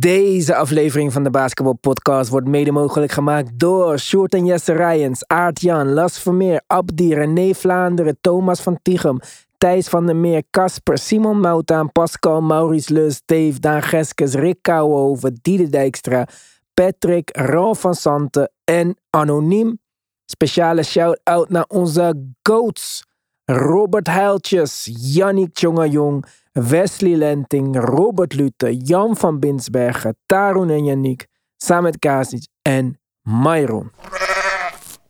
Deze 0.00 0.54
aflevering 0.54 1.12
van 1.12 1.22
de 1.22 1.30
Basketball 1.30 1.74
Podcast 1.74 2.30
wordt 2.30 2.48
mede 2.48 2.72
mogelijk 2.72 3.12
gemaakt 3.12 3.58
door 3.58 3.98
Sjoerd 3.98 4.34
en 4.34 4.44
Jesse 4.44 4.72
Rijens, 4.72 5.26
Aart 5.26 5.60
Jan, 5.60 5.92
Las 5.92 6.18
Vermeer, 6.18 6.62
Abdi, 6.66 7.14
René 7.14 7.54
Vlaanderen, 7.54 8.18
Thomas 8.20 8.60
van 8.60 8.78
Tichem, 8.82 9.18
Thijs 9.58 9.88
van 9.88 10.06
der 10.06 10.16
Meer, 10.16 10.42
Casper, 10.50 10.98
Simon 10.98 11.40
Moutaan, 11.40 11.92
Pascal, 11.92 12.40
Maurice 12.40 12.92
Lus, 12.92 13.22
Dave, 13.24 13.60
Daan 13.60 13.82
Geskes, 13.82 14.34
Rick 14.34 14.58
Kouwenhoven, 14.62 15.38
Diede 15.42 15.68
Dijkstra, 15.68 16.26
Patrick, 16.74 17.36
Ralf 17.36 17.80
van 17.80 17.94
Santen 17.94 18.50
en 18.64 18.96
Anoniem. 19.10 19.78
Speciale 20.30 20.82
shout-out 20.82 21.48
naar 21.48 21.64
onze 21.68 22.32
GOATs. 22.42 23.04
Robert 23.48 24.08
Heiltjes, 24.08 24.88
Yannick 24.92 25.54
Tjongajong, 25.54 26.24
Wesley 26.52 27.16
Lenting, 27.16 27.76
Robert 27.76 28.34
Lute, 28.34 28.76
Jan 28.76 29.16
van 29.16 29.38
Binsbergen, 29.38 30.16
Tarun 30.26 30.70
en 30.70 30.84
Yannick, 30.84 31.26
Samet 31.56 31.98
Kasic 31.98 32.48
en 32.62 32.98
Myron. 33.22 33.90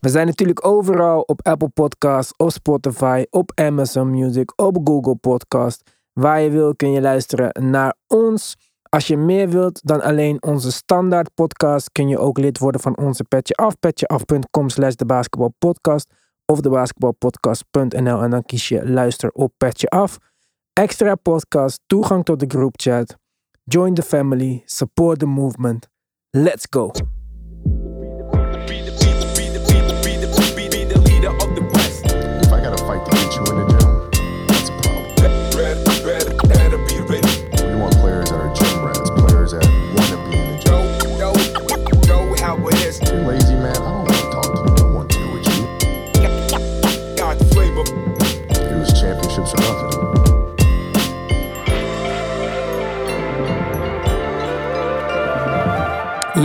We 0.01 0.09
zijn 0.09 0.27
natuurlijk 0.27 0.67
overal 0.67 1.21
op 1.21 1.47
Apple 1.47 1.69
Podcasts, 1.69 2.33
op 2.37 2.51
Spotify, 2.51 3.25
op 3.31 3.53
Amazon 3.55 4.11
Music, 4.11 4.53
op 4.57 4.79
Google 4.85 5.17
Podcast. 5.17 5.83
Waar 6.13 6.41
je 6.41 6.51
wil 6.51 6.75
kun 6.75 6.93
je 6.93 7.01
luisteren 7.01 7.71
naar 7.71 7.95
ons. 8.07 8.57
Als 8.89 9.07
je 9.07 9.17
meer 9.17 9.49
wilt 9.49 9.81
dan 9.85 10.03
alleen 10.03 10.43
onze 10.43 10.73
standaard 10.73 11.35
podcast, 11.35 11.93
kun 11.93 12.09
je 12.09 12.19
ook 12.19 12.39
lid 12.39 12.59
worden 12.59 12.81
van 12.81 12.97
onze 12.97 13.25
Petje 13.25 13.55
Af. 13.55 13.79
Petjeaf.com 13.79 14.69
slash 14.69 14.95
de 14.95 15.07
basketbalpodcast 15.07 16.11
of 16.47 16.61
de 16.61 16.69
basketbalpodcast.nl 16.69 18.23
en 18.23 18.31
dan 18.31 18.45
kies 18.45 18.69
je 18.69 18.89
luister 18.89 19.31
op 19.31 19.53
Petje 19.57 19.89
Af. 19.89 20.19
Extra 20.73 21.15
podcast, 21.15 21.81
toegang 21.87 22.25
tot 22.25 22.41
de 22.41 22.47
groupchat. 22.49 23.17
Join 23.65 23.95
the 23.95 24.03
family, 24.03 24.63
support 24.65 25.19
the 25.19 25.27
movement. 25.27 25.89
Let's 26.31 26.67
go! 26.71 26.91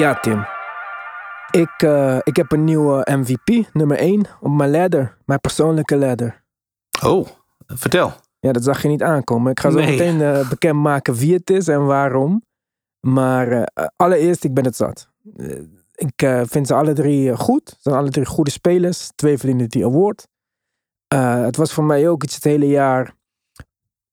Ja, 0.02 0.20
Tim. 0.20 0.46
Ik, 1.52 1.82
eh, 1.82 2.18
ik 2.24 2.36
heb 2.36 2.52
een 2.52 2.64
nieuwe 2.64 3.08
MVP, 3.12 3.74
nummer 3.74 3.98
1, 3.98 4.26
op 4.40 4.52
mijn 4.52 4.72
ladder. 4.72 5.18
Mijn 5.26 5.40
persoonlijke 5.40 5.98
ladder. 5.98 6.44
Oh, 7.04 7.28
vertel. 7.68 8.14
Ja, 8.40 8.52
dat 8.52 8.64
zag 8.64 8.82
je 8.82 8.88
niet 8.88 9.04
aankomen. 9.04 9.52
Ik 9.52 9.60
ga 9.60 9.70
zo 9.72 9.78
Nee. 9.78 9.90
meteen 9.90 10.22
eh, 10.22 10.50
bekendmaken 10.50 11.14
wie 11.14 11.34
het 11.34 11.50
is 11.50 11.68
en 11.68 11.86
waarom. 11.86 12.46
Maar 13.00 13.52
eh, 13.52 13.86
allereerst, 13.96 14.44
ik 14.44 14.54
ben 14.54 14.66
het 14.66 14.76
zat. 14.76 15.10
Ik 15.94 16.30
vind 16.46 16.68
ze 16.68 16.74
alle 16.74 16.94
drie 16.94 17.38
goed. 17.38 17.70
Ze 17.70 17.76
zijn 17.80 17.96
alle 17.96 18.10
drie 18.10 18.26
goede 18.26 18.52
spelers. 18.52 19.12
Twee 19.16 19.38
verdienen 19.38 19.70
die 19.70 19.86
award. 19.86 20.28
Het 21.16 21.56
was 21.56 21.74
voor 21.74 21.84
mij 21.84 22.10
ook 22.10 22.24
iets 22.24 22.36
het 22.36 22.44
hele 22.44 22.68
jaar. 22.68 23.14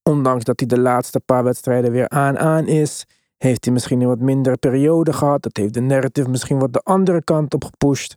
Ondanks 0.03 0.45
dat 0.45 0.61
hij 0.61 0.69
de 0.69 0.81
laatste 0.81 1.21
paar 1.21 1.45
wedstrijden 1.45 1.91
weer 1.91 2.09
aan-aan 2.09 2.67
is. 2.67 3.07
Heeft 3.39 3.65
hij 3.65 3.75
misschien 3.75 4.01
een 4.01 4.09
wat 4.09 4.19
mindere 4.19 4.57
periode 4.57 5.13
gehad. 5.13 5.43
Dat 5.43 5.57
heeft 5.57 5.75
de 5.75 5.81
narrative 5.81 6.29
misschien 6.29 6.59
wat 6.59 6.73
de 6.73 6.81
andere 6.83 7.25
kant 7.25 7.55
op 7.55 7.65
gepusht. 7.65 8.17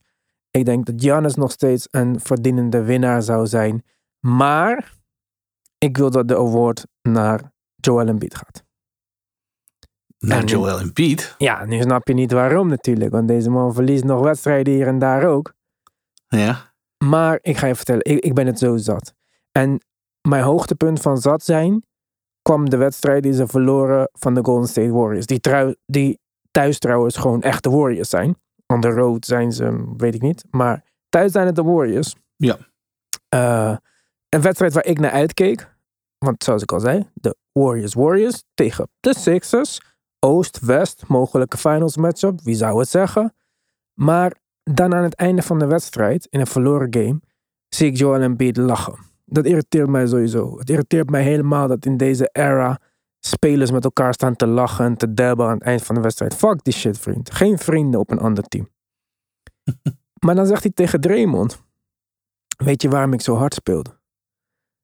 Ik 0.52 0.66
denk 0.66 0.86
dat 0.86 0.96
Giannis 0.98 1.36
nog 1.36 1.52
steeds 1.52 1.88
een 1.92 2.20
verdienende 2.20 2.84
winnaar 2.84 3.22
zou 3.22 3.48
zijn. 3.48 3.84
Maar 4.20 4.94
ik 5.78 5.98
wil 5.98 6.12
dat 6.12 6.28
de 6.28 6.38
award 6.38 6.86
naar 7.02 7.52
Joel 7.76 8.08
Embiid 8.08 8.36
gaat. 8.36 8.64
Naar 10.20 10.40
En- 10.40 10.46
Joel 10.46 10.80
Embiid. 10.80 11.36
Ja, 11.38 11.66
nu 11.66 11.82
snap 11.82 12.08
je 12.08 12.14
niet 12.14 12.32
waarom 12.32 12.68
natuurlijk. 12.68 13.12
Want 13.12 13.28
deze 13.28 13.50
man 13.50 13.74
verliest 13.74 14.04
nog 14.04 14.22
wedstrijden 14.24 14.74
hier 14.74 14.88
en 14.88 15.00
daar 15.00 15.24
ook. 15.26 15.54
Ja. 16.28 16.74
Maar 16.98 17.40
ik 17.42 17.58
ga 17.58 17.68
je 17.68 17.76
vertellen, 17.76 18.06
ik, 18.06 18.20
ik 18.24 18.34
ben 18.34 18.48
het 18.48 18.60
zo 18.60 18.78
zat. 18.78 19.14
En 19.52 19.82
mijn 20.22 20.44
hoogtepunt 20.44 21.02
van 21.02 21.18
zat 21.18 21.44
zijn 21.44 21.86
kwam 22.42 22.70
de 22.70 22.78
wedstrijd 22.78 23.24
die 23.24 23.34
ze 23.34 23.48
verloren 23.48 24.10
van 24.12 24.34
de 24.34 24.44
Golden 24.44 24.68
State 24.68 24.92
Warriors. 24.92 25.26
Die, 25.26 25.40
die 25.86 26.20
thuis 26.52 26.80
trouwens 26.80 27.18
gewoon 27.18 27.42
echte 27.42 27.70
Warriors 27.70 28.10
zijn. 28.10 28.36
On 28.68 28.82
the 28.82 28.90
road 28.90 29.26
zijn 29.26 29.52
ze, 29.52 29.94
weet 29.98 30.16
ik 30.16 30.22
niet. 30.22 30.44
Maar 30.50 30.84
thuis 31.10 31.32
zijn 31.32 31.46
het 31.46 31.56
de 31.56 31.64
Warriors. 31.64 32.16
Ja. 32.36 32.58
Eh, 33.30 33.78
een 34.30 34.42
wedstrijd 34.42 34.74
waar 34.74 34.86
ik 34.86 35.00
naar 35.00 35.12
uitkeek. 35.12 35.70
Want 36.18 36.44
zoals 36.44 36.62
ik 36.62 36.72
al 36.72 36.80
zei, 36.80 37.10
de 37.14 37.36
Warriors 37.52 37.94
Warriors 37.94 38.44
tegen 38.54 38.90
de 39.00 39.18
Sixers. 39.18 39.82
Oost-West, 40.20 41.08
mogelijke 41.08 41.58
finals 41.58 41.98
matchup. 41.98 42.42
Wie 42.42 42.56
zou 42.56 42.80
het 42.80 42.90
zeggen? 42.90 43.36
Maar 43.94 44.36
dan 44.64 44.94
aan 44.94 45.04
het 45.04 45.16
einde 45.16 45.42
van 45.42 45.60
de 45.60 45.66
wedstrijd, 45.66 46.28
in 46.30 46.40
een 46.40 46.48
verloren 46.48 46.94
game, 46.94 47.22
zie 47.68 47.88
ik 47.88 47.98
Joel 47.98 48.22
Embiid 48.22 48.58
lachen. 48.58 49.11
Dat 49.34 49.46
irriteert 49.46 49.90
mij 49.90 50.08
sowieso. 50.08 50.60
Het 50.60 50.70
irriteert 50.70 51.10
mij 51.10 51.24
helemaal 51.24 51.68
dat 51.68 51.86
in 51.86 51.98
deze 51.98 52.30
era 52.32 52.80
spelers 53.20 53.72
met 53.72 53.84
elkaar 53.84 54.14
staan 54.14 54.36
te 54.36 54.48
lachen 54.48 54.86
en 54.86 54.98
te 54.98 55.14
dabben 55.14 55.46
aan 55.46 55.54
het 55.54 55.64
eind 55.64 55.84
van 55.84 55.96
de 55.96 56.02
wedstrijd. 56.02 56.36
Fuck 56.36 56.64
die 56.64 56.74
shit, 56.74 57.00
vriend. 57.00 57.34
Geen 57.34 57.58
vrienden 57.58 58.00
op 58.00 58.12
een 58.12 58.20
ander 58.20 58.44
team. 58.44 58.70
maar 60.26 60.36
dan 60.36 60.46
zegt 60.46 60.64
hij 60.64 60.72
tegen 60.72 61.02
Draymond, 61.02 61.64
weet 62.58 62.82
je 62.82 62.90
waarom 62.90 63.14
ik 63.14 63.22
zo 63.22 63.36
hard 63.36 63.54
speelde? 63.54 64.00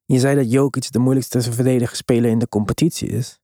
Je 0.05 0.19
zei 0.19 0.35
dat 0.35 0.51
Jokic 0.51 0.91
de 0.91 0.99
moeilijkste 0.99 1.41
verdediger 1.41 1.95
speler 1.95 2.29
in 2.29 2.39
de 2.39 2.49
competitie 2.49 3.09
is. 3.09 3.39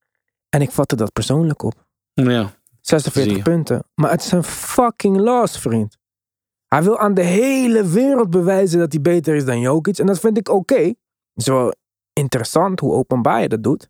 En 0.50 0.62
ik 0.62 0.72
vatte 0.72 0.96
dat 0.96 1.14
persoonlijk 1.14 1.64
op. 1.64 1.86
Ja. 2.14 2.54
46 2.82 3.24
Zie 3.24 3.36
je. 3.36 3.42
punten. 3.42 3.84
Maar 3.96 4.12
het 4.12 4.22
is 4.22 4.32
een 4.32 4.44
fucking 4.44 5.18
loss, 5.18 5.60
vriend. 5.60 5.98
Hij 6.74 6.84
wil 6.84 7.00
aan 7.00 7.14
de 7.14 7.24
hele 7.24 7.88
wereld 7.88 8.30
bewijzen 8.30 8.80
dat 8.80 8.92
hij 8.92 9.02
beter 9.02 9.36
is 9.36 9.46
dan 9.46 9.60
Jokic. 9.60 9.98
En 9.98 10.06
dat 10.06 10.20
vind 10.20 10.38
ik 10.38 10.50
oké. 10.50 10.94
Is 11.34 11.48
wel 11.48 11.74
interessant 12.14 12.80
hoe 12.80 12.94
openbaar 12.94 13.42
je 13.42 13.48
dat 13.48 13.64
doet. 13.64 13.90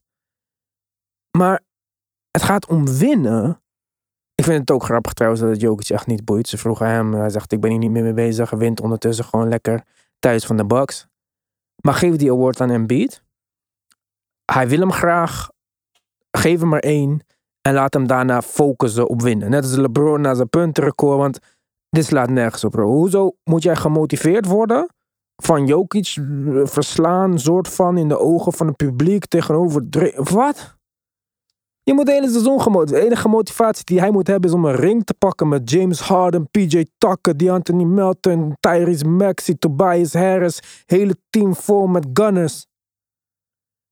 Maar 1.37 1.61
het 2.31 2.41
gaat 2.41 2.67
om 2.67 2.97
winnen. 2.97 3.61
Ik 4.35 4.43
vind 4.43 4.59
het 4.59 4.71
ook 4.71 4.83
grappig 4.83 5.13
trouwens 5.13 5.41
dat 5.41 5.61
Jokic 5.61 5.89
echt 5.89 6.07
niet 6.07 6.25
boeit. 6.25 6.47
Ze 6.47 6.57
vroegen 6.57 6.87
hem, 6.87 7.13
hij 7.13 7.29
zegt 7.29 7.51
ik 7.51 7.59
ben 7.59 7.69
hier 7.69 7.79
niet 7.79 7.91
meer 7.91 8.03
mee 8.03 8.13
bezig. 8.13 8.49
Hij 8.49 8.59
wint 8.59 8.81
ondertussen 8.81 9.25
gewoon 9.25 9.47
lekker 9.47 9.83
thuis 10.19 10.45
van 10.45 10.57
de 10.57 10.65
Bucks. 10.65 11.07
Maar 11.81 11.93
geef 11.93 12.15
die 12.15 12.31
award 12.31 12.61
aan 12.61 12.69
Embiid. 12.69 13.23
Hij 14.51 14.67
wil 14.67 14.79
hem 14.79 14.91
graag. 14.91 15.49
Geef 16.31 16.59
hem 16.59 16.69
maar 16.69 16.79
één. 16.79 17.21
En 17.61 17.73
laat 17.73 17.93
hem 17.93 18.07
daarna 18.07 18.41
focussen 18.41 19.07
op 19.07 19.21
winnen. 19.21 19.49
Net 19.49 19.63
als 19.63 19.75
LeBron 19.75 20.21
naar 20.21 20.35
zijn 20.35 20.49
puntenrecord. 20.49 21.17
Want 21.17 21.39
dit 21.93 22.05
slaat 22.05 22.29
nergens 22.29 22.63
op, 22.63 22.71
bro. 22.71 22.91
Hoezo 22.91 23.35
moet 23.43 23.63
jij 23.63 23.75
gemotiveerd 23.75 24.45
worden? 24.45 24.87
Van 25.43 25.67
Jokic 25.67 26.15
eh, 26.15 26.61
verslaan, 26.63 27.39
soort 27.39 27.67
van 27.67 27.97
in 27.97 28.07
de 28.07 28.19
ogen 28.19 28.53
van 28.53 28.67
het 28.67 28.75
publiek 28.75 29.25
tegenover 29.25 29.83
Wat? 30.15 30.75
Je 31.83 31.93
moet 31.93 32.05
de 32.05 32.13
hele. 32.13 32.85
De 32.85 33.05
enige 33.05 33.27
motivatie 33.27 33.85
die 33.85 33.99
hij 33.99 34.11
moet 34.11 34.27
hebben 34.27 34.49
is 34.49 34.55
om 34.55 34.65
een 34.65 34.75
ring 34.75 35.03
te 35.03 35.13
pakken 35.13 35.47
met 35.47 35.69
James 35.69 35.99
Harden, 35.99 36.49
PJ 36.51 36.85
Tucker, 36.97 37.37
DeAnthony 37.37 37.83
Melton, 37.83 38.55
Tyrese 38.59 39.05
Maxey, 39.05 39.55
Tobias 39.59 40.13
Harris. 40.13 40.83
Hele 40.85 41.15
team 41.29 41.55
vol 41.55 41.87
met 41.87 42.07
gunners. 42.13 42.65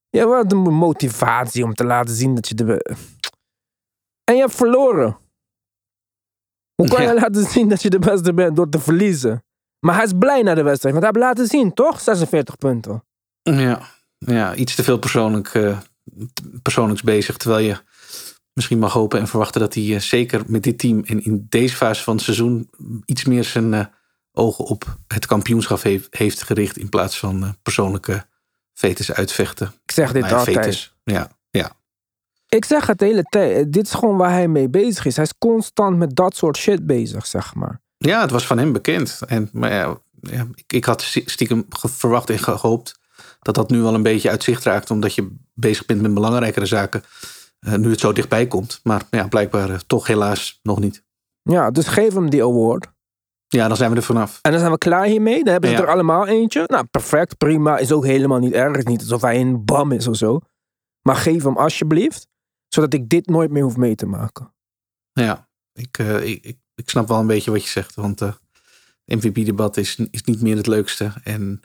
Ja, 0.08 0.26
wat 0.26 0.52
een 0.52 0.58
motivatie 0.58 1.64
om 1.64 1.74
te 1.74 1.84
laten 1.84 2.14
zien 2.14 2.34
dat 2.34 2.48
je 2.48 2.54
de. 2.54 2.96
En 4.24 4.34
je 4.34 4.40
hebt 4.40 4.54
verloren. 4.54 5.21
Hoe 6.74 6.88
kan 6.88 7.02
je 7.02 7.14
laten 7.14 7.44
zien 7.44 7.68
dat 7.68 7.82
je 7.82 7.90
de 7.90 7.98
beste 7.98 8.34
bent 8.34 8.56
door 8.56 8.68
te 8.68 8.80
verliezen? 8.80 9.44
Maar 9.78 9.94
hij 9.94 10.04
is 10.04 10.12
blij 10.18 10.42
na 10.42 10.54
de 10.54 10.62
wedstrijd, 10.62 10.94
want 10.94 11.06
hij 11.06 11.14
heeft 11.14 11.36
laten 11.36 11.46
zien, 11.46 11.74
toch? 11.74 12.00
46 12.00 12.56
punten. 12.56 13.04
Ja. 13.42 13.80
Ja, 14.18 14.54
iets 14.54 14.74
te 14.74 14.82
veel 14.82 14.98
persoonlijk, 14.98 15.48
eh, 15.48 15.78
persoonlijks 16.62 17.02
bezig. 17.02 17.36
Terwijl 17.36 17.66
je 17.66 17.76
misschien 18.52 18.78
mag 18.78 18.92
hopen 18.92 19.20
en 19.20 19.28
verwachten 19.28 19.60
dat 19.60 19.74
hij 19.74 19.94
eh, 19.94 20.00
zeker 20.00 20.42
met 20.46 20.62
dit 20.62 20.78
team 20.78 21.04
en 21.04 21.24
in 21.24 21.46
deze 21.48 21.76
fase 21.76 22.02
van 22.02 22.14
het 22.14 22.24
seizoen 22.24 22.70
iets 23.04 23.24
meer 23.24 23.44
zijn 23.44 23.74
eh, 23.74 23.84
ogen 24.32 24.64
op 24.64 24.96
het 25.06 25.26
kampioenschap 25.26 25.82
heeft, 25.82 26.06
heeft 26.10 26.42
gericht. 26.42 26.76
In 26.76 26.88
plaats 26.88 27.18
van 27.18 27.56
persoonlijke 27.62 28.26
vetes 28.72 29.12
uitvechten. 29.12 29.72
Ik 29.84 29.90
zeg 29.92 30.12
dit 30.12 30.32
altijd. 30.32 30.92
ja. 31.04 31.30
Ik 32.54 32.64
zeg 32.64 32.86
het 32.86 32.98
de 32.98 33.04
hele 33.04 33.22
tijd. 33.22 33.72
Dit 33.72 33.86
is 33.86 33.92
gewoon 33.92 34.16
waar 34.16 34.30
hij 34.30 34.48
mee 34.48 34.68
bezig 34.68 35.04
is. 35.04 35.16
Hij 35.16 35.24
is 35.24 35.38
constant 35.38 35.96
met 35.98 36.16
dat 36.16 36.36
soort 36.36 36.56
shit 36.56 36.86
bezig, 36.86 37.26
zeg 37.26 37.54
maar. 37.54 37.80
Ja, 37.96 38.20
het 38.20 38.30
was 38.30 38.46
van 38.46 38.58
hem 38.58 38.72
bekend. 38.72 39.20
En, 39.26 39.48
maar 39.52 39.72
ja, 39.72 39.98
ja, 40.20 40.46
ik, 40.54 40.72
ik 40.72 40.84
had 40.84 41.02
stiekem 41.24 41.64
verwacht 41.70 42.30
en 42.30 42.38
gehoopt 42.38 42.98
dat 43.40 43.54
dat 43.54 43.70
nu 43.70 43.80
wel 43.80 43.94
een 43.94 44.02
beetje 44.02 44.30
uit 44.30 44.42
zicht 44.42 44.64
raakt. 44.64 44.90
Omdat 44.90 45.14
je 45.14 45.36
bezig 45.54 45.86
bent 45.86 46.00
met 46.02 46.14
belangrijkere 46.14 46.66
zaken. 46.66 47.02
eh, 47.60 47.74
nu 47.74 47.90
het 47.90 48.00
zo 48.00 48.12
dichtbij 48.12 48.46
komt. 48.46 48.80
Maar 48.82 49.02
ja, 49.10 49.28
blijkbaar 49.28 49.70
eh, 49.70 49.78
toch 49.86 50.06
helaas 50.06 50.60
nog 50.62 50.80
niet. 50.80 51.04
Ja, 51.42 51.70
dus 51.70 51.86
geef 51.86 52.14
hem 52.14 52.30
die 52.30 52.42
award. 52.42 52.86
Ja, 53.48 53.68
dan 53.68 53.76
zijn 53.76 53.90
we 53.90 53.96
er 53.96 54.02
vanaf. 54.02 54.38
En 54.42 54.50
dan 54.50 54.60
zijn 54.60 54.72
we 54.72 54.78
klaar 54.78 55.04
hiermee. 55.04 55.42
Dan 55.44 55.52
hebben 55.52 55.70
ze 55.70 55.76
Ja. 55.76 55.82
er 55.82 55.88
allemaal 55.90 56.26
eentje. 56.26 56.62
Nou, 56.66 56.84
perfect, 56.90 57.36
prima. 57.38 57.78
Is 57.78 57.92
ook 57.92 58.04
helemaal 58.04 58.38
niet 58.38 58.52
erg. 58.52 58.84
Niet 58.84 59.00
alsof 59.00 59.20
hij 59.22 59.40
een 59.40 59.64
bam 59.64 59.92
is 59.92 60.06
of 60.08 60.16
zo. 60.16 60.40
Maar 61.02 61.16
geef 61.16 61.42
hem 61.42 61.56
alsjeblieft. 61.56 62.30
Zodat 62.74 62.94
ik 62.94 63.08
dit 63.08 63.26
nooit 63.26 63.50
meer 63.50 63.62
hoef 63.62 63.76
mee 63.76 63.94
te 63.94 64.06
maken. 64.06 64.54
Ja, 65.12 65.48
ik, 65.72 65.98
eh, 65.98 66.24
ik, 66.24 66.56
ik, 66.74 66.90
snap 66.90 67.08
wel 67.08 67.18
een 67.18 67.26
beetje 67.26 67.50
wat 67.50 67.62
je 67.62 67.68
zegt. 67.68 67.94
Want 67.94 68.20
het 68.20 68.38
MVP-debat 69.04 69.76
is, 69.76 69.96
is 70.10 70.22
niet 70.22 70.42
meer 70.42 70.56
het 70.56 70.66
leukste. 70.66 71.12
En 71.22 71.62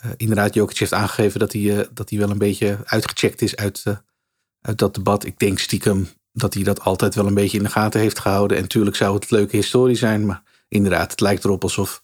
eh, 0.00 0.10
inderdaad, 0.16 0.54
Jokic 0.54 0.78
heeft 0.78 0.92
aangegeven 0.92 1.40
dat 1.40 1.52
hij, 1.52 1.78
eh, 1.78 1.86
dat 1.92 2.10
hij 2.10 2.18
wel 2.18 2.30
een 2.30 2.38
beetje 2.38 2.78
uitgecheckt 2.84 3.42
is 3.42 3.56
uit, 3.56 3.80
eh, 3.84 3.96
uit 4.60 4.78
dat 4.78 4.94
debat. 4.94 5.24
Ik 5.24 5.38
denk 5.38 5.58
stiekem 5.58 6.08
dat 6.32 6.54
hij 6.54 6.62
dat 6.62 6.80
altijd 6.80 7.14
wel 7.14 7.26
een 7.26 7.34
beetje 7.34 7.56
in 7.56 7.62
de 7.62 7.70
gaten 7.70 8.00
heeft 8.00 8.18
gehouden. 8.18 8.56
En 8.56 8.62
natuurlijk 8.62 8.96
zou 8.96 9.14
het 9.14 9.30
leuke 9.30 9.56
historie 9.56 9.96
zijn. 9.96 10.26
Maar 10.26 10.42
inderdaad, 10.68 11.10
het 11.10 11.20
lijkt 11.20 11.44
erop 11.44 11.62
alsof 11.62 12.02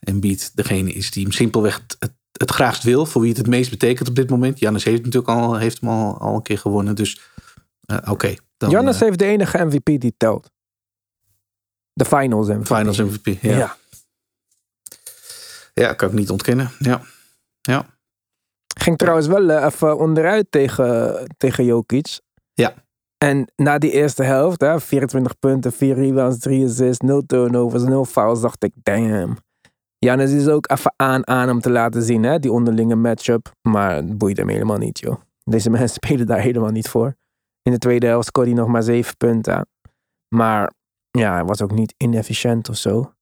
Embiid 0.00 0.50
degene 0.54 0.92
is 0.92 1.10
die 1.10 1.22
hem 1.22 1.32
simpelweg 1.32 1.82
het, 1.98 2.12
het, 2.32 2.50
graagst 2.50 2.82
wil. 2.82 3.06
Voor 3.06 3.20
wie 3.20 3.30
het 3.30 3.38
het 3.38 3.48
meest 3.48 3.70
betekent 3.70 4.08
op 4.08 4.14
dit 4.14 4.30
moment. 4.30 4.58
Jannes 4.58 4.84
heeft 4.84 5.04
natuurlijk 5.04 5.32
al, 5.32 5.56
heeft 5.56 5.80
hem 5.80 5.88
al, 5.88 6.18
al 6.18 6.34
een 6.34 6.42
keer 6.42 6.58
gewonnen. 6.58 6.94
Dus 6.94 7.20
eh, 7.86 8.10
oké. 8.10 8.34
Jannes 8.56 8.94
eh, 8.94 9.00
heeft 9.00 9.18
de 9.18 9.24
enige 9.24 9.64
MVP 9.64 10.00
die 10.00 10.14
telt. 10.16 10.50
De 11.92 12.04
finals 12.04 12.48
MVP. 12.48 12.66
Finals 12.66 12.98
MVP. 12.98 13.26
Ja. 13.42 13.56
Ja. 13.56 13.76
ja. 15.74 15.92
kan 15.92 16.08
ik 16.08 16.14
niet 16.14 16.30
ontkennen. 16.30 16.70
Ja. 16.78 17.00
Ja. 17.60 17.86
Ging 18.78 18.98
trouwens 18.98 19.26
wel 19.26 19.50
eh, 19.50 19.64
even 19.64 19.98
onderuit 19.98 20.46
tegen, 20.50 21.26
tegen 21.36 21.64
Jokic. 21.64 22.20
Ja. 22.52 22.74
En 23.18 23.52
na 23.56 23.78
die 23.78 23.90
eerste 23.90 24.22
helft, 24.22 24.60
hè, 24.60 24.80
24 24.80 25.38
punten, 25.38 25.72
4 25.72 25.94
rebounds, 25.94 26.38
3 26.38 26.64
assists, 26.64 27.00
0 27.00 27.26
turnovers, 27.26 27.82
0 27.82 28.04
fouls, 28.04 28.40
dacht 28.40 28.64
ik, 28.64 28.72
damn. 28.82 29.36
Jannes 29.98 30.32
is 30.32 30.48
ook 30.48 30.70
even 30.70 30.94
aan 30.96 31.26
aan 31.26 31.50
om 31.50 31.60
te 31.60 31.70
laten 31.70 32.02
zien, 32.02 32.22
hè, 32.22 32.38
die 32.38 32.52
onderlinge 32.52 32.94
matchup. 32.94 33.52
Maar 33.62 33.94
het 33.94 34.18
boeit 34.18 34.36
hem 34.36 34.48
helemaal 34.48 34.78
niet, 34.78 34.98
joh. 34.98 35.16
Deze 35.44 35.70
mensen 35.76 35.88
spelen 35.88 36.26
daar 36.26 36.40
helemaal 36.40 36.70
niet 36.70 36.88
voor. 36.88 37.16
In 37.66 37.72
de 37.72 37.78
tweede 37.78 38.06
helft 38.06 38.26
scoorde 38.26 38.50
hij 38.50 38.58
nog 38.58 38.68
maar 38.68 38.82
7 38.82 39.16
punten. 39.16 39.68
Maar 40.34 40.72
ja, 41.10 41.32
hij 41.32 41.44
was 41.44 41.62
ook 41.62 41.72
niet 41.72 41.94
inefficiënt 41.96 42.68
of 42.68 42.76
zo. 42.76 43.12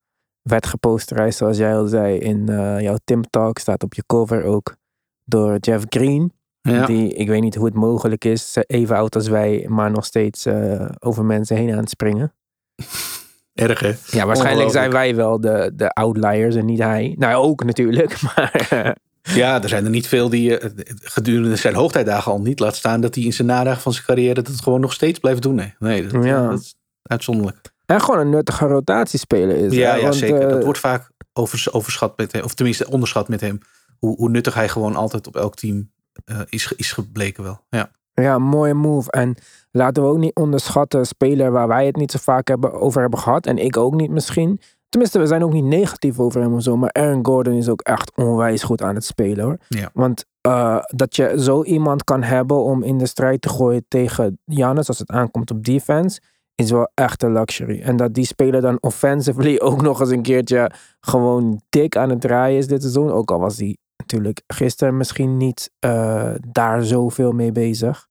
Werd 0.42 0.66
geposterized, 0.66 1.34
zoals 1.34 1.56
jij 1.56 1.76
al 1.76 1.86
zei, 1.86 2.18
in 2.18 2.48
eh, 2.48 2.80
jouw 2.80 2.96
Tim 3.04 3.30
Talk, 3.30 3.58
staat 3.58 3.82
op 3.82 3.94
je 3.94 4.04
cover 4.06 4.44
ook 4.44 4.76
door 5.24 5.56
Jeff 5.58 5.84
Green. 5.88 6.32
Ja. 6.60 6.86
Die, 6.86 7.14
ik 7.14 7.28
weet 7.28 7.40
niet 7.40 7.54
hoe 7.54 7.64
het 7.64 7.74
mogelijk 7.74 8.24
is, 8.24 8.56
even 8.66 8.96
oud 8.96 9.14
als 9.14 9.28
wij, 9.28 9.66
maar 9.68 9.90
nog 9.90 10.04
steeds 10.04 10.46
eh, 10.46 10.88
over 10.98 11.24
mensen 11.24 11.56
heen 11.56 11.72
aan 11.72 11.78
het 11.78 11.90
springen. 11.90 12.34
Erg 13.54 13.80
hè? 13.80 13.92
Ja, 14.06 14.26
waarschijnlijk 14.26 14.70
zijn 14.70 14.90
wij 14.90 15.14
wel 15.14 15.40
de, 15.40 15.72
de 15.74 15.88
outliers 15.88 16.54
en 16.54 16.64
niet 16.64 16.78
hij. 16.82 17.14
Nou, 17.18 17.44
ook 17.44 17.64
natuurlijk, 17.64 18.22
maar 18.36 18.96
Ja, 19.32 19.62
er 19.62 19.68
zijn 19.68 19.84
er 19.84 19.90
niet 19.90 20.06
veel 20.08 20.28
die 20.28 20.58
eh, 20.58 20.70
gedurende 21.02 21.56
zijn 21.56 21.74
hoogtijdagen 21.74 22.32
al 22.32 22.40
niet 22.40 22.58
laat 22.60 22.76
staan. 22.76 23.00
Dat 23.00 23.14
hij 23.14 23.24
in 23.24 23.32
zijn 23.32 23.48
nadagen 23.48 23.82
van 23.82 23.92
zijn 23.92 24.04
carrière 24.04 24.34
dat 24.34 24.46
het 24.46 24.60
gewoon 24.62 24.80
nog 24.80 24.92
steeds 24.92 25.18
blijft 25.18 25.42
doen. 25.42 25.54
Nee, 25.54 25.74
nee 25.78 26.06
dat, 26.06 26.24
Ja. 26.24 26.48
dat 26.48 26.60
is 26.60 26.74
uitzonderlijk. 27.02 27.72
en 27.86 28.00
gewoon 28.00 28.20
een 28.20 28.30
nuttige 28.30 28.66
rotatiespeler 28.66 29.56
is. 29.56 29.72
Ja, 29.72 29.90
hè, 29.90 29.96
ja 29.96 30.02
want, 30.02 30.14
zeker. 30.14 30.40
eh, 30.40 30.48
dat 30.48 30.64
wordt 30.64 30.78
vaak 30.78 31.10
overs- 31.32 31.72
overschat 31.72 32.16
met 32.16 32.32
hem. 32.32 32.42
Of 32.44 32.54
tenminste 32.54 32.90
onderschat 32.90 33.28
met 33.28 33.40
hem. 33.40 33.58
Hoe, 33.98 34.16
hoe 34.16 34.28
nuttig 34.30 34.54
hij 34.54 34.68
gewoon 34.68 34.96
altijd 34.96 35.26
op 35.26 35.36
elk 35.36 35.54
team 35.54 35.90
eh, 36.24 36.40
is, 36.48 36.72
is 36.76 36.92
gebleken 36.92 37.42
wel. 37.42 37.60
Ja. 37.68 37.90
Ja, 38.14 38.38
mooie 38.38 38.74
move. 38.74 39.10
En 39.10 39.34
laten 39.70 40.02
we 40.02 40.08
ook 40.08 40.18
niet 40.18 40.34
onderschatten, 40.34 41.06
speler 41.06 41.50
waar 41.50 41.68
wij 41.68 41.86
het 41.86 41.96
niet 41.96 42.10
zo 42.10 42.18
vaak 42.22 42.48
hebben, 42.48 42.72
over 42.72 43.00
hebben 43.00 43.18
gehad. 43.18 43.46
En 43.46 43.58
ik 43.58 43.76
ook 43.76 43.94
niet 43.94 44.10
misschien. 44.10 44.60
Tenminste, 44.94 45.18
we 45.18 45.26
zijn 45.26 45.44
ook 45.44 45.52
niet 45.52 45.64
negatief 45.64 46.20
over 46.20 46.40
hem 46.40 46.54
of 46.54 46.62
zo. 46.62 46.76
Maar 46.76 46.92
Aaron 46.92 47.26
Gordon 47.26 47.54
is 47.54 47.68
ook 47.68 47.80
echt 47.80 48.16
onwijs 48.16 48.62
goed 48.62 48.82
aan 48.82 48.94
het 48.94 49.04
spelen 49.04 49.44
hoor. 49.44 49.58
Ja. 49.68 49.90
Want 49.92 50.24
eh, 50.40 50.78
dat 50.86 51.16
je 51.16 51.42
zo 51.42 51.64
iemand 51.64 52.04
kan 52.04 52.22
hebben 52.22 52.62
om 52.62 52.82
in 52.82 52.98
de 52.98 53.06
strijd 53.06 53.40
te 53.40 53.48
gooien 53.48 53.84
tegen 53.88 54.38
Giannis 54.46 54.88
als 54.88 54.98
het 54.98 55.10
aankomt 55.10 55.50
op 55.50 55.64
defense. 55.64 56.20
Is 56.54 56.70
wel 56.70 56.90
echt 56.94 57.22
een 57.22 57.32
luxury. 57.32 57.80
En 57.80 57.96
dat 57.96 58.14
die 58.14 58.26
speler 58.26 58.60
dan 58.60 58.76
offensively 58.80 59.58
ook 59.68 59.82
nog 59.82 60.00
eens 60.00 60.10
een 60.10 60.22
keertje 60.22 60.70
gewoon 61.00 61.60
dik 61.68 61.96
aan 61.96 62.10
het 62.10 62.20
draaien 62.20 62.58
is 62.58 62.66
dit 62.66 62.80
seizoen. 62.80 63.10
Ook 63.10 63.30
al 63.30 63.38
was 63.38 63.58
hij 63.58 63.76
natuurlijk 63.96 64.42
gisteren 64.46 64.96
misschien 64.96 65.36
niet 65.36 65.70
eh, 65.78 66.34
daar 66.50 66.84
zoveel 66.84 67.32
mee 67.32 67.52
bezig. 67.52 68.08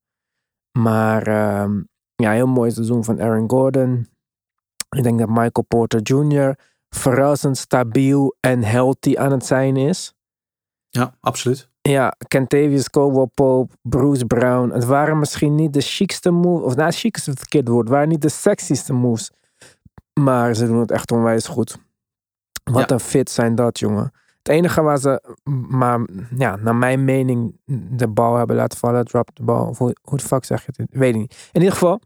Maar 0.80 1.28
ehm, 1.28 1.82
ja, 2.16 2.32
heel 2.32 2.48
mooi 2.48 2.72
seizoen 2.72 3.04
van 3.04 3.22
Aaron 3.22 3.50
Gordon. 3.50 4.08
Ik 4.96 5.04
denk 5.04 5.20
dat 5.20 5.30
Michael 5.30 5.66
Porter 5.68 6.02
Jr. 6.02 6.56
verrassend 6.96 7.58
stabiel 7.58 8.36
en 8.40 8.64
healthy 8.64 9.16
aan 9.18 9.32
het 9.32 9.46
zijn 9.46 9.78
is. 9.78 10.14
ja, 10.90 11.16
absoluut. 11.20 11.72
Ja, 11.82 12.14
Kentavious 12.28 12.90
Caldwell 12.90 13.28
Pope, 13.34 13.74
Bruce 13.82 14.26
Brown. 14.26 14.70
Het 14.70 14.86
waren 14.86 15.20
misschien 15.20 15.56
niet 15.56 15.74
de 15.74 15.82
chicste 15.82 16.32
moves. 16.32 16.66
Of 16.66 16.76
nou, 16.76 16.92
chic 16.92 17.18
is 17.18 17.26
het 17.26 17.38
verkeerd 17.40 17.68
woord. 17.68 17.84
Het 17.84 17.94
waren 17.94 18.10
niet 18.10 18.22
de 18.22 18.30
sexieste 18.30 18.94
moves. 18.94 19.32
Maar 20.20 20.54
ze 20.56 20.68
doen 20.68 20.80
het 20.80 20.92
echt 20.92 21.12
onwijs 21.12 21.48
goed. 21.48 21.78
Wat 22.64 22.90
Ja. 22.90 22.96
een 22.96 23.00
fit 23.02 23.30
zijn 23.30 23.56
dat, 23.56 23.80
jongen. 23.80 24.12
Het 24.38 24.48
enige 24.48 24.82
waar 24.82 24.98
ze, 24.98 25.36
maar 25.70 26.08
ja, 26.38 26.56
naar 26.56 26.76
mijn 26.76 27.06
mening, 27.06 27.60
de 27.92 28.08
bal 28.08 28.36
hebben 28.36 28.56
laten 28.56 28.78
vallen. 28.78 29.06
Drop 29.06 29.30
de 29.36 29.44
bal. 29.44 29.68
Of 29.68 29.78
hoe, 29.78 29.96
hoe 30.02 30.18
de 30.18 30.24
fuck 30.24 30.46
zeg 30.46 30.66
je 30.66 30.72
het? 30.76 30.88
Weet 30.92 31.14
ik 31.14 31.20
niet. 31.22 31.50
In 31.52 31.60
ieder 31.62 31.74
geval, 31.74 32.00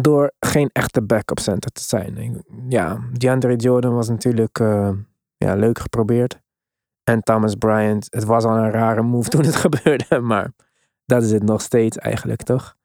door 0.00 0.32
geen 0.40 0.70
echte 0.72 1.02
backup 1.02 1.38
center 1.38 1.70
te 1.70 1.82
zijn. 1.82 2.44
Ja, 2.68 3.00
DeAndre 3.12 3.56
Jordan 3.56 3.94
was 3.94 4.08
natuurlijk 4.08 4.58
eh, 4.58 4.90
ja, 5.36 5.54
leuk 5.54 5.78
geprobeerd. 5.78 6.40
En 7.04 7.22
Thomas 7.22 7.54
Bryant, 7.54 8.06
het 8.10 8.24
was 8.24 8.44
al 8.44 8.56
een 8.56 8.70
rare 8.70 9.02
move 9.02 9.28
toen 9.28 9.44
het 9.44 9.56
gebeurde, 9.66 10.20
maar 10.20 10.52
dat 11.06 11.22
is 11.22 11.30
het 11.30 11.42
nog 11.42 11.60
steeds 11.60 11.98
eigenlijk, 11.98 12.42
toch? 12.42 12.76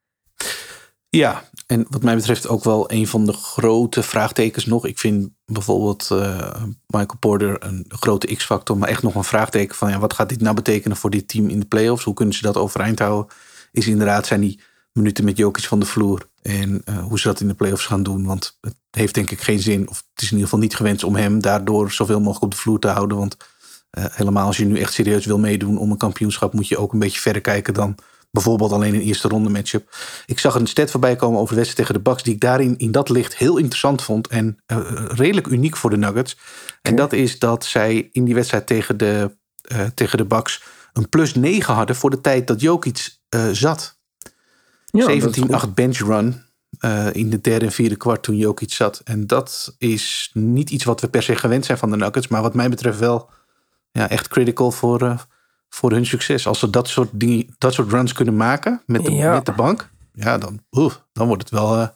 Ja, 1.09 1.43
en 1.67 1.85
wat 1.89 2.03
mij 2.03 2.15
betreft 2.15 2.47
ook 2.47 2.63
wel 2.63 2.91
een 2.91 3.07
van 3.07 3.25
de 3.25 3.33
grote 3.33 4.03
vraagtekens 4.03 4.65
nog. 4.65 4.85
Ik 4.85 4.99
vind 4.99 5.29
bijvoorbeeld 5.45 6.07
eh, 6.11 6.63
Michael 6.87 7.17
Porter 7.19 7.63
een 7.63 7.85
grote 7.87 8.35
X-factor, 8.35 8.77
maar 8.77 8.89
echt 8.89 9.03
nog 9.03 9.15
een 9.15 9.23
vraagteken 9.23 9.75
van 9.75 9.89
ja, 9.89 9.99
wat 9.99 10.13
gaat 10.13 10.29
dit 10.29 10.41
nou 10.41 10.55
betekenen 10.55 10.97
voor 10.97 11.09
dit 11.09 11.27
team 11.27 11.49
in 11.49 11.59
de 11.59 11.65
playoffs? 11.65 12.03
Hoe 12.03 12.13
kunnen 12.13 12.35
ze 12.35 12.41
dat 12.41 12.57
overeind 12.57 12.99
houden? 12.99 13.33
Is 13.71 13.87
inderdaad, 13.87 14.25
zijn 14.25 14.41
die 14.41 14.61
minuten 14.99 15.23
met 15.23 15.37
Jokic 15.37 15.63
van 15.63 15.79
de 15.79 15.85
vloer 15.85 16.29
en 16.41 16.81
eh, 16.85 16.97
hoe 16.97 17.19
ze 17.19 17.27
dat 17.27 17.39
in 17.39 17.47
de 17.47 17.53
playoffs 17.53 17.85
gaan 17.85 18.03
doen? 18.03 18.25
Want 18.25 18.57
het 18.61 18.75
heeft 18.91 19.13
denk 19.13 19.31
ik 19.31 19.41
geen 19.41 19.59
zin, 19.59 19.89
of 19.89 19.97
het 19.97 20.21
is 20.21 20.31
in 20.31 20.31
ieder 20.31 20.43
geval 20.43 20.59
niet 20.59 20.75
gewenst 20.75 21.03
om 21.03 21.15
hem 21.15 21.41
daardoor 21.41 21.91
zoveel 21.91 22.19
mogelijk 22.19 22.43
op 22.43 22.51
de 22.51 22.57
vloer 22.57 22.79
te 22.79 22.87
houden. 22.87 23.17
Want 23.17 23.37
eh, 23.89 24.05
helemaal 24.09 24.45
als 24.45 24.57
je 24.57 24.65
nu 24.65 24.79
echt 24.79 24.93
serieus 24.93 25.25
wil 25.25 25.39
meedoen 25.39 25.77
om 25.77 25.91
een 25.91 25.97
kampioenschap, 25.97 26.53
moet 26.53 26.67
je 26.67 26.77
ook 26.77 26.93
een 26.93 26.99
beetje 26.99 27.19
verder 27.19 27.41
kijken 27.41 27.73
dan 27.73 27.95
bijvoorbeeld 28.31 28.71
alleen 28.71 28.93
een 28.93 29.01
eerste 29.01 29.27
ronde 29.27 29.49
matchup. 29.49 29.95
Ik 30.25 30.39
zag 30.39 30.55
een 30.55 30.67
stat 30.67 30.91
voorbij 30.91 31.15
komen 31.15 31.39
over 31.39 31.53
de 31.53 31.59
wedstrijd 31.59 31.87
tegen 31.87 32.03
de 32.03 32.09
Bucks, 32.09 32.23
die 32.23 32.33
ik 32.33 32.39
daarin 32.39 32.77
in 32.77 32.91
dat 32.91 33.09
licht 33.09 33.37
heel 33.37 33.57
interessant 33.57 34.01
vond 34.01 34.27
en 34.27 34.57
eh, 34.65 34.79
redelijk 35.07 35.47
uniek 35.47 35.77
voor 35.77 35.89
de 35.89 35.97
Nuggets. 35.97 36.37
En 36.81 36.95
dat 36.95 37.13
is 37.13 37.39
dat 37.39 37.65
zij 37.65 38.09
in 38.11 38.23
die 38.23 38.35
wedstrijd 38.35 38.67
tegen 38.67 38.97
de, 38.97 39.37
tegen 39.93 40.17
de 40.17 40.25
Bucks 40.25 40.63
een 40.93 41.09
plus 41.09 41.33
9 41.33 41.73
hadden 41.73 41.95
voor 41.95 42.09
de 42.09 42.21
tijd 42.21 42.47
dat 42.47 42.61
Jokic 42.61 43.17
zat. 43.51 43.98
Ja, 44.91 45.05
dat 45.07 45.35
is 45.35 45.41
goed. 45.41 45.69
17-8 45.69 45.73
bench 45.73 45.97
run 45.97 46.41
eh, 46.79 47.07
in 47.13 47.29
de 47.29 47.41
derde 47.41 47.65
en 47.65 47.71
vierde 47.71 47.95
kwart 47.95 48.23
toen 48.23 48.37
Jokic 48.37 48.73
zat. 48.73 49.01
En 49.03 49.27
dat 49.27 49.75
is 49.77 50.29
niet 50.33 50.69
iets 50.69 50.83
wat 50.83 51.01
we 51.01 51.09
per 51.09 51.23
se 51.23 51.35
gewend 51.35 51.65
zijn 51.65 51.77
van 51.77 51.89
de 51.91 51.97
Nuggets, 51.97 52.27
maar 52.27 52.41
wat 52.41 52.53
mij 52.53 52.69
betreft 52.69 52.99
wel 52.99 53.29
ja, 53.91 54.09
echt 54.09 54.27
critical 54.27 54.71
voor, 54.71 55.01
eh, 55.01 55.19
voor 55.69 55.91
hun 55.91 56.05
succes. 56.05 56.47
Als 56.47 56.59
ze 56.59 56.69
dat 56.69 56.87
soort, 56.87 57.09
dingen, 57.11 57.55
dat 57.57 57.73
soort 57.73 57.91
runs 57.91 58.13
kunnen 58.13 58.35
maken 58.37 58.81
met 58.85 59.05
de, 59.05 59.11
Ja. 59.11 59.33
met 59.33 59.45
de 59.45 59.51
bank, 59.51 59.89
ja, 60.13 60.37
dan, 60.37 60.59
dan 61.13 61.27
wordt 61.27 61.41
het 61.41 61.51
wel, 61.51 61.75
eh, 61.77 61.87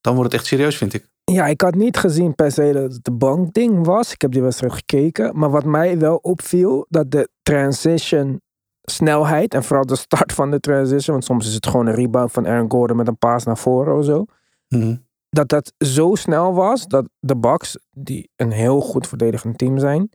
dan 0.00 0.14
wordt 0.14 0.32
het 0.32 0.40
echt 0.40 0.50
serieus, 0.50 0.76
vind 0.76 0.94
ik. 0.94 1.08
Ja, 1.24 1.46
ik 1.46 1.60
had 1.60 1.74
niet 1.74 1.96
gezien 1.96 2.34
per 2.34 2.52
se 2.52 2.72
dat 2.72 2.92
het 2.92 3.04
de 3.04 3.12
bankding 3.12 3.86
was. 3.86 4.12
Ik 4.12 4.20
heb 4.20 4.32
die 4.32 4.42
wedstrijd 4.42 4.72
gekeken. 4.72 5.38
Maar 5.38 5.50
wat 5.50 5.64
mij 5.64 5.98
wel 5.98 6.16
opviel, 6.16 6.86
dat 6.88 7.10
de 7.10 7.28
transition 7.42 8.40
snelheid 8.90 9.54
en 9.54 9.64
vooral 9.64 9.86
de 9.86 9.96
start 9.96 10.32
van 10.32 10.50
de 10.50 10.60
transition, 10.60 11.12
want 11.12 11.24
soms 11.24 11.46
is 11.46 11.54
het 11.54 11.66
gewoon 11.66 11.86
een 11.86 11.94
rebound 11.94 12.32
van 12.32 12.46
Aaron 12.46 12.70
Gordon 12.70 12.96
met 12.96 13.08
een 13.08 13.18
paas 13.18 13.44
naar 13.44 13.58
voren 13.58 13.96
of 13.96 14.04
zo. 14.04 14.24
Mhm. 14.68 14.96
Dat 15.28 15.48
dat 15.48 15.72
zo 15.78 16.14
snel 16.14 16.54
was 16.54 16.86
dat 16.86 17.08
de 17.18 17.36
Bucks, 17.36 17.78
die 17.90 18.30
een 18.36 18.50
heel 18.50 18.80
goed 18.80 19.06
verdedigend 19.06 19.58
team 19.58 19.78
zijn, 19.78 20.10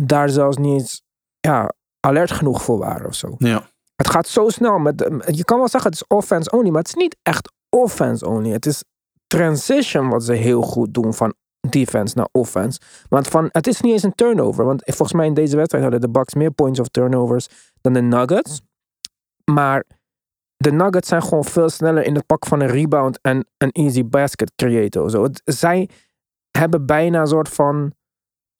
daar 0.00 0.28
zelfs 0.28 0.56
niet 0.56 0.80
eens 0.80 1.02
ja, 1.40 1.72
alert 2.00 2.30
genoeg 2.30 2.62
voor 2.62 2.78
waren 2.78 3.06
of 3.06 3.14
zo. 3.14 3.34
Ja. 3.38 3.68
Het 3.96 4.08
gaat 4.08 4.26
zo 4.26 4.48
snel. 4.48 4.78
Met, 4.78 5.22
je 5.26 5.44
kan 5.44 5.58
wel 5.58 5.68
zeggen 5.68 5.90
het 5.90 6.00
is 6.00 6.16
offense 6.16 6.50
only, 6.50 6.68
maar 6.68 6.78
het 6.78 6.88
is 6.88 6.94
niet 6.94 7.16
echt 7.22 7.52
offense 7.68 8.26
only. 8.26 8.50
Het 8.50 8.66
is 8.66 8.84
transition 9.26 10.08
wat 10.08 10.24
ze 10.24 10.32
heel 10.32 10.62
goed 10.62 10.94
doen 10.94 11.14
van 11.14 11.34
defense 11.70 12.16
naar 12.16 12.28
offense. 12.32 12.80
Want 13.08 13.28
van, 13.28 13.48
het 13.52 13.66
is 13.66 13.80
niet 13.80 13.92
eens 13.92 14.02
een 14.02 14.14
turnover. 14.14 14.64
Want 14.64 14.82
volgens 14.84 15.12
mij 15.12 15.26
in 15.26 15.34
deze 15.34 15.56
wedstrijd 15.56 15.84
hadden 15.84 16.02
de 16.02 16.10
Bucks 16.10 16.34
meer 16.34 16.50
points 16.50 16.80
of 16.80 16.88
turnovers 16.88 17.48
dan 17.92 18.10
de 18.10 18.16
Nuggets. 18.16 18.60
Maar 19.44 19.84
de 20.56 20.72
Nuggets 20.72 21.08
zijn 21.08 21.22
gewoon 21.22 21.44
veel 21.44 21.68
sneller 21.68 22.04
in 22.04 22.14
het 22.14 22.26
pak 22.26 22.46
van 22.46 22.60
een 22.60 22.68
rebound 22.68 23.18
en 23.22 23.46
een 23.58 23.70
easy 23.70 24.04
basket 24.04 24.52
creator. 24.56 25.10
Zo. 25.10 25.26
Zij 25.44 25.88
hebben 26.50 26.86
bijna 26.86 27.20
een 27.20 27.26
soort 27.26 27.48
van 27.48 27.92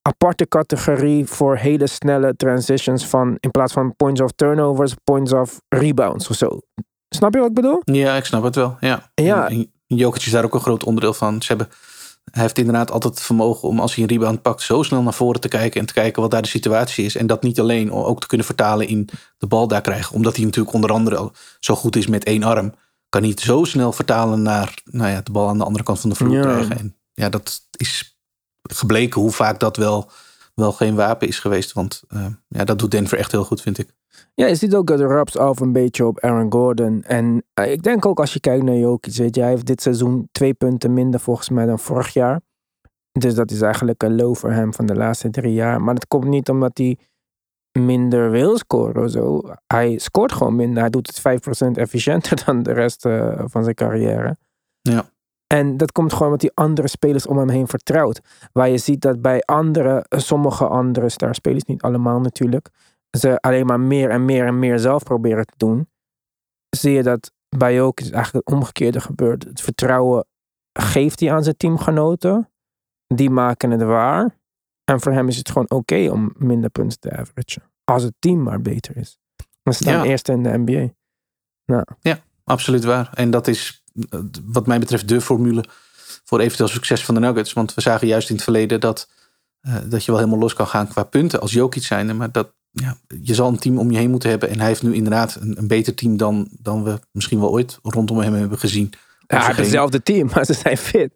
aparte 0.02 0.48
categorie 0.48 1.26
voor 1.26 1.56
hele 1.56 1.86
snelle 1.86 2.36
transitions 2.36 3.06
van 3.06 3.36
in 3.40 3.50
plaats 3.50 3.72
van 3.72 3.96
points 3.96 4.20
of 4.20 4.30
turnovers, 4.30 4.94
points 5.04 5.32
of 5.32 5.60
rebounds 5.68 6.28
of 6.28 6.36
zo. 6.36 6.60
Snap 7.08 7.34
je 7.34 7.40
wat 7.40 7.48
ik 7.48 7.54
bedoel? 7.54 7.80
Ja, 7.84 8.16
ik 8.16 8.24
snap 8.24 8.42
het 8.42 8.54
wel. 8.54 8.76
Ja. 8.80 9.10
Ja. 9.14 9.48
En, 9.48 9.56
en 9.56 9.96
Jokic 9.96 10.22
is 10.22 10.30
daar 10.30 10.44
ook 10.44 10.54
een 10.54 10.60
groot 10.60 10.84
onderdeel 10.84 11.14
van. 11.14 11.42
Ze 11.42 11.46
hebben, 11.48 11.68
hij 12.30 12.42
heeft 12.42 12.58
inderdaad 12.58 12.90
altijd 12.90 13.14
het 13.14 13.22
vermogen 13.22 13.68
om 13.68 13.80
als 13.80 13.94
hij 13.94 14.04
een 14.04 14.10
rebound 14.10 14.42
pakt, 14.42 14.62
zo 14.62 14.82
snel 14.82 15.02
naar 15.02 15.14
voren 15.14 15.40
te 15.40 15.48
kijken 15.48 15.80
en 15.80 15.86
te 15.86 15.92
kijken 15.92 16.22
wat 16.22 16.30
daar 16.30 16.42
de 16.42 16.48
situatie 16.48 17.04
is. 17.04 17.16
En 17.16 17.26
dat 17.26 17.42
niet 17.42 17.60
alleen, 17.60 17.92
ook 17.92 18.20
te 18.20 18.26
kunnen 18.26 18.46
vertalen 18.46 18.88
in 18.88 19.08
de 19.38 19.46
bal 19.46 19.68
daar 19.68 19.80
krijgen. 19.80 20.14
Omdat 20.14 20.36
hij 20.36 20.44
natuurlijk 20.44 20.74
onder 20.74 20.90
andere 20.90 21.32
zo 21.60 21.74
goed 21.74 21.96
is 21.96 22.06
met 22.06 22.24
één 22.24 22.42
arm, 22.42 22.74
kan 23.08 23.20
hij 23.20 23.30
het 23.30 23.40
zo 23.40 23.64
snel 23.64 23.92
vertalen 23.92 24.42
naar 24.42 24.74
nou 24.84 25.10
ja, 25.10 25.20
de 25.20 25.30
bal 25.32 25.48
aan 25.48 25.58
de 25.58 25.64
andere 25.64 25.84
kant 25.84 26.00
van 26.00 26.10
de 26.10 26.16
vloer 26.16 26.34
Ja. 26.34 26.42
krijgen. 26.42 26.78
En 26.78 26.96
ja, 27.12 27.28
dat 27.28 27.60
is 27.76 28.18
gebleken 28.62 29.20
hoe 29.20 29.32
vaak 29.32 29.60
dat 29.60 29.76
wel, 29.76 30.10
wel 30.56 30.72
geen 30.72 30.94
wapen 30.94 31.28
is 31.28 31.38
geweest. 31.38 31.72
Want 31.72 32.02
eh, 32.08 32.26
ja, 32.48 32.64
dat 32.64 32.78
doet 32.78 32.90
Denver 32.90 33.18
echt 33.18 33.32
heel 33.32 33.44
goed, 33.44 33.60
vind 33.60 33.78
ik. 33.78 33.94
Ja, 34.34 34.46
je 34.46 34.54
ziet 34.54 34.74
ook 34.74 34.88
het 34.88 35.00
rubs 35.00 35.36
af 35.36 35.60
een 35.60 35.72
beetje 35.72 36.06
op 36.06 36.20
Aaron 36.20 36.52
Gordon. 36.52 37.02
En 37.02 37.44
eh, 37.54 37.72
ik 37.72 37.82
denk 37.82 38.06
ook 38.06 38.20
als 38.20 38.32
je 38.32 38.40
kijkt 38.40 38.64
naar 38.64 38.76
Jokic, 38.76 39.16
weet 39.16 39.34
je, 39.34 39.40
hij 39.40 39.50
heeft 39.50 39.66
dit 39.66 39.82
seizoen 39.82 40.28
twee 40.32 40.54
punten 40.54 40.92
minder 40.92 41.20
volgens 41.20 41.48
mij 41.48 41.66
dan 41.66 41.78
vorig 41.78 42.12
jaar. 42.12 42.40
Dus 43.12 43.34
dat 43.34 43.50
is 43.50 43.60
eigenlijk 43.60 44.02
een 44.02 44.16
low 44.16 44.36
voor 44.36 44.52
hem 44.52 44.74
van 44.74 44.86
de 44.86 44.94
laatste 44.94 45.30
drie 45.30 45.52
jaar. 45.52 45.80
Maar 45.80 45.94
dat 45.94 46.06
komt 46.08 46.24
niet 46.24 46.48
omdat 46.48 46.78
hij 46.78 46.98
minder 47.78 48.30
wil 48.30 48.58
scoren 48.58 49.04
of 49.04 49.10
zo. 49.10 49.42
Hij 49.66 49.98
scoort 49.98 50.32
gewoon 50.32 50.56
minder. 50.56 50.80
Hij 50.80 50.90
doet 50.90 51.06
het 51.06 51.40
5% 51.66 51.70
efficiënter 51.72 52.42
dan 52.44 52.62
de 52.62 52.72
rest 52.72 53.04
eh, 53.04 53.42
van 53.44 53.62
zijn 53.62 53.74
carrière. 53.74 54.36
Ja. 54.80 55.10
En 55.46 55.76
dat 55.76 55.92
komt 55.92 56.12
gewoon 56.12 56.26
omdat 56.26 56.42
hij 56.42 56.50
andere 56.54 56.88
spelers 56.88 57.26
om 57.26 57.38
hem 57.38 57.48
heen 57.48 57.66
vertrouwt. 57.68 58.20
Waar 58.52 58.68
je 58.68 58.78
ziet 58.78 59.00
dat 59.00 59.22
bij 59.22 59.40
andere, 59.40 60.06
sommige 60.08 60.66
andere 60.66 61.08
starspelers, 61.08 61.64
niet 61.64 61.82
allemaal 61.82 62.20
natuurlijk, 62.20 62.68
ze 63.18 63.40
alleen 63.40 63.66
maar 63.66 63.80
meer 63.80 64.10
en 64.10 64.24
meer 64.24 64.46
en 64.46 64.58
meer 64.58 64.78
zelf 64.78 65.02
proberen 65.02 65.46
te 65.46 65.54
doen. 65.56 65.88
Zie 66.68 66.92
je 66.92 67.02
dat 67.02 67.32
bij 67.48 67.82
ook 67.82 68.00
is 68.00 68.10
eigenlijk 68.10 68.46
het 68.46 68.54
omgekeerde 68.54 69.00
gebeurt. 69.00 69.44
Het 69.44 69.60
vertrouwen 69.60 70.26
geeft 70.72 71.20
hij 71.20 71.32
aan 71.32 71.42
zijn 71.42 71.56
teamgenoten. 71.56 72.50
Die 73.06 73.30
maken 73.30 73.70
het 73.70 73.82
waar. 73.82 74.38
En 74.84 75.00
voor 75.00 75.12
hem 75.12 75.28
is 75.28 75.36
het 75.36 75.48
gewoon 75.48 75.70
oké 75.70 76.08
om 76.10 76.32
minder 76.36 76.70
punten 76.70 77.00
te 77.00 77.10
averagen. 77.10 77.62
Als 77.84 78.02
het 78.02 78.14
team 78.18 78.42
maar 78.42 78.60
beter 78.60 78.96
is. 78.96 79.18
We 79.62 79.72
staan 79.72 79.94
Ja. 79.94 80.04
eerst 80.04 80.28
in 80.28 80.42
de 80.42 80.58
NBA. 80.58 80.92
Absoluut 82.44 82.84
waar. 82.84 83.10
En 83.14 83.30
dat 83.30 83.46
is 83.46 83.84
eh, 83.84 83.85
wat 84.44 84.66
mij 84.66 84.78
betreft 84.78 85.08
de 85.08 85.20
formule 85.20 85.64
voor 86.24 86.40
eventueel 86.40 86.68
succes 86.68 87.04
van 87.04 87.14
de 87.14 87.20
Nuggets. 87.20 87.52
Want 87.52 87.74
we 87.74 87.80
zagen 87.80 88.06
juist 88.06 88.28
in 88.28 88.34
het 88.34 88.44
verleden 88.44 88.80
dat, 88.80 89.08
eh, 89.60 89.74
dat 89.88 90.04
je 90.04 90.10
wel 90.10 90.20
helemaal 90.20 90.40
los 90.40 90.54
kan 90.54 90.66
gaan 90.66 90.88
qua 90.88 91.02
punten 91.02 91.40
als 91.40 91.52
Jokic 91.52 91.82
zijnde. 91.82 92.12
Maar 92.12 92.32
dat, 92.32 92.52
ja, 92.70 92.96
je 93.22 93.34
zal 93.34 93.48
een 93.48 93.58
team 93.58 93.78
om 93.78 93.90
je 93.90 93.98
heen 93.98 94.10
moeten 94.10 94.30
hebben. 94.30 94.48
En 94.48 94.58
hij 94.58 94.66
heeft 94.68 94.82
nu 94.82 94.94
inderdaad 94.94 95.36
een, 95.40 95.58
een 95.58 95.68
beter 95.68 95.94
team 95.94 96.16
dan, 96.16 96.48
dan 96.50 96.84
we 96.84 97.00
misschien 97.12 97.40
wel 97.40 97.50
ooit 97.50 97.78
rondom 97.82 98.18
hem 98.18 98.34
hebben 98.34 98.58
gezien. 98.58 98.92
Ja, 99.26 99.54
hetzelfde 99.54 100.02
team, 100.02 100.28
maar 100.34 100.44
ze 100.44 100.52
zijn 100.52 100.76
fit. 100.76 101.12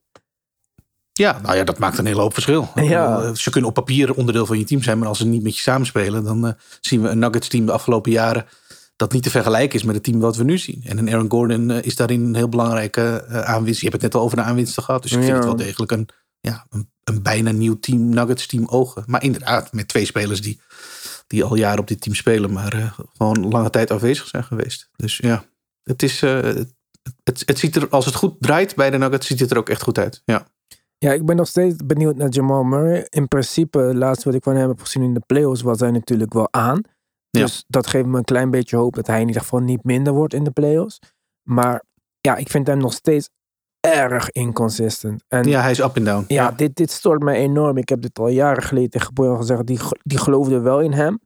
Ja, 1.12 1.40
nou 1.42 1.56
ja, 1.56 1.64
dat 1.64 1.78
maakt 1.78 1.98
een 1.98 2.06
hele 2.06 2.20
hoop 2.20 2.32
verschil. 2.32 2.68
Ja. 2.74 3.22
Eh, 3.22 3.34
Ze 3.34 3.50
kunnen 3.50 3.68
op 3.70 3.76
papier 3.76 4.14
onderdeel 4.14 4.46
van 4.46 4.58
je 4.58 4.64
team 4.64 4.82
zijn, 4.82 4.98
maar 4.98 5.08
als 5.08 5.18
ze 5.18 5.26
niet 5.26 5.42
met 5.42 5.56
je 5.56 5.62
samenspelen, 5.62 6.24
dan 6.24 6.46
eh, 6.46 6.52
zien 6.80 7.02
we 7.02 7.08
een 7.08 7.18
Nuggets 7.18 7.48
team 7.48 7.66
de 7.66 7.72
afgelopen 7.72 8.12
jaren 8.12 8.46
dat 9.00 9.12
niet 9.12 9.22
te 9.22 9.30
vergelijken 9.30 9.78
is 9.78 9.84
met 9.84 9.94
het 9.94 10.04
team 10.04 10.20
wat 10.20 10.36
we 10.36 10.44
nu 10.44 10.58
zien. 10.58 10.82
En 10.84 10.98
een 10.98 11.10
Aaron 11.10 11.30
Gordon 11.30 11.70
eh, 11.70 11.82
is 11.82 11.96
daarin 11.96 12.24
een 12.24 12.34
heel 12.34 12.48
belangrijke 12.48 13.24
eh, 13.28 13.40
aanwinst. 13.40 13.80
Je 13.80 13.88
hebt 13.88 14.02
het 14.02 14.12
net 14.12 14.20
al 14.20 14.26
over 14.26 14.36
de 14.36 14.42
aanwinsten 14.42 14.82
gehad, 14.82 15.02
dus 15.02 15.10
ik 15.12 15.16
vind 15.16 15.30
Ja. 15.30 15.36
het 15.36 15.44
wel 15.44 15.56
degelijk 15.56 15.92
een, 15.92 16.08
ja, 16.40 16.66
een, 16.70 16.90
een 17.04 17.22
bijna 17.22 17.50
nieuw 17.50 17.78
team, 17.78 18.08
Nuggets 18.08 18.46
team 18.46 18.66
ogen. 18.66 19.02
Maar 19.06 19.22
inderdaad, 19.22 19.72
met 19.72 19.88
twee 19.88 20.04
spelers 20.04 20.42
die, 20.42 20.60
die 21.26 21.44
al 21.44 21.54
jaren 21.54 21.78
op 21.78 21.88
dit 21.88 22.00
team 22.00 22.14
spelen, 22.14 22.52
maar 22.52 22.72
eh, 22.72 22.98
gewoon 23.16 23.48
lange 23.48 23.70
tijd 23.70 23.90
afwezig 23.90 24.26
zijn 24.26 24.44
geweest. 24.44 24.90
Dus 24.96 25.16
ja, 25.16 25.44
het 25.82 26.02
is... 26.02 26.20
het, 26.20 27.42
het 27.44 27.58
ziet 27.58 27.76
er, 27.76 27.88
als 27.88 28.04
het 28.04 28.14
goed 28.14 28.34
draait 28.40 28.74
bij 28.74 28.90
de 28.90 28.98
Nuggets, 28.98 29.26
ziet 29.26 29.40
het 29.40 29.50
er 29.50 29.58
ook 29.58 29.68
echt 29.68 29.82
goed 29.82 29.98
uit. 29.98 30.22
Ja. 30.24 30.46
Ja, 30.98 31.12
ik 31.12 31.26
ben 31.26 31.36
nog 31.36 31.46
steeds 31.48 31.76
benieuwd 31.84 32.16
naar 32.16 32.28
Jamal 32.28 32.62
Murray. 32.62 33.06
In 33.08 33.28
principe, 33.28 33.78
het 33.78 33.96
laatste 33.96 34.24
wat 34.24 34.34
ik 34.34 34.42
van 34.42 34.56
hem 34.56 34.68
heb 34.68 34.80
gezien 34.80 35.02
in 35.02 35.14
de 35.14 35.22
playoffs, 35.26 35.62
was 35.62 35.80
hij 35.80 35.90
natuurlijk 35.90 36.32
wel 36.32 36.48
aan. 36.52 36.80
Ja. 37.30 37.40
Dus 37.40 37.64
dat 37.68 37.86
geeft 37.86 38.06
me 38.06 38.18
een 38.18 38.24
klein 38.24 38.50
beetje 38.50 38.76
hoop 38.76 38.94
dat 38.94 39.06
hij 39.06 39.20
in 39.20 39.26
ieder 39.26 39.42
geval 39.42 39.60
niet 39.60 39.84
minder 39.84 40.12
wordt 40.12 40.34
in 40.34 40.44
de 40.44 40.50
playoffs. 40.50 40.98
Maar 41.42 41.82
ja, 42.20 42.36
ik 42.36 42.50
vind 42.50 42.66
hem 42.66 42.78
nog 42.78 42.92
steeds 42.92 43.28
erg 43.80 44.30
inconsistent. 44.30 45.24
En 45.28 45.44
Ja, 45.48 45.60
hij 45.60 45.70
is 45.70 45.78
up 45.78 45.96
en 45.96 46.04
down. 46.04 46.24
ja, 46.28 46.50
Dit, 46.50 46.76
dit 46.76 46.90
stoort 46.90 47.22
mij 47.22 47.36
enorm. 47.36 47.76
Ik 47.76 47.88
heb 47.88 48.02
dit 48.02 48.18
al 48.18 48.28
jaren 48.28 48.62
geleden 48.62 48.90
tegen 48.90 49.14
Boyan 49.14 49.36
gezegd. 49.36 49.66
Die, 49.66 49.78
die 50.02 50.18
geloofde 50.18 50.60
wel 50.60 50.80
in 50.80 50.92
hem. 50.92 51.20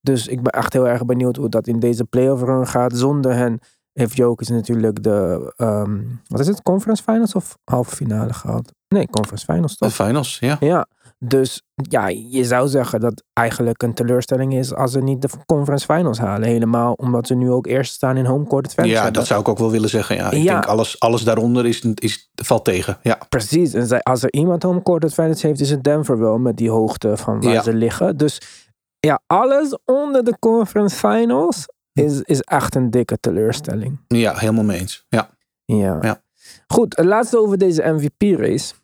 Dus 0.00 0.26
ik 0.26 0.42
ben 0.42 0.52
echt 0.52 0.72
heel 0.72 0.88
erg 0.88 1.04
benieuwd 1.04 1.36
hoe 1.36 1.48
dat 1.48 1.66
in 1.66 1.78
deze 1.78 2.04
playoff 2.04 2.42
run 2.42 2.66
gaat. 2.66 2.96
Zonder 2.96 3.34
hen 3.34 3.58
heeft 3.92 4.16
Jokic 4.16 4.48
natuurlijk 4.48 5.02
de, 5.02 5.52
ehm, 5.56 6.00
wat 6.26 6.40
is 6.40 6.46
het, 6.46 6.62
conference 6.62 7.02
finals 7.02 7.34
of 7.34 7.58
halve 7.64 7.96
finale 7.96 8.32
gehaald? 8.32 8.72
Nee, 8.88 9.08
conference 9.10 9.44
finals 9.44 9.76
De 9.76 9.84
toch? 9.84 9.94
finals, 9.94 10.38
ja. 10.38 10.56
Ja, 10.60 10.86
dus 11.18 11.62
ja, 11.74 12.08
je 12.08 12.44
zou 12.44 12.68
zeggen 12.68 13.00
dat 13.00 13.22
eigenlijk 13.32 13.82
een 13.82 13.94
teleurstelling 13.94 14.54
is 14.54 14.74
als 14.74 14.92
ze 14.92 15.00
niet 15.00 15.22
de 15.22 15.28
conference 15.46 15.84
finals 15.86 16.18
halen. 16.18 16.48
Helemaal 16.48 16.92
omdat 16.92 17.26
ze 17.26 17.34
nu 17.34 17.50
ook 17.50 17.66
eerst 17.66 17.92
staan 17.92 18.16
in 18.16 18.24
home 18.24 18.46
court 18.46 18.66
advantage 18.66 18.94
Ja, 18.96 19.02
hebben. 19.02 19.20
dat 19.20 19.26
zou 19.28 19.40
ik 19.40 19.48
ook 19.48 19.58
wel 19.58 19.70
willen 19.70 19.88
zeggen. 19.88 20.16
Ja, 20.16 20.30
ik 20.30 20.42
Ja. 20.42 20.52
denk 20.52 20.66
alles, 20.66 21.00
alles 21.00 21.22
daaronder 21.24 21.66
is, 21.66 21.80
is, 21.94 22.30
valt 22.34 22.64
tegen. 22.64 22.98
Ja, 23.02 23.18
Precies. 23.28 23.74
En 23.74 24.02
als 24.02 24.22
er 24.22 24.32
iemand 24.32 24.62
home 24.62 24.82
court 24.82 25.04
advantage 25.04 25.46
heeft, 25.46 25.60
is 25.60 25.70
het 25.70 25.84
Denver 25.84 26.18
wel 26.18 26.38
met 26.38 26.56
die 26.56 26.70
hoogte 26.70 27.16
van 27.16 27.40
waar 27.40 27.52
Ja. 27.52 27.62
ze 27.62 27.74
liggen. 27.74 28.16
Dus 28.16 28.40
ja, 29.00 29.20
alles 29.26 29.78
onder 29.84 30.24
de 30.24 30.36
conference 30.38 30.96
finals 30.96 31.66
is, 31.92 32.20
is 32.20 32.40
echt 32.40 32.74
een 32.74 32.90
dikke 32.90 33.18
teleurstelling. 33.20 34.00
ja 34.08 34.34
helemaal 34.36 34.64
mee 34.64 34.78
eens. 34.78 35.06
Ja. 35.08 35.30
Ja. 35.64 35.98
Ja. 36.00 36.22
Goed, 36.66 36.96
het 36.96 37.06
laatste 37.06 37.38
over 37.38 37.58
deze 37.58 37.82
MVP-race. 37.82 38.74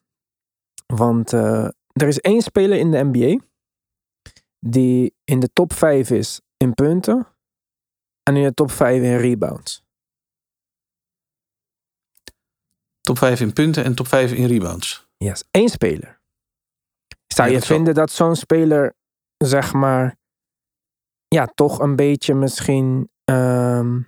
Want 0.86 1.32
eh, 1.32 1.68
er 1.92 2.08
is 2.08 2.20
één 2.20 2.40
speler 2.42 2.78
in 2.78 2.90
de 2.90 3.02
NBA 3.04 3.44
die 4.58 5.14
in 5.24 5.40
de 5.40 5.52
top 5.52 5.72
5 5.72 6.10
is 6.10 6.40
in 6.56 6.74
punten 6.74 7.26
en 8.22 8.36
in 8.36 8.42
de 8.42 8.54
top 8.54 8.70
5 8.70 9.02
in 9.02 9.16
rebounds. 9.16 9.84
Top 13.00 13.18
5 13.18 13.40
in 13.40 13.52
punten 13.52 13.84
en 13.84 13.94
top 13.94 14.06
5 14.06 14.32
in 14.32 14.46
rebounds. 14.46 15.06
Yes, 15.16 15.44
één 15.50 15.68
speler. 15.68 16.20
Zou 17.26 17.48
Ja, 17.48 17.54
je 17.54 17.60
dat 17.60 17.68
vinden 17.68 17.94
dat 17.94 18.10
zo'n 18.10 18.36
speler, 18.36 18.94
zeg 19.36 19.72
maar, 19.72 20.16
ja, 21.28 21.46
toch 21.46 21.78
een 21.78 21.96
beetje 21.96 22.34
misschien, 22.34 23.10
ehm, 23.24 24.00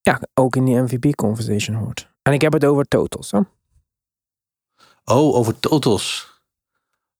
ja, 0.00 0.20
ook 0.34 0.56
in 0.56 0.64
die 0.64 0.80
MVP-conversation 0.80 1.76
hoort? 1.76 2.12
En 2.22 2.32
ik 2.32 2.40
heb 2.40 2.52
het 2.52 2.64
over 2.64 2.84
totals, 2.84 3.30
hè? 3.30 3.40
Oh, 5.04 5.34
over 5.34 5.60
totals. 5.60 6.32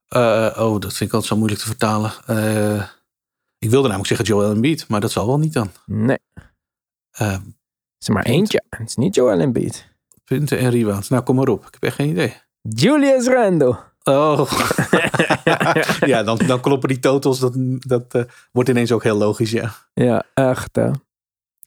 Eh, 0.09 0.57
oh, 0.59 0.81
dat 0.81 0.93
vind 0.93 1.01
ik 1.01 1.13
altijd 1.15 1.25
zo 1.25 1.37
moeilijk 1.37 1.61
te 1.61 1.67
vertalen. 1.67 2.13
Eh, 2.27 2.87
ik 3.59 3.71
wilde 3.71 3.89
namelijk 3.89 4.07
zeggen 4.09 4.27
Joel 4.27 4.51
Embiid, 4.51 4.89
maar 4.89 5.01
dat 5.01 5.11
zal 5.11 5.27
wel 5.27 5.39
niet 5.39 5.53
dan. 5.53 5.71
Nee, 5.87 6.19
Eh, 7.11 7.31
het 7.33 7.43
is 7.99 8.07
er 8.09 8.13
maar 8.15 8.25
eentje. 8.25 8.63
Het 8.71 8.89
is 8.89 8.97
niet 8.97 9.15
Joel 9.15 9.41
Embiid. 9.41 9.93
punten 10.25 10.59
en 10.59 10.71
rebounds. 10.71 11.09
Nou, 11.09 11.23
kom 11.23 11.37
maar 11.37 11.49
op. 11.49 11.67
Ik 11.67 11.73
heb 11.73 11.83
echt 11.83 11.95
geen 11.95 12.09
idee. 12.09 12.37
Julius 12.63 13.27
Randle. 13.27 13.79
Oh. 14.03 14.53
ja, 16.13 16.23
dan, 16.23 16.39
dan 16.47 16.61
kloppen 16.61 16.89
die 16.89 16.99
totals. 16.99 17.39
Dat, 17.39 17.53
dat 17.79 18.15
eh, 18.15 18.23
wordt 18.53 18.69
ineens 18.69 18.93
ook 18.93 19.03
heel 19.03 19.17
logisch, 19.17 19.51
ja. 19.51 19.75
Ja, 19.95 20.25
echt, 20.35 20.77
hè? 20.77 20.91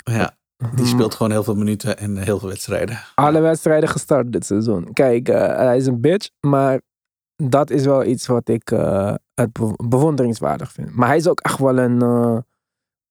Ja, 0.03 0.37
die 0.75 0.85
speelt 0.85 1.15
gewoon 1.15 1.31
heel 1.31 1.43
veel 1.43 1.55
minuten 1.55 1.97
en 1.97 2.17
heel 2.17 2.39
veel 2.39 2.47
wedstrijden. 2.49 2.99
Alle 3.15 3.39
wedstrijden 3.39 3.89
gestart 3.89 4.31
dit 4.31 4.45
seizoen. 4.45 4.93
Kijk, 4.93 5.29
eh, 5.29 5.55
hij 5.55 5.77
is 5.77 5.85
een 5.85 6.01
bitch, 6.01 6.29
maar 6.47 6.81
dat 7.43 7.69
is 7.69 7.85
wel 7.85 8.03
iets 8.05 8.27
wat 8.27 8.49
ik 8.49 8.71
eh, 8.71 9.13
het 9.33 9.53
be- 9.53 9.83
bewonderingswaardig 9.87 10.71
vind. 10.71 10.95
Maar 10.95 11.07
hij 11.07 11.17
is 11.17 11.27
ook 11.27 11.39
echt 11.39 11.59
wel 11.59 11.77
een, 11.77 12.01
eh, 12.01 12.37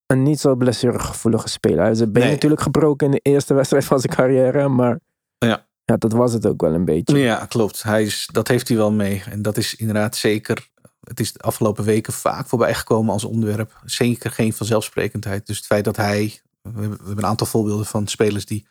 een 0.07 0.23
niet 0.23 0.41
zo 0.41 0.55
blessuregevoelige 0.55 1.49
speler. 1.49 1.81
Hij 1.83 1.91
is 1.91 1.99
been 1.99 2.13
Nee. 2.23 2.31
natuurlijk 2.33 2.63
gebroken 2.63 3.07
in 3.07 3.13
de 3.13 3.31
eerste 3.31 3.55
wedstrijd 3.55 3.85
van 3.85 4.01
zijn 4.01 4.15
carrière, 4.15 4.69
maar 4.69 5.01
Ja. 5.39 5.67
ja, 5.85 5.97
dat 5.97 6.13
was 6.13 6.33
het 6.33 6.47
ook 6.47 6.61
wel 6.61 6.75
een 6.75 6.85
beetje. 6.85 7.19
Ja, 7.19 7.45
klopt. 7.47 7.83
Hij 7.83 8.03
is, 8.03 8.29
dat 8.33 8.49
heeft 8.49 8.69
hij 8.69 8.77
wel 8.77 8.93
mee. 8.93 9.23
En 9.31 9.43
dat 9.43 9.57
is 9.57 9.75
inderdaad 9.75 10.17
zeker. 10.17 10.69
Het 11.01 11.21
is 11.21 11.33
de 11.33 11.39
afgelopen 11.39 11.85
weken 11.85 12.13
vaak 12.13 12.47
voorbij 12.47 12.75
gekomen 12.75 13.13
als 13.13 13.25
onderwerp. 13.25 13.81
Zeker 13.85 14.31
geen 14.31 14.53
vanzelfsprekendheid. 14.53 15.47
Dus 15.47 15.57
het 15.57 15.67
feit 15.67 15.85
dat 15.85 15.97
hij. 15.97 16.41
We 16.75 16.81
hebben, 16.81 16.99
een 17.19 17.27
aantal 17.27 17.47
voorbeelden 17.47 17.87
van 17.87 18.07
spelers 18.07 18.47
die, 18.47 18.67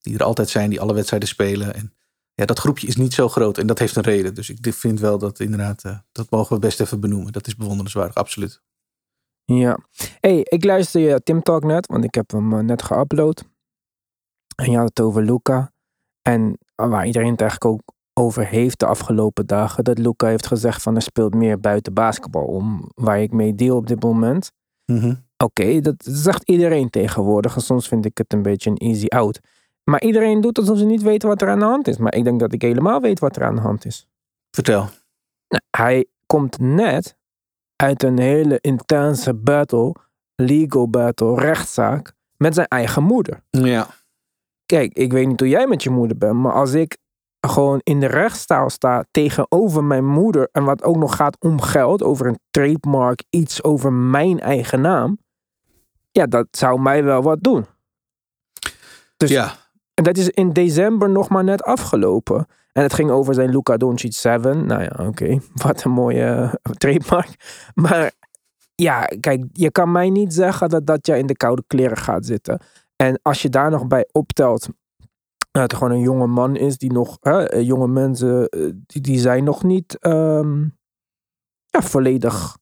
die 0.00 0.14
er 0.14 0.24
altijd 0.24 0.48
zijn, 0.48 0.70
die 0.70 0.80
alle 0.80 0.94
wedstrijden 0.94 1.28
spelen. 1.28 1.74
En 1.74 1.94
ja, 2.34 2.44
dat 2.44 2.58
groepje 2.58 2.86
is 2.86 2.96
niet 2.96 3.14
zo 3.14 3.28
groot 3.28 3.58
en 3.58 3.66
dat 3.66 3.78
heeft 3.78 3.96
een 3.96 4.02
reden. 4.02 4.34
Dus 4.34 4.50
ik 4.50 4.74
vind 4.74 5.00
wel 5.00 5.18
dat 5.18 5.40
inderdaad, 5.40 5.84
eh, 5.84 5.98
dat 6.12 6.30
mogen 6.30 6.54
we 6.54 6.60
best 6.60 6.80
even 6.80 7.00
benoemen. 7.00 7.32
Dat 7.32 7.46
is 7.46 7.56
bewonderenswaardig, 7.56 8.14
absoluut. 8.14 8.62
Ja. 9.44 9.78
hey, 10.20 10.40
ik 10.42 10.64
luister 10.64 11.00
je 11.00 11.22
Tim 11.22 11.42
Talk 11.42 11.64
net, 11.64 11.86
want 11.86 12.04
ik 12.04 12.14
heb 12.14 12.30
hem 12.30 12.52
eh, 12.52 12.58
net 12.58 12.84
geüpload. 12.84 13.52
En 14.56 14.70
je 14.70 14.76
had 14.76 14.88
het 14.88 15.00
over 15.00 15.22
Luca. 15.22 15.72
En 16.22 16.58
waar 16.74 17.06
iedereen 17.06 17.30
het 17.30 17.40
eigenlijk 17.40 17.72
ook 17.72 17.94
over 18.14 18.46
heeft 18.46 18.78
de 18.78 18.86
afgelopen 18.86 19.46
dagen. 19.46 19.84
Dat 19.84 19.98
Luca 19.98 20.26
heeft 20.26 20.46
gezegd 20.46 20.82
van 20.82 20.96
er 20.96 21.02
speelt 21.02 21.34
meer 21.34 21.60
buiten 21.60 21.94
basketbal 21.94 22.44
om. 22.44 22.90
Waar 22.94 23.20
ik 23.20 23.32
mee 23.32 23.54
deel 23.54 23.76
op 23.76 23.86
dit 23.86 24.02
moment. 24.02 24.52
Mhm. 24.84 25.14
Oké, 25.36 25.80
dat 25.80 25.94
zegt 25.98 26.48
iedereen 26.48 26.90
tegenwoordig. 26.90 27.54
En 27.54 27.62
soms 27.62 27.88
vind 27.88 28.04
ik 28.04 28.18
het 28.18 28.32
een 28.32 28.42
beetje 28.42 28.70
een 28.70 28.76
easy 28.76 29.06
out. 29.06 29.40
Maar 29.84 30.02
iedereen 30.02 30.40
doet 30.40 30.58
alsof 30.58 30.78
ze 30.78 30.84
niet 30.84 31.02
weten 31.02 31.28
wat 31.28 31.42
er 31.42 31.48
aan 31.48 31.58
de 31.58 31.64
hand 31.64 31.88
is. 31.88 31.96
Maar 31.96 32.14
ik 32.14 32.24
denk 32.24 32.40
dat 32.40 32.52
ik 32.52 32.62
helemaal 32.62 33.00
weet 33.00 33.18
wat 33.18 33.36
er 33.36 33.44
aan 33.44 33.54
de 33.54 33.60
hand 33.60 33.84
is. 33.84 34.06
Vertel. 34.50 34.88
Nou, 35.48 35.62
hij 35.70 36.06
komt 36.26 36.58
net 36.58 37.16
uit 37.76 38.02
een 38.02 38.18
hele 38.18 38.58
intense 38.60 39.34
battle, 39.34 39.94
legal 40.34 40.88
battle, 40.88 41.40
rechtszaak 41.40 42.12
met 42.36 42.54
zijn 42.54 42.66
eigen 42.66 43.02
moeder. 43.02 43.42
Ja. 43.50 43.86
Kijk, 44.66 44.92
ik 44.92 45.12
weet 45.12 45.26
niet 45.26 45.40
hoe 45.40 45.48
jij 45.48 45.66
met 45.66 45.82
je 45.82 45.90
moeder 45.90 46.18
bent, 46.18 46.34
maar 46.34 46.52
als 46.52 46.72
ik 46.72 46.96
gewoon 47.46 47.80
in 47.82 48.00
de 48.00 48.06
rechtszaal 48.06 48.70
sta 48.70 49.04
tegenover 49.10 49.84
mijn 49.84 50.06
moeder 50.06 50.48
en 50.52 50.64
wat 50.64 50.82
ook 50.82 50.96
nog 50.96 51.16
gaat 51.16 51.36
om 51.40 51.60
geld, 51.60 52.02
over 52.02 52.26
een 52.26 52.38
trademark, 52.50 53.24
iets 53.30 53.62
over 53.62 53.92
mijn 53.92 54.40
eigen 54.40 54.80
naam, 54.80 55.18
ja, 56.18 56.26
dat 56.26 56.46
zou 56.50 56.80
mij 56.80 57.04
wel 57.04 57.22
wat 57.22 57.42
doen. 57.42 57.66
Dus 59.16 59.30
Ja. 59.30 59.54
en 59.94 60.04
dat 60.04 60.16
is 60.16 60.28
in 60.28 60.52
december 60.52 61.10
nog 61.10 61.28
maar 61.28 61.44
net 61.44 61.62
afgelopen. 61.62 62.46
En 62.72 62.82
het 62.82 62.94
ging 62.94 63.10
over 63.10 63.34
zijn 63.34 63.50
Luka 63.50 63.76
Doncic 63.76 64.12
7. 64.14 64.66
Nou 64.66 64.82
ja, 64.82 65.06
oké. 65.06 65.38
Wat 65.64 65.84
een 65.84 65.90
mooie 65.90 66.24
eh, 66.62 66.72
trademark. 66.82 67.70
Maar 67.74 68.12
ja, 68.74 69.04
kijk, 69.20 69.44
je 69.52 69.70
kan 69.70 69.92
mij 69.92 70.10
niet 70.10 70.34
zeggen 70.34 70.68
dat 70.68 70.86
dat 70.86 71.06
je 71.06 71.18
in 71.18 71.26
de 71.26 71.36
koude 71.36 71.64
kleren 71.66 71.96
gaat 71.96 72.26
zitten. 72.26 72.60
En 72.96 73.18
als 73.22 73.42
je 73.42 73.48
daar 73.48 73.70
nog 73.70 73.86
bij 73.86 74.08
optelt 74.12 74.68
dat 75.50 75.62
het 75.62 75.74
gewoon 75.74 75.92
een 75.92 76.00
jonge 76.00 76.26
man 76.26 76.56
is 76.56 76.78
die 76.78 76.92
nog, 76.92 77.16
hè, 77.20 77.48
eh, 77.48 77.66
jonge 77.66 77.88
mensen, 77.88 78.48
eh, 78.48 78.70
die, 78.86 79.00
die 79.02 79.18
zijn 79.18 79.44
nog 79.44 79.62
niet 79.62 79.98
ehm, 79.98 80.60
ja, 81.66 81.82
volledig 81.82 82.56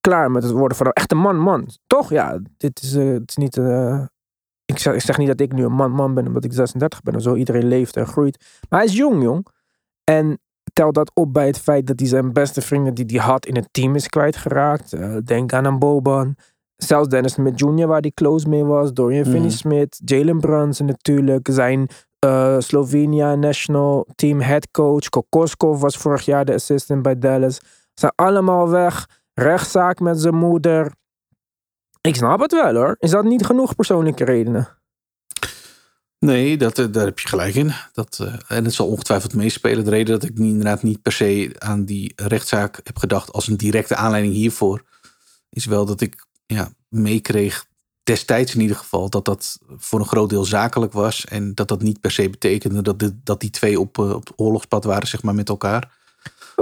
klaar 0.00 0.30
met 0.30 0.42
het 0.42 0.52
worden 0.52 0.76
van 0.76 0.86
een 0.86 0.92
echte 0.92 1.14
man, 1.14 1.38
man. 1.38 1.68
Toch? 1.86 2.10
Ja, 2.10 2.38
dit 2.56 2.82
is, 2.82 2.94
eh, 2.94 3.08
het 3.08 3.28
is 3.28 3.36
niet, 3.36 3.56
eh, 3.56 4.04
ik, 4.64 4.78
zeg, 4.78 4.94
ik 4.94 5.00
zeg 5.00 5.18
niet 5.18 5.26
dat 5.28 5.40
ik 5.40 5.52
nu 5.52 5.64
een 5.64 5.72
man, 5.72 5.90
man 5.90 6.14
ben 6.14 6.26
omdat 6.26 6.44
ik 6.44 6.52
36 6.52 7.02
ben 7.02 7.14
of 7.14 7.22
zo. 7.22 7.34
Iedereen 7.34 7.66
leeft 7.68 7.96
en 7.96 8.06
groeit. 8.06 8.44
Maar 8.68 8.78
hij 8.80 8.88
is 8.88 8.96
jong, 8.96 9.22
jong. 9.22 9.46
En 10.04 10.40
tel 10.72 10.92
dat 10.92 11.10
op 11.14 11.32
bij 11.32 11.46
het 11.46 11.58
feit 11.58 11.86
dat 11.86 12.00
hij 12.00 12.08
zijn 12.08 12.32
beste 12.32 12.60
vrienden 12.60 12.94
die 12.94 13.06
hij 13.06 13.26
had 13.26 13.46
in 13.46 13.54
het 13.54 13.68
team 13.70 13.94
is 13.94 14.08
kwijtgeraakt. 14.08 14.92
Eh, 14.92 15.16
denk 15.24 15.52
aan 15.52 15.64
een 15.64 15.78
Boban. 15.78 16.36
Zelfs 16.76 17.08
Dennis 17.08 17.32
Smith 17.32 17.60
Jr., 17.60 17.86
waar 17.86 18.00
hij 18.00 18.10
close 18.14 18.48
mee 18.48 18.64
was. 18.64 18.92
Dorian 18.92 19.22
Mhm. 19.22 19.30
Finney-Smith. 19.30 20.00
Jalen 20.04 20.40
Brunson 20.40 20.86
natuurlijk. 20.86 21.48
Zijn 21.50 21.88
eh, 22.18 22.56
Slovenia 22.58 23.34
National 23.34 24.06
Team 24.14 24.40
head 24.40 24.70
coach. 24.70 25.08
Kokoskov 25.08 25.80
was 25.80 25.96
vorig 25.96 26.24
jaar 26.24 26.44
de 26.44 26.54
assistant 26.54 27.02
bij 27.02 27.18
Dallas. 27.18 27.60
Zijn 27.94 28.12
allemaal 28.14 28.68
weg. 28.68 29.06
Rechtszaak 29.40 30.00
met 30.00 30.20
zijn 30.20 30.34
moeder. 30.34 30.92
Ik 32.00 32.16
snap 32.16 32.40
het 32.40 32.52
wel 32.52 32.74
hoor. 32.74 32.96
Is 32.98 33.10
dat 33.10 33.24
niet 33.24 33.46
genoeg 33.46 33.74
persoonlijke 33.74 34.24
redenen? 34.24 34.68
Nee, 36.18 36.56
dat, 36.56 36.78
eh, 36.78 36.86
daar 36.90 37.04
heb 37.04 37.18
je 37.18 37.28
gelijk 37.28 37.54
in. 37.54 37.72
Dat, 37.92 38.18
eh, 38.20 38.34
en 38.48 38.64
het 38.64 38.74
zal 38.74 38.86
ongetwijfeld 38.86 39.34
meespelen. 39.34 39.84
De 39.84 39.90
reden 39.90 40.20
dat 40.20 40.28
ik 40.28 40.38
inderdaad 40.38 40.82
niet 40.82 41.02
per 41.02 41.12
se 41.12 41.54
aan 41.58 41.84
die 41.84 42.12
rechtszaak 42.16 42.80
heb 42.82 42.96
gedacht 42.96 43.32
als 43.32 43.48
een 43.48 43.56
directe 43.56 43.96
aanleiding 43.96 44.34
hiervoor, 44.34 44.84
is 45.50 45.64
wel 45.64 45.84
dat 45.86 46.00
ik 46.00 46.26
ja, 46.46 46.72
meekreeg, 46.88 47.66
destijds 48.02 48.54
in 48.54 48.60
ieder 48.60 48.76
geval, 48.76 49.10
dat 49.10 49.24
dat 49.24 49.58
voor 49.76 50.00
een 50.00 50.06
groot 50.06 50.30
deel 50.30 50.44
zakelijk 50.44 50.92
was. 50.92 51.24
En 51.24 51.54
dat 51.54 51.68
dat 51.68 51.82
niet 51.82 52.00
per 52.00 52.10
se 52.10 52.30
betekende 52.30 52.82
dat, 52.82 53.12
dat 53.24 53.40
die 53.40 53.50
twee 53.50 53.80
op, 53.80 53.98
eh, 53.98 54.10
op 54.10 54.26
het 54.26 54.38
oorlogspad 54.38 54.84
waren, 54.84 55.08
zeg 55.08 55.22
maar, 55.22 55.34
met 55.34 55.48
elkaar. 55.48 55.98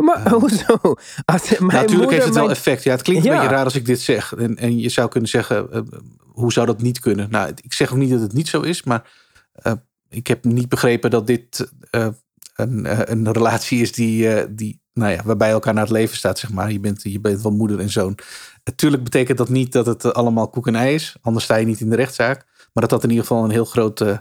Maar 0.01 0.31
hoezo? 0.31 0.79
Als 1.25 1.59
mijn 1.59 1.71
Ja, 1.71 1.81
natuurlijk 1.81 2.11
heeft 2.11 2.25
het 2.25 2.35
wel 2.35 2.45
mijn- 2.45 2.57
effect. 2.57 2.83
Ja, 2.83 2.91
het 2.93 3.03
klinkt 3.03 3.25
een 3.27 3.33
beetje 3.33 3.49
raar 3.49 3.65
als 3.65 3.75
ik 3.75 3.87
dit 3.87 4.01
zeg. 4.01 4.35
En, 4.35 4.57
en 4.57 4.79
je 4.79 4.89
zou 4.89 5.09
kunnen 5.09 5.29
zeggen, 5.31 5.73
eh, 5.73 5.81
hoe 6.19 6.53
zou 6.53 6.67
dat 6.67 6.83
niet 6.83 7.01
kunnen? 7.01 7.31
Nou, 7.31 7.53
ik 7.63 7.73
zeg 7.73 7.91
ook 7.93 7.99
niet 7.99 8.11
dat 8.11 8.21
het 8.21 8.33
niet 8.33 8.49
zo 8.49 8.61
is, 8.61 8.83
maar 8.83 9.11
eh, 9.53 9.73
ik 10.09 10.27
heb 10.27 10.45
niet 10.45 10.69
begrepen 10.69 11.11
dat 11.11 11.27
dit 11.27 11.73
eh, 11.91 12.07
een, 12.55 12.87
eh, 12.87 12.99
een 13.05 13.33
relatie 13.33 13.81
is 13.81 13.93
die, 13.93 14.29
eh, 14.35 14.47
die 14.51 14.81
nou 14.93 15.13
ja, 15.13 15.23
waarbij 15.25 15.51
elkaar 15.51 15.75
naar 15.75 15.83
het 15.83 15.93
leven 15.93 16.17
staat, 16.17 16.39
zeg 16.39 16.53
maar. 16.53 16.73
Je 16.73 16.81
bent, 16.81 17.03
je 17.03 17.21
bent 17.21 17.43
wel 17.43 17.53
moeder 17.53 17.79
en 17.81 17.91
zoon. 17.91 18.19
Natuurlijk 18.65 19.03
betekent 19.05 19.39
dat 19.39 19.49
niet 19.49 19.73
dat 19.73 19.87
het 19.87 20.05
eh, 20.05 20.11
allemaal 20.11 20.49
koek 20.49 20.67
en 20.67 20.75
ei 20.75 20.95
is. 20.95 21.17
Anders 21.23 21.45
sta 21.45 21.57
je 21.57 21.67
niet 21.67 21.81
in 21.81 21.91
de 21.91 21.97
rechtszaak. 21.97 22.47
Maar 22.73 22.83
dat 22.83 22.91
had 22.91 23.03
in 23.05 23.11
ieder 23.11 23.27
geval 23.27 23.45
een 23.45 23.51
heel 23.51 23.65
groot 23.65 24.01
eh, 24.01 24.19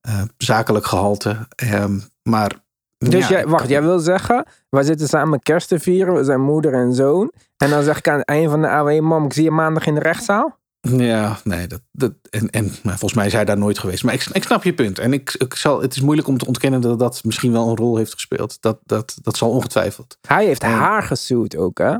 eh, 0.00 0.22
zakelijk 0.38 0.86
gehalte. 0.86 1.46
Ehm, 1.54 1.98
maar 2.22 2.63
Dus 3.10 3.28
ja, 3.28 3.34
jij, 3.34 3.46
wacht, 3.46 3.68
jij 3.68 3.82
wil 3.82 3.98
zeggen, 3.98 4.44
wij 4.68 4.82
zitten 4.82 5.08
samen 5.08 5.40
kerst 5.40 5.68
te 5.68 5.78
vieren, 5.78 6.14
we 6.14 6.24
zijn 6.24 6.40
moeder 6.40 6.74
en 6.74 6.94
zoon. 6.94 7.32
En 7.56 7.70
dan 7.70 7.82
zeg 7.82 7.98
ik 7.98 8.08
aan 8.08 8.18
het 8.18 8.28
einde 8.28 8.50
van 8.50 8.60
de 8.60 8.68
AW, 8.68 9.00
mam, 9.00 9.24
ik 9.24 9.32
zie 9.32 9.44
je 9.44 9.50
maandag 9.50 9.86
in 9.86 9.94
de 9.94 10.00
rechtszaal. 10.00 10.58
Ja, 10.80 11.36
nee, 11.44 11.66
dat, 11.66 11.80
dat, 11.92 12.12
en, 12.30 12.50
en 12.50 12.64
nou, 12.64 12.98
volgens 12.98 13.14
mij 13.14 13.26
is 13.26 13.32
hij 13.32 13.44
daar 13.44 13.58
nooit 13.58 13.78
geweest. 13.78 14.04
Maar 14.04 14.14
ik, 14.14 14.26
ik 14.32 14.42
snap 14.42 14.62
je 14.64 14.74
punt. 14.74 14.98
En 14.98 15.12
ik, 15.12 15.34
ik 15.38 15.54
zal, 15.54 15.80
het 15.82 15.94
is 15.96 16.00
moeilijk 16.00 16.28
om 16.28 16.38
te 16.38 16.46
ontkennen 16.46 16.80
dat 16.80 16.98
dat 16.98 17.24
misschien 17.24 17.52
wel 17.52 17.68
een 17.68 17.76
rol 17.76 17.96
heeft 17.96 18.12
gespeeld. 18.12 18.56
Dat, 18.60 18.78
dat, 18.84 19.18
dat 19.22 19.36
zal 19.36 19.50
ongetwijfeld. 19.50 20.18
Hij 20.28 20.44
heeft 20.44 20.62
En- 20.62 20.70
haar 20.70 21.02
gesuwd 21.02 21.56
ook, 21.56 21.78
hè? 21.78 21.96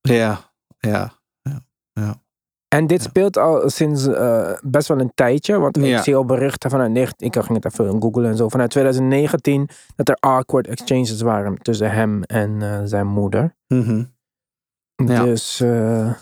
Ja, 0.00 0.52
ja, 0.78 1.12
ja. 1.42 1.60
ja. 1.92 2.20
En 2.68 2.86
dit 2.86 3.02
speelt 3.02 3.36
al 3.36 3.70
sinds 3.70 4.06
eh, 4.06 4.52
best 4.62 4.88
wel 4.88 5.00
een 5.00 5.12
tijdje. 5.14 5.58
Want 5.58 5.78
ik 5.78 5.98
zie 5.98 6.16
al 6.16 6.24
berichten 6.24 6.70
vanuit, 6.70 7.14
ik 7.16 7.34
ging 7.34 7.62
het 7.62 7.64
even 7.64 8.02
googlen 8.02 8.30
en 8.30 8.36
zo, 8.36 8.48
vanuit 8.48 8.70
2019, 8.70 9.68
dat 9.96 10.08
er 10.08 10.16
awkward 10.20 10.66
exchanges 10.66 11.20
waren 11.20 11.58
tussen 11.62 11.90
hem 11.90 12.22
en 12.22 12.62
eh, 12.62 12.80
zijn 12.84 13.06
moeder. 13.06 13.56
Mhm. 13.66 14.04
Ja. 14.96 15.24
Dus, 15.24 15.60
eh, 15.60 16.12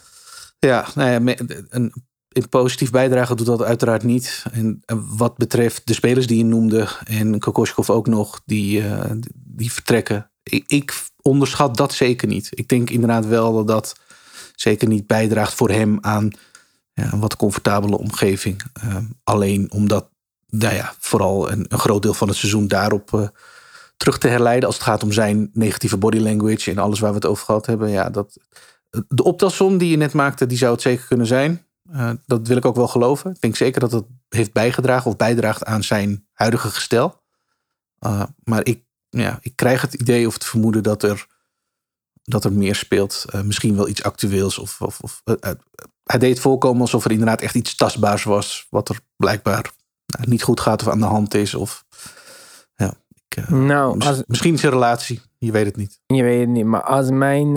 Ja, 0.59 0.87
nou 0.95 1.11
ja, 1.11 1.35
een, 1.69 1.93
positief 2.49 2.91
bijdrage 2.91 3.35
doet 3.35 3.47
dat 3.47 3.63
uiteraard 3.63 4.03
niet. 4.03 4.45
En 4.53 4.83
wat 5.17 5.37
betreft 5.37 5.87
de 5.87 5.95
spelers 5.95 6.27
die 6.27 6.39
je 6.39 6.45
noemde 6.45 6.89
en 7.05 7.39
Kokoschkov 7.39 7.91
ook 7.91 8.07
nog, 8.07 8.43
die, 8.45 8.83
die 9.35 9.73
vertrekken. 9.73 10.31
Ik, 10.43 10.65
ik 10.67 11.05
onderschat 11.23 11.77
dat 11.77 11.93
zeker 11.93 12.29
niet. 12.29 12.49
Ik 12.51 12.69
denk 12.69 12.91
inderdaad 12.91 13.27
wel 13.27 13.53
dat 13.53 13.67
dat 13.67 13.95
zeker 14.55 14.89
niet 14.89 15.07
bijdraagt 15.07 15.55
voor 15.55 15.71
hem 15.71 15.99
aan 16.01 16.31
ja, 16.93 17.13
een 17.13 17.21
wat 17.21 17.37
comfortabele 17.37 17.99
omgeving. 17.99 18.63
Eh, 18.73 18.97
alleen 19.25 19.73
omdat, 19.73 20.09
nou 20.47 20.75
ja, 20.75 20.95
vooral 20.99 21.51
een, 21.51 21.67
een 21.69 21.79
groot 21.79 22.03
deel 22.03 22.15
van 22.15 22.29
het 22.29 22.37
seizoen 22.37 22.69
daarop 22.69 23.15
eh, 23.15 23.29
terug 23.97 24.19
te 24.19 24.29
herleiden. 24.29 24.67
Als 24.67 24.77
het 24.77 24.85
gaat 24.85 25.03
om 25.03 25.13
zijn 25.13 25.51
negatieve 25.53 25.97
body 25.97 26.19
language 26.19 26.71
en 26.71 26.79
alles 26.79 27.01
waar 27.01 27.11
we 27.11 27.17
het 27.17 27.27
over 27.27 27.45
gehad 27.45 27.67
hebben. 27.67 27.91
Ja, 27.91 28.11
dat, 28.11 28.39
de 29.09 29.23
optelsom 29.23 29.79
die 29.79 29.91
je 29.91 29.97
net 29.97 30.13
maakte, 30.13 30.47
die 30.47 30.59
zou 30.59 30.73
het 30.73 30.83
zeker 30.83 31.07
kunnen 31.07 31.27
zijn. 31.27 31.67
Eh, 31.91 32.11
dat 32.27 32.49
wil 32.49 32.57
ik 32.57 32.65
ook 32.65 32.77
wel 32.77 32.89
geloven. 32.89 33.31
Ik 33.31 33.41
denk 33.41 33.57
zeker 33.57 33.81
dat 33.81 33.93
het 33.93 34.05
heeft 34.29 34.53
bijgedragen 34.53 35.11
of 35.11 35.17
bijdraagt 35.17 35.65
aan 35.65 35.83
zijn 35.83 36.27
huidige 36.33 36.69
gestel. 36.69 37.23
Uh, 38.07 38.23
maar 38.45 38.65
ik, 38.67 38.85
ja, 39.09 39.39
ik 39.43 39.57
krijg 39.57 39.81
het 39.81 39.95
idee 39.95 40.27
of 40.27 40.35
het 40.35 40.45
vermoeden 40.45 40.83
dat 40.83 41.03
er, 41.03 41.27
dat 42.25 42.45
er 42.45 42.53
meer 42.53 42.75
speelt. 42.75 43.25
Uh, 43.35 43.41
misschien 43.41 43.77
wel 43.77 43.89
iets 43.89 44.03
actueels. 44.03 44.59
Of, 44.59 44.81
of, 44.81 45.01
of 45.01 45.23
uh, 45.25 45.51
hij 46.05 46.19
deed 46.19 46.41
voorkomen 46.41 46.81
alsof 46.81 47.05
er 47.05 47.11
inderdaad 47.11 47.41
echt 47.41 47.55
iets 47.55 47.77
tastbaars 47.77 48.25
was. 48.25 48.67
Wat 48.71 48.89
er 48.89 49.01
blijkbaar 49.17 49.71
niet 50.25 50.43
goed 50.43 50.61
gaat 50.61 50.83
of 50.83 50.89
aan 50.89 51.01
de 51.01 51.05
hand 51.05 51.35
is. 51.35 51.55
Of, 51.55 51.85
ja, 52.77 52.95
ik, 53.29 53.49
nou, 53.49 54.01
als, 54.01 54.23
misschien 54.27 54.55
is 54.55 54.63
een 54.63 54.71
relatie. 54.71 55.21
Je 55.39 55.53
weet 55.53 55.67
het 55.67 55.77
niet. 55.77 56.01
Je 56.07 56.23
weet 56.23 56.41
het 56.41 56.49
niet. 56.49 56.65
Maar 56.65 56.83
als 56.83 57.11
mijn 57.11 57.53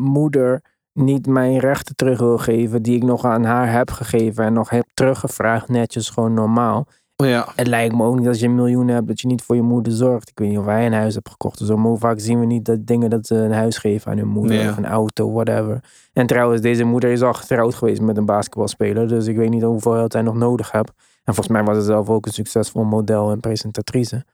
moeder 0.00 0.62
niet 0.92 1.26
mijn 1.26 1.58
rechten 1.58 1.96
terug 1.96 2.18
wil 2.18 2.38
geven, 2.38 2.82
die 2.82 2.96
ik 2.96 3.02
nog 3.02 3.24
aan 3.24 3.44
haar 3.44 3.72
heb 3.72 3.90
gegeven 3.90 4.44
en 4.44 4.52
nog 4.52 4.70
heb 4.70 4.86
teruggevraagd, 4.94 5.68
netjes 5.68 6.10
gewoon 6.10 6.34
normaal. 6.34 6.86
Ja. 7.26 7.48
Het 7.56 7.66
lijkt 7.66 7.94
me 7.94 8.04
ook 8.04 8.18
niet 8.18 8.28
als 8.28 8.40
je 8.40 8.46
een 8.46 8.54
miljoen 8.54 8.88
hebt 8.88 9.06
dat 9.06 9.20
je 9.20 9.26
niet 9.26 9.42
voor 9.42 9.56
je 9.56 9.62
moeder 9.62 9.92
zorgt. 9.92 10.28
Ik 10.28 10.38
weet 10.38 10.48
niet 10.48 10.58
of 10.58 10.64
hij 10.64 10.86
een 10.86 10.92
huis 10.92 11.14
hebt 11.14 11.30
gekocht 11.30 11.60
of 11.60 11.66
zo. 11.66 11.96
Vaak 11.96 12.20
zien 12.20 12.40
we 12.40 12.46
niet 12.46 12.64
dat 12.64 12.86
dingen 12.86 13.10
dat 13.10 13.26
ze 13.26 13.34
een 13.34 13.52
huis 13.52 13.78
geven 13.78 14.10
aan 14.10 14.18
hun 14.18 14.28
moeder 14.28 14.56
Ja. 14.62 14.70
of 14.70 14.76
een 14.76 14.86
auto, 14.86 15.32
whatever. 15.32 15.84
En 16.12 16.26
trouwens, 16.26 16.60
deze 16.60 16.84
moeder 16.84 17.10
is 17.10 17.22
al 17.22 17.32
getrouwd 17.32 17.74
geweest 17.74 18.00
met 18.00 18.16
een 18.16 18.24
basketbalspeler. 18.24 19.08
Dus 19.08 19.26
ik 19.26 19.36
weet 19.36 19.50
niet 19.50 19.62
hoeveel 19.62 19.92
geld 19.92 20.12
hij 20.12 20.22
nog 20.22 20.34
nodig 20.34 20.70
hebt. 20.70 20.92
En 21.24 21.34
volgens 21.34 21.48
mij 21.48 21.64
was 21.64 21.76
ze 21.76 21.82
zelf 21.82 22.08
ook 22.08 22.26
een 22.26 22.32
succesvol 22.32 22.84
model 22.84 23.30
en 23.30 23.40
presentatrice. 23.40 24.24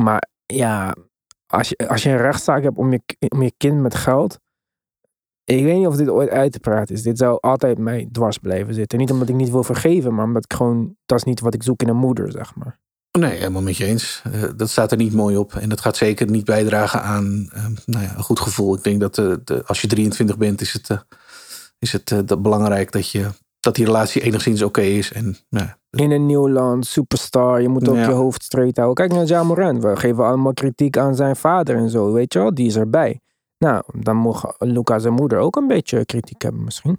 Maar 0.00 0.28
ja, 0.46 0.94
als 1.46 1.68
je, 1.68 1.88
als 1.88 2.02
je 2.02 2.10
een 2.10 2.16
rechtszaak 2.16 2.62
hebt 2.62 2.78
om 2.78 2.92
je, 2.92 3.00
om 3.28 3.42
je 3.42 3.52
kind 3.56 3.80
met 3.80 3.94
geld. 3.94 4.38
Ik 5.46 5.64
weet 5.64 5.76
niet 5.76 5.86
of 5.86 5.96
dit 5.96 6.08
ooit 6.08 6.30
uit 6.30 6.52
te 6.52 6.60
praten 6.60 6.94
is. 6.94 7.02
Dit 7.02 7.18
zou 7.18 7.38
altijd 7.40 7.78
mij 7.78 8.08
dwars 8.12 8.38
blijven 8.38 8.74
zitten. 8.74 8.98
Niet 8.98 9.10
omdat 9.10 9.28
ik 9.28 9.34
niet 9.34 9.50
wil 9.50 9.62
vergeven, 9.62 10.14
maar 10.14 10.24
omdat 10.24 10.44
ik 10.44 10.52
gewoon. 10.52 10.96
Dat 11.06 11.18
is 11.18 11.24
niet 11.24 11.40
wat 11.40 11.54
ik 11.54 11.62
zoek 11.62 11.82
in 11.82 11.88
een 11.88 11.96
moeder, 11.96 12.30
zeg 12.30 12.54
maar. 12.54 12.78
Nee, 13.18 13.38
helemaal 13.38 13.62
met 13.62 13.76
je 13.76 13.84
eens. 13.84 14.22
Uh, 14.34 14.42
dat 14.56 14.70
staat 14.70 14.90
er 14.90 14.96
niet 14.96 15.12
mooi 15.12 15.36
op. 15.36 15.54
En 15.54 15.68
dat 15.68 15.80
gaat 15.80 15.96
zeker 15.96 16.30
niet 16.30 16.44
bijdragen 16.44 17.02
aan 17.02 17.50
uh, 17.54 17.64
nou 17.84 18.04
ja, 18.04 18.16
een 18.16 18.22
goed 18.22 18.40
gevoel. 18.40 18.74
Ik 18.76 18.82
denk 18.82 19.00
dat 19.00 19.18
uh, 19.18 19.34
de, 19.44 19.62
als 19.66 19.80
je 19.80 19.86
23 19.86 20.36
bent, 20.36 20.60
is 20.60 20.72
het 20.72 21.04
is 21.78 21.92
het 21.92 22.10
eh, 22.10 22.18
dat 22.24 22.42
belangrijk 22.42 22.92
dat, 22.92 23.10
je, 23.10 23.26
dat 23.60 23.74
die 23.74 23.84
relatie 23.84 24.22
enigszins 24.22 24.62
oké 24.62 24.80
is. 24.80 25.12
En 25.12 25.36
nou, 25.48 25.68
In 25.90 26.10
een 26.10 26.26
nieuw 26.26 26.48
land, 26.48 26.86
superstar. 26.86 27.62
Je 27.62 27.68
moet 27.68 27.88
ook 27.88 27.96
Ja. 27.96 28.08
je 28.08 28.14
hoofd 28.14 28.42
straight 28.42 28.76
houden. 28.76 29.06
Kijk 29.06 29.18
naar 29.18 29.28
Ja 29.28 29.42
Morant. 29.42 29.82
We 29.82 29.96
geven 29.96 30.24
allemaal 30.24 30.54
kritiek 30.54 30.96
aan 30.98 31.14
zijn 31.14 31.36
vader 31.36 31.76
en 31.76 31.90
zo. 31.90 32.12
Weet 32.12 32.32
je 32.32 32.38
wel, 32.38 32.54
die 32.54 32.66
is 32.66 32.76
erbij. 32.76 33.20
Nou, 33.58 33.82
dan 33.94 34.16
mogen 34.16 34.54
Luca 34.58 34.98
zijn 34.98 35.14
moeder 35.14 35.38
ook 35.38 35.56
een 35.56 35.66
beetje 35.66 36.04
kritiek 36.04 36.42
hebben 36.42 36.64
misschien. 36.64 36.98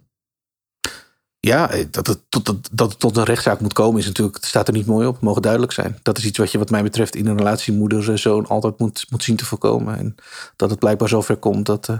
Ja, 1.39 1.69
eh, 1.69 1.85
dat 1.91 2.07
het, 2.07 2.19
tot, 2.29 2.77
dat, 2.77 2.99
tot 2.99 3.17
een 3.17 3.23
rechtszaak 3.23 3.59
moet 3.59 3.73
komen 3.73 3.99
is 3.99 4.05
natuurlijk, 4.05 4.37
staat 4.41 4.67
er 4.67 4.73
niet 4.73 4.85
mooi 4.85 5.07
op, 5.07 5.21
mogen 5.21 5.41
duidelijk 5.41 5.71
zijn. 5.71 5.99
Dat 6.03 6.17
is 6.17 6.25
iets 6.25 6.37
wat 6.37 6.51
je 6.51 6.57
wat 6.57 6.69
mij 6.69 6.83
betreft 6.83 7.15
in 7.15 7.27
een 7.27 7.37
relatie 7.37 7.73
moeder-zoon 7.73 8.47
altijd 8.47 8.79
moet, 8.79 9.05
moet 9.09 9.23
zien 9.23 9.35
te 9.35 9.45
voorkomen. 9.45 9.97
En 9.97 10.15
dat 10.55 10.69
het 10.69 10.79
blijkbaar 10.79 11.09
zover 11.09 11.37
komt, 11.37 11.65
dat, 11.65 11.89
eh, 11.89 11.99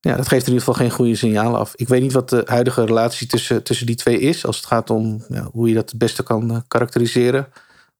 ja, 0.00 0.16
dat 0.16 0.28
geeft 0.28 0.46
in 0.46 0.52
ieder 0.52 0.64
geval 0.66 0.86
geen 0.86 0.96
goede 0.96 1.16
signalen 1.16 1.60
af. 1.60 1.72
Ik 1.74 1.88
weet 1.88 2.02
niet 2.02 2.12
wat 2.12 2.28
de 2.28 2.42
huidige 2.44 2.84
relatie 2.84 3.26
tussen, 3.26 3.62
tussen 3.62 3.86
die 3.86 3.96
twee 3.96 4.18
is, 4.18 4.46
als 4.46 4.56
het 4.56 4.66
gaat 4.66 4.90
om 4.90 5.24
ja, 5.28 5.48
hoe 5.52 5.68
je 5.68 5.74
dat 5.74 5.90
het 5.90 5.98
beste 5.98 6.22
kan 6.22 6.50
eh, 6.50 6.58
karakteriseren. 6.68 7.48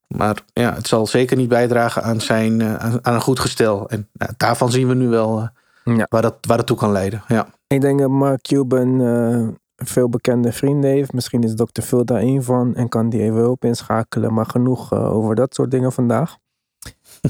Maar 0.07 0.43
ja, 0.53 0.73
het 0.73 0.87
zal 0.87 1.07
zeker 1.07 1.37
niet 1.37 1.49
bijdragen 1.49 2.03
aan, 2.03 2.21
zijn, 2.21 2.61
eh, 2.61 2.75
aan, 2.75 2.99
aan 3.01 3.13
een 3.13 3.21
goed 3.21 3.39
gestel. 3.39 3.89
En 3.89 4.09
ja, 4.13 4.29
daarvan 4.37 4.71
zien 4.71 4.87
we 4.87 4.93
nu 4.93 5.07
wel 5.07 5.49
eh, 5.83 5.97
Ja. 5.97 6.05
waar, 6.09 6.21
dat, 6.21 6.37
waar 6.41 6.57
dat 6.57 6.67
toe 6.67 6.77
kan 6.77 6.91
leiden. 6.91 7.23
Ja. 7.27 7.47
Ik 7.67 7.81
denk 7.81 7.99
dat 7.99 8.09
Mark 8.09 8.41
Cuban 8.41 9.01
eh, 9.01 9.47
veel 9.75 10.09
bekende 10.09 10.51
vrienden 10.51 10.89
heeft. 10.89 11.13
Misschien 11.13 11.43
is 11.43 11.55
Dr. 11.55 11.81
Phil 11.81 12.05
daar 12.05 12.19
één 12.19 12.43
van 12.43 12.75
en 12.75 12.89
kan 12.89 13.09
die 13.09 13.21
even 13.21 13.37
hulp 13.37 13.65
inschakelen. 13.65 14.33
Maar 14.33 14.45
genoeg 14.45 14.93
over 14.93 15.35
dat 15.35 15.53
soort 15.55 15.71
dingen 15.71 15.91
vandaag. 15.91 16.37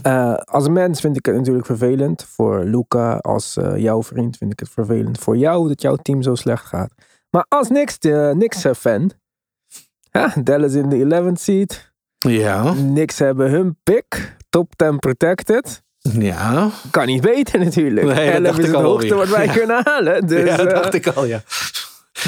Als 0.45 0.67
mens 0.67 0.99
vind 0.99 1.17
ik 1.17 1.25
het 1.25 1.35
natuurlijk 1.35 1.65
vervelend. 1.65 2.23
Voor 2.23 2.63
Luca, 2.63 3.17
als 3.17 3.57
jouw 3.75 4.03
vriend, 4.03 4.37
vind 4.37 4.51
ik 4.51 4.59
het 4.59 4.69
vervelend 4.69 5.19
voor 5.19 5.37
jou 5.37 5.67
dat 5.67 5.81
jouw 5.81 5.95
team 5.95 6.21
zo 6.21 6.35
slecht 6.35 6.65
gaat. 6.65 6.91
Maar 7.29 7.45
als 7.49 7.69
niks, 7.69 7.97
niks 8.33 8.65
fan. 8.77 9.11
Dallas 10.43 10.73
in 10.73 10.89
de 10.89 11.31
11th 11.31 11.41
seat. 11.41 11.86
Ja, 12.17 12.73
Niks 12.73 13.19
hebben 13.19 13.49
hun 13.51 13.77
pick. 13.83 14.35
Top 14.49 14.73
10 14.75 14.99
protected. 14.99 15.83
ja. 15.99 16.69
Kan 16.91 17.05
niet 17.05 17.21
beter 17.21 17.59
natuurlijk. 17.59 18.05
Nee, 18.07 18.31
dat 18.31 18.33
11 18.33 18.43
dacht 18.43 18.57
is 18.57 18.65
ik 18.65 18.71
het 18.71 18.75
al 18.75 18.89
hoogste 18.89 19.15
wat 19.15 19.29
wij 19.29 19.45
Ja. 19.45 19.53
kunnen 19.53 19.81
halen. 19.83 20.27
Dus, 20.27 20.49
ja, 20.49 20.57
dat 20.57 20.67
eh, 20.67 20.73
dacht 20.73 20.93
ik 20.93 21.07
al, 21.07 21.25
ja. 21.25 21.41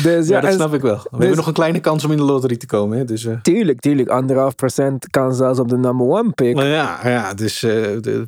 dus, 0.04 0.28
Ja, 0.28 0.36
ja, 0.36 0.42
dat 0.42 0.54
snap 0.54 0.74
ik 0.74 0.82
wel. 0.82 0.96
We 0.96 1.18
hebben 1.18 1.36
nog 1.36 1.48
een 1.48 1.54
kleine 1.54 1.80
kans 1.80 2.06
om 2.06 2.12
in 2.12 2.18
de 2.18 2.24
loterie 2.24 2.58
te 2.58 2.66
komen. 2.66 2.98
Hè? 2.98 3.06
Dus, 3.06 3.26
eh, 3.26 3.42
Tuurlijk, 3.42 3.80
tuurlijk. 3.80 4.10
Anderhalf 4.10 4.56
procent 4.56 5.10
kan 5.10 5.34
zelfs 5.36 5.60
op 5.60 5.70
de 5.70 5.78
number 5.78 6.08
one 6.08 6.30
pick. 6.32 6.56
maar 6.56 6.66
ja, 6.66 7.00
ja, 7.10 7.34
dus 7.34 7.64
eh, 7.64 7.72
de, 8.02 8.28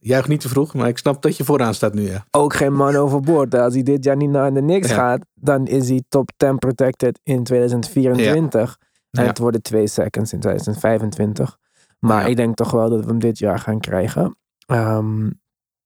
juich 0.00 0.28
niet 0.28 0.40
te 0.40 0.48
vroeg, 0.48 0.74
maar 0.74 0.88
ik 0.88 0.98
snap 0.98 1.22
dat 1.22 1.36
je 1.36 1.44
vooraan 1.44 1.74
staat 1.74 1.94
nu. 1.94 2.02
Ja. 2.10 2.24
Ook 2.30 2.54
geen 2.54 2.72
man 2.72 2.96
overboord. 2.96 3.54
Als 3.54 3.74
hij 3.74 3.82
dit 3.82 4.04
jaar 4.04 4.16
niet 4.16 4.30
naar 4.30 4.54
de 4.54 4.60
Knicks 4.60 4.88
Ja. 4.88 4.94
gaat, 4.94 5.24
dan 5.34 5.66
is 5.66 5.88
hij 5.88 6.02
top 6.08 6.30
10 6.36 6.58
protected 6.58 7.20
in 7.22 7.44
2024. 7.44 8.76
En 9.16 9.22
Ja. 9.22 9.28
het 9.28 9.38
worden 9.38 9.62
twee 9.62 9.86
seconds 9.86 10.32
in 10.32 10.40
2025. 10.40 11.56
Maar 11.98 12.22
Ja. 12.22 12.26
ik 12.26 12.36
denk 12.36 12.54
toch 12.56 12.70
wel 12.70 12.90
dat 12.90 13.00
we 13.00 13.06
hem 13.10 13.18
dit 13.18 13.38
jaar 13.38 13.58
gaan 13.58 13.80
krijgen. 13.80 14.36
Ehm, 14.66 15.30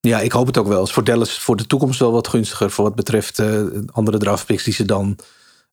ja, 0.01 0.21
ik 0.21 0.33
hoop 0.33 0.47
het 0.47 0.59
ook 0.59 0.67
wel. 0.67 0.79
Het 0.79 0.89
is 0.89 0.95
voor 0.95 1.05
Dallas 1.05 1.41
voor 1.41 1.57
de 1.57 1.67
toekomst 1.67 2.01
wel 2.01 2.13
wat 2.13 2.29
gunstiger 2.29 2.71
voor 2.71 2.85
wat 2.85 2.95
betreft 2.95 3.39
eh, 3.39 3.63
andere 3.93 4.19
draftpicks 4.19 4.65
die 4.65 4.73
ze 4.75 4.85
dan 4.85 5.19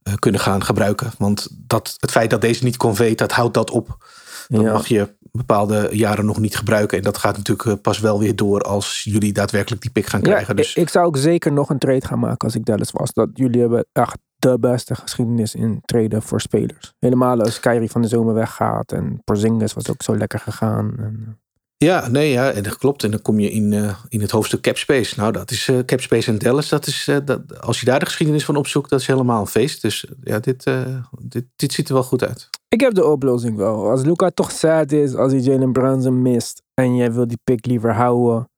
eh, 0.04 0.14
kunnen 0.14 0.42
gaan 0.42 0.64
gebruiken. 0.64 1.12
Want 1.18 1.48
dat, 1.68 1.96
het 2.00 2.12
feit 2.12 2.30
dat 2.30 2.42
deze 2.42 2.64
niet 2.64 2.78
conveet, 2.78 3.18
dat 3.18 3.32
houdt 3.32 3.54
dat 3.54 3.72
op. 3.72 4.06
Dan 4.48 4.62
ja. 4.62 4.72
mag 4.72 4.88
je 4.88 5.16
bepaalde 5.32 5.90
jaren 5.92 6.26
nog 6.26 6.40
niet 6.40 6.58
gebruiken. 6.58 6.98
En 6.98 7.04
dat 7.04 7.18
gaat 7.18 7.38
natuurlijk 7.38 7.68
eh, 7.70 7.82
pas 7.82 8.00
wel 8.00 8.20
weer 8.20 8.36
door 8.36 8.62
als 8.62 9.02
jullie 9.04 9.34
daadwerkelijk 9.34 9.82
die 9.82 9.92
pick 9.92 10.06
gaan 10.06 10.20
Ja, 10.22 10.28
krijgen. 10.30 10.56
dus 10.56 10.70
ik, 10.70 10.82
ik 10.84 10.90
zou 10.90 11.06
ook 11.06 11.18
zeker 11.18 11.52
nog 11.52 11.70
een 11.70 11.78
trade 11.80 12.06
gaan 12.08 12.20
maken 12.20 12.48
als 12.48 12.56
ik 12.56 12.66
Dallas 12.66 12.92
was. 12.92 13.14
Dat 13.14 13.30
jullie 13.34 13.60
hebben 13.62 13.86
echt 13.92 14.18
de 14.52 14.60
beste 14.60 14.96
geschiedenis 14.96 15.56
in 15.56 15.82
traden 15.82 16.22
voor 16.22 16.42
spelers. 16.42 16.94
Helemaal 17.00 17.42
als 17.42 17.60
Kyrie 17.60 17.92
van 17.92 18.02
de 18.02 18.08
zomer 18.08 18.34
weggaat. 18.34 18.92
En 18.92 19.22
Porzingis 19.24 19.74
was 19.74 19.90
ook 19.90 20.04
zo 20.04 20.18
lekker 20.18 20.40
gegaan. 20.40 20.96
En, 20.98 21.40
Ja, 21.78 22.08
nee, 22.08 22.32
ja, 22.32 22.52
en 22.52 22.64
dat 22.64 22.78
klopt. 22.78 23.04
En 23.04 23.12
dan 23.12 23.22
kom 23.22 23.40
je 23.40 23.52
in, 23.52 23.74
eh, 23.74 24.00
in 24.10 24.22
het 24.22 24.32
hoofdstuk 24.32 24.62
Capspace. 24.62 25.20
Nou, 25.20 25.32
dat 25.32 25.52
is 25.52 25.68
eh, 25.68 25.80
Capspace 25.80 26.32
en 26.32 26.38
Dallas. 26.38 26.70
Dat 26.70 26.88
is, 26.88 27.08
eh, 27.08 27.18
dat, 27.26 27.62
als 27.62 27.80
je 27.80 27.86
daar 27.86 28.00
de 28.00 28.06
geschiedenis 28.06 28.46
van 28.46 28.56
opzoekt, 28.56 28.90
dat 28.90 29.00
is 29.00 29.08
helemaal 29.08 29.42
een 29.42 29.48
feest. 29.48 29.82
Dus 29.82 30.06
eh, 30.06 30.12
ja, 30.24 30.40
dit, 30.40 30.66
eh, 30.66 31.04
dit, 31.20 31.46
dit 31.56 31.74
ziet 31.74 31.88
er 31.88 31.94
wel 31.94 32.04
goed 32.04 32.24
uit. 32.24 32.50
Ik 32.68 32.82
heb 32.82 32.94
de 32.94 33.06
oplossing 33.06 33.58
wel. 33.58 33.90
Als 33.90 34.04
Luca 34.04 34.30
toch 34.30 34.52
sad 34.52 34.92
is, 34.92 35.16
als 35.16 35.32
hij 35.32 35.42
Jalen 35.42 35.72
Brunson 35.72 36.22
mist 36.22 36.62
en 36.74 36.96
jij 36.96 37.12
wil 37.12 37.28
die 37.28 37.40
pick 37.44 37.66
liever 37.66 37.94
houden, 37.94 38.50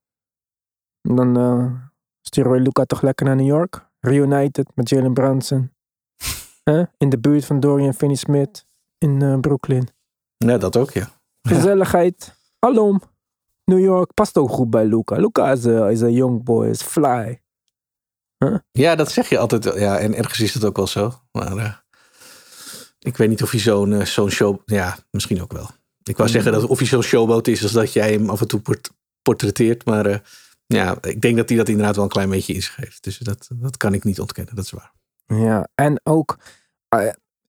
dan 1.02 1.38
eh 1.38 1.86
sturen 2.21 2.52
we 2.52 2.60
Luca 2.60 2.84
toch 2.86 3.02
lekker 3.02 3.26
naar 3.26 3.36
New 3.36 3.45
York. 3.45 3.86
Reunited 4.00 4.71
met 4.76 4.89
Jalen 4.89 5.13
Brunson. 5.13 5.71
Hè? 6.72 6.84
In 6.98 7.10
de 7.10 7.20
buurt 7.20 7.46
van 7.46 7.60
Dorian 7.60 7.94
Finney-Smith 7.94 8.66
in 8.98 9.22
eh, 9.22 9.40
Brooklyn. 9.40 9.90
Ja, 10.38 10.58
dat 10.58 10.78
ook, 10.78 10.92
ja. 10.92 11.10
Gezelligheid. 11.42 12.36
Hallo. 12.60 12.98
New 13.64 13.80
York 13.80 14.14
past 14.14 14.38
ook 14.38 14.50
goed 14.50 14.70
bij 14.70 14.86
Luca. 14.86 15.16
Luca 15.16 15.52
is 15.52 15.64
een 15.64 15.90
is 15.90 16.00
young 16.00 16.44
boy, 16.44 16.68
is 16.68 16.82
fly. 16.82 17.42
Ja, 18.72 18.96
dat 18.96 19.12
zeg 19.12 19.30
je 19.30 19.38
altijd. 19.38 19.64
Ja, 19.64 19.98
en 19.98 20.16
ergens 20.16 20.40
is 20.40 20.54
het 20.54 20.66
ook 20.66 20.76
wel 20.76 20.88
zo. 20.88 21.14
Maar 21.32 21.58
eh, 21.58 21.74
ik 23.00 23.18
weet 23.18 23.30
niet 23.30 23.44
of 23.44 23.52
hij 23.52 23.60
zo'n 23.60 23.94
eh, 23.94 24.06
zo'n 24.06 24.30
show... 24.30 24.60
Ja, 24.66 24.98
misschien 25.12 25.42
ook 25.42 25.54
wel. 25.54 25.70
Ik 26.04 26.18
wou 26.18 26.30
zeggen 26.30 26.52
dat 26.52 26.64
of 26.64 26.78
hij 26.78 26.88
zo'n 26.88 27.02
showboat 27.02 27.48
is... 27.48 27.64
als 27.64 27.72
dat 27.72 27.94
jij 27.94 28.12
hem 28.12 28.30
af 28.30 28.42
en 28.42 28.48
toe 28.48 28.60
port- 28.60 28.92
portretteert. 29.22 29.86
Maar 29.86 30.32
ja, 30.66 30.98
ik 31.02 31.22
denk 31.22 31.38
dat 31.38 31.50
hij 31.50 31.58
dat 31.58 31.70
inderdaad 31.70 31.96
wel 31.96 32.04
een 32.04 32.10
klein 32.10 32.30
beetje 32.30 32.54
inschreef. 32.54 33.00
Dus 33.00 33.18
dat, 33.18 33.48
dat 33.54 33.78
kan 33.78 33.94
ik 33.94 34.04
niet 34.04 34.20
ontkennen, 34.20 34.56
dat 34.56 34.66
is 34.66 34.72
waar. 34.72 34.96
Ja, 35.26 35.68
en 35.76 36.00
ook, 36.04 36.38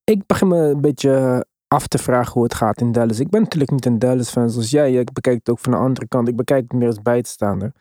ik 0.05 0.27
begin 0.27 0.49
me 0.49 0.57
een 0.57 0.81
beetje 0.81 1.47
af 1.69 1.87
te 1.87 1.99
vragen 1.99 2.33
hoe 2.33 2.43
het 2.43 2.55
gaat 2.55 2.81
in 2.81 2.93
Dallas. 2.93 3.21
Ik 3.21 3.31
ben 3.31 3.43
natuurlijk 3.43 3.71
niet 3.71 3.87
een 3.87 3.99
Dallas-fan 3.99 4.51
zoals 4.51 4.71
jij. 4.71 4.93
Ik 4.93 5.13
bekijk 5.13 5.37
het 5.37 5.51
ook 5.51 5.59
van 5.59 5.73
de 5.73 5.79
andere 5.79 6.09
kant. 6.09 6.29
Ik 6.29 6.37
bekijk 6.37 6.63
het 6.63 6.73
meer 6.73 6.87
als 6.87 7.03
buitenstaander. 7.03 7.73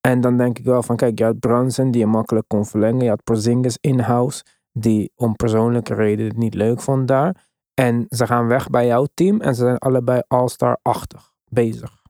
En 0.00 0.20
dan 0.20 0.36
denk 0.36 0.58
ik 0.58 0.64
wel 0.64 0.82
van, 0.82 0.96
kijk, 0.96 1.18
je 1.18 1.24
had 1.24 1.38
Brunson 1.38 1.90
die 1.90 2.00
je 2.00 2.06
makkelijk 2.06 2.48
kon 2.48 2.66
verlengen. 2.66 3.02
Je 3.02 3.08
had 3.08 3.24
Porzingis 3.24 3.78
in-house, 3.80 4.44
die 4.72 5.12
om 5.14 5.36
persoonlijke 5.36 5.94
redenen 5.94 6.30
het 6.30 6.36
niet 6.36 6.54
leuk 6.54 6.80
vond 6.80 7.08
daar. 7.08 7.48
En 7.74 8.06
ze 8.08 8.26
gaan 8.26 8.46
weg 8.46 8.70
bij 8.70 8.86
jouw 8.86 9.06
team 9.14 9.40
en 9.40 9.54
ze 9.54 9.60
zijn 9.60 9.78
allebei 9.78 10.22
All-Star-achtig 10.28 11.32
bezig. 11.48 12.02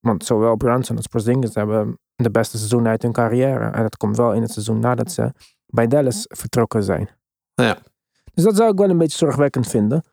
Want 0.00 0.24
zowel 0.24 0.56
Brunson 0.56 0.96
als 0.96 1.06
Porzingis 1.06 1.54
hebben 1.54 1.98
de 2.14 2.30
beste 2.30 2.56
seizoen 2.56 2.86
uit 2.86 3.02
hun 3.02 3.12
carrière. 3.12 3.70
En 3.70 3.82
dat 3.82 3.96
komt 3.96 4.16
wel 4.16 4.32
in 4.32 4.42
het 4.42 4.50
seizoen 4.50 4.78
nadat 4.78 5.12
ze 5.12 5.32
bij 5.66 5.86
Dallas 5.86 6.24
vertrokken 6.28 6.82
zijn. 6.82 7.08
Ja. 7.54 7.78
Dus 8.36 8.44
dat 8.44 8.56
zou 8.56 8.70
ik 8.72 8.78
wel 8.78 8.90
een 8.90 8.98
beetje 8.98 9.18
zorgwekkend 9.18 9.66
vinden. 9.68 10.04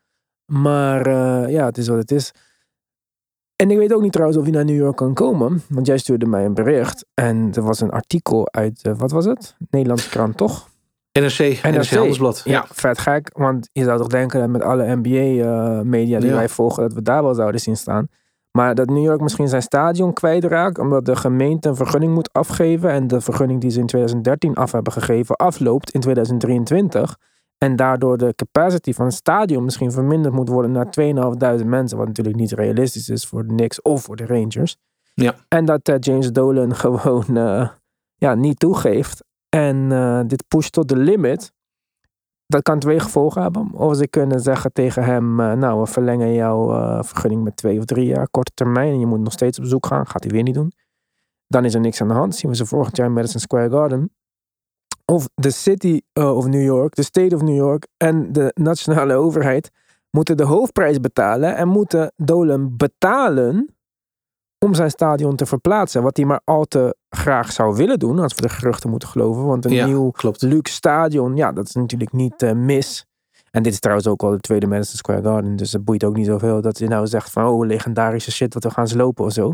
Maar 0.52 1.06
eh, 1.06 1.50
ja, 1.52 1.64
het 1.64 1.78
is 1.78 1.88
wat 1.88 1.98
het 1.98 2.10
is. 2.10 2.32
En 3.56 3.70
ik 3.70 3.78
weet 3.78 3.92
ook 3.92 4.02
niet 4.02 4.12
trouwens 4.12 4.38
of 4.38 4.44
hij 4.44 4.52
naar 4.54 4.64
New 4.64 4.76
York 4.76 4.96
kan 4.96 5.14
komen. 5.14 5.62
Want 5.68 5.86
jij 5.86 5.98
stuurde 5.98 6.26
mij 6.26 6.44
een 6.44 6.54
bericht. 6.54 7.06
En 7.14 7.50
er 7.54 7.62
was 7.62 7.80
een 7.80 7.90
artikel 7.90 8.52
uit, 8.52 8.82
eh, 8.82 8.92
wat 8.96 9.10
was 9.10 9.24
het? 9.24 9.56
Nederlandse 9.70 10.08
krant, 10.08 10.36
toch? 10.36 10.68
NRC, 11.12 11.38
NRC, 11.62 11.90
Handelsblad. 11.90 12.42
Ja, 12.44 12.64
vet 12.68 12.98
gek. 12.98 13.30
Want 13.32 13.68
je 13.72 13.84
zou 13.84 13.98
toch 13.98 14.06
denken 14.08 14.40
dat 14.40 14.48
met 14.48 14.62
alle 14.62 14.96
NBA-media 14.96 16.18
die 16.20 16.28
Ja. 16.28 16.34
wij 16.34 16.48
volgen, 16.48 16.82
dat 16.82 16.92
we 16.92 17.02
daar 17.02 17.22
wel 17.22 17.34
zouden 17.34 17.60
zien 17.60 17.76
staan. 17.76 18.08
Maar 18.50 18.74
dat 18.74 18.88
New 18.88 19.02
York 19.04 19.20
misschien 19.20 19.48
zijn 19.48 19.62
stadion 19.62 20.12
kwijtraakt, 20.12 20.78
omdat 20.78 21.04
de 21.04 21.16
gemeente 21.16 21.68
een 21.68 21.76
vergunning 21.76 22.14
moet 22.14 22.32
afgeven. 22.32 22.90
En 22.90 23.06
de 23.06 23.20
vergunning 23.20 23.60
die 23.60 23.70
ze 23.70 23.80
in 23.80 23.86
2013 23.86 24.54
af 24.54 24.72
hebben 24.72 24.92
gegeven, 24.92 25.36
afloopt 25.36 25.90
in 25.90 26.00
2023. 26.00 27.16
En 27.58 27.76
daardoor 27.76 28.18
de 28.18 28.34
capacity 28.34 28.92
van 28.92 29.04
het 29.04 29.14
stadion 29.14 29.64
misschien 29.64 29.92
verminderd 29.92 30.34
moet 30.34 30.48
worden 30.48 30.72
naar 30.72 30.86
2.500 31.60 31.66
mensen. 31.66 31.98
Wat 31.98 32.06
natuurlijk 32.06 32.36
niet 32.36 32.52
realistisch 32.52 33.08
is 33.08 33.26
voor 33.26 33.46
de 33.46 33.54
Knicks 33.54 33.82
of 33.82 34.02
voor 34.02 34.16
de 34.16 34.26
Rangers. 34.26 34.76
Ja. 35.14 35.34
En 35.48 35.64
dat 35.64 35.88
eh, 35.88 35.96
James 35.98 36.32
Dolan 36.32 36.74
gewoon 36.84 37.36
eh, 37.36 37.68
ja, 38.14 38.34
niet 38.34 38.58
toegeeft. 38.58 39.24
En 39.48 39.92
eh, 39.92 40.20
dit 40.26 40.48
pusht 40.48 40.72
tot 40.72 40.88
de 40.88 40.96
limit. 40.96 41.52
Dat 42.46 42.62
kan 42.62 42.78
twee 42.78 43.00
gevolgen 43.00 43.42
hebben. 43.42 43.72
Of 43.72 43.96
ze 43.96 44.08
kunnen 44.08 44.40
zeggen 44.40 44.72
tegen 44.72 45.04
hem: 45.04 45.34
Nou, 45.36 45.80
we 45.80 45.86
verlengen 45.86 46.32
jouw 46.32 46.66
vergunning 47.02 47.44
met 47.44 47.56
twee 47.56 47.78
of 47.78 47.84
drie 47.84 48.06
jaar 48.06 48.28
korte 48.28 48.52
termijn. 48.54 48.92
En 48.92 48.98
je 48.98 49.06
moet 49.06 49.20
nog 49.20 49.32
steeds 49.32 49.58
op 49.58 49.64
zoek 49.64 49.86
gaan. 49.86 50.06
Gaat 50.06 50.22
hij 50.22 50.32
weer 50.32 50.42
niet 50.42 50.54
doen. 50.54 50.72
Dan 51.46 51.64
is 51.64 51.74
er 51.74 51.80
niks 51.80 52.00
aan 52.00 52.08
de 52.08 52.14
hand. 52.14 52.36
Zien 52.36 52.50
we 52.50 52.56
ze 52.56 52.66
volgend 52.66 52.96
jaar 52.96 53.06
in 53.06 53.12
Madison 53.12 53.40
Square 53.40 53.70
Garden. 53.70 54.10
Of 55.04 55.28
de 55.34 55.50
City 55.50 56.00
eh, 56.12 56.36
of 56.36 56.46
New 56.46 56.62
York, 56.64 56.94
de 56.94 57.02
State 57.02 57.34
of 57.34 57.42
New 57.42 57.56
York 57.56 57.86
en 57.96 58.32
de 58.32 58.50
nationale 58.54 59.14
overheid 59.14 59.70
moeten 60.10 60.36
de 60.36 60.44
hoofdprijs 60.44 61.00
betalen 61.00 61.56
en 61.56 61.68
moeten 61.68 62.12
Dolan 62.16 62.76
betalen 62.76 63.74
om 64.64 64.74
zijn 64.74 64.90
stadion 64.90 65.36
te 65.36 65.46
verplaatsen. 65.46 66.02
Wat 66.02 66.16
hij 66.16 66.26
maar 66.26 66.40
al 66.44 66.64
te 66.64 66.96
graag 67.08 67.52
zou 67.52 67.76
willen 67.76 67.98
doen, 67.98 68.18
als 68.18 68.34
we 68.34 68.40
de 68.42 68.48
geruchten 68.48 68.90
moeten 68.90 69.08
geloven. 69.08 69.44
Want 69.46 69.64
een 69.64 69.72
Ja, 69.72 69.86
nieuw 69.86 70.10
klopt. 70.10 70.42
luxe 70.42 70.74
stadion, 70.74 71.36
ja, 71.36 71.52
dat 71.52 71.66
is 71.68 71.74
natuurlijk 71.74 72.12
niet 72.12 72.42
eh, 72.42 72.52
mis. 72.52 73.06
En 73.50 73.62
dit 73.62 73.72
is 73.72 73.80
trouwens 73.80 74.06
ook 74.08 74.22
al 74.22 74.30
de 74.30 74.38
tweede 74.40 74.66
Madison 74.66 74.96
Square 74.96 75.22
Garden. 75.22 75.56
Dus 75.56 75.72
het 75.72 75.84
boeit 75.84 76.04
ook 76.04 76.16
niet 76.16 76.26
zoveel 76.26 76.60
dat 76.60 76.78
hij 76.78 76.88
nou 76.88 77.06
zegt 77.06 77.30
van... 77.30 77.46
oh, 77.46 77.66
legendarische 77.66 78.30
shit 78.32 78.54
wat 78.54 78.64
we 78.64 78.70
gaan 78.70 78.88
slopen 78.88 79.24
of 79.24 79.32
zo. 79.32 79.52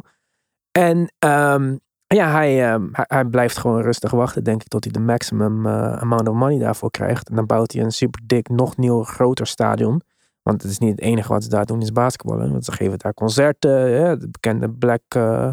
En 0.79 1.13
ehm, 1.19 1.77
Ja, 2.14 2.31
hij, 2.31 2.73
ehm, 2.73 2.88
hij, 2.92 3.05
hij 3.09 3.25
blijft 3.25 3.59
gewoon 3.59 3.83
rustig 3.83 4.11
wachten, 4.11 4.44
denk 4.44 4.61
ik, 4.62 4.68
tot 4.68 4.85
hij 4.85 4.92
de 4.92 5.01
maximum 5.01 5.66
eh, 5.66 5.92
amount 5.92 6.29
of 6.29 6.35
money 6.35 6.59
daarvoor 6.59 6.90
krijgt. 6.90 7.29
En 7.29 7.35
dan 7.37 7.46
bouwt 7.46 7.73
hij 7.73 7.83
een 7.83 7.92
super 7.92 8.20
dik, 8.27 8.49
nog 8.49 8.77
nieuw, 8.77 9.03
groter 9.03 9.46
stadion. 9.46 10.01
Want 10.42 10.62
het 10.62 10.70
is 10.70 10.79
niet 10.79 10.90
het 10.90 11.01
enige 11.01 11.29
wat 11.29 11.42
ze 11.42 11.49
daar 11.49 11.66
doen, 11.66 11.81
is 11.83 11.92
basketballen. 11.92 12.51
Want 12.51 12.64
ze 12.64 12.73
geven 12.73 12.99
daar 12.99 13.14
concerten, 13.14 13.70
hè, 13.70 14.16
de 14.16 14.29
bekende 14.31 14.70
Black, 14.70 15.03
eh, 15.09 15.49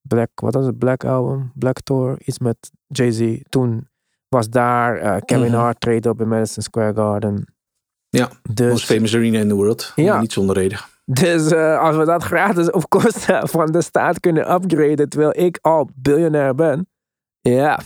Black, 0.00 0.28
wat 0.34 0.54
was 0.54 0.66
het, 0.66 0.78
Black 0.78 1.04
Album, 1.04 1.52
Black 1.54 1.80
Tour, 1.80 2.16
iets 2.24 2.38
met 2.38 2.70
Jay-Z. 2.86 3.40
Toen 3.48 3.88
was 4.28 4.48
daar 4.50 4.96
eh, 4.96 5.16
Kevin 5.24 5.50
Mhm. 5.50 5.56
Hart 5.60 5.80
treedt 5.80 6.06
op 6.06 6.20
in 6.20 6.28
Madison 6.28 6.62
Square 6.62 6.94
Garden. 6.94 7.54
Ja, 8.08 8.30
Dus, 8.52 8.70
Most 8.70 8.84
famous 8.84 9.14
arena 9.14 9.38
in 9.38 9.48
the 9.48 9.54
world. 9.54 9.92
Ja. 9.94 10.20
Niet 10.20 10.32
zonder 10.32 10.56
reden. 10.56 10.78
Dus 11.04 11.50
eh, 11.50 11.78
als 11.78 11.96
we 11.96 12.04
dat 12.04 12.22
gratis 12.22 12.70
op 12.70 12.88
kosten 12.88 13.48
van 13.48 13.72
de 13.72 13.82
staat 13.82 14.20
kunnen 14.20 14.52
upgraden, 14.52 15.08
terwijl 15.08 15.38
ik 15.38 15.58
al 15.60 15.88
biljonair 15.94 16.54
ben. 16.54 16.88
Ja. 17.40 17.80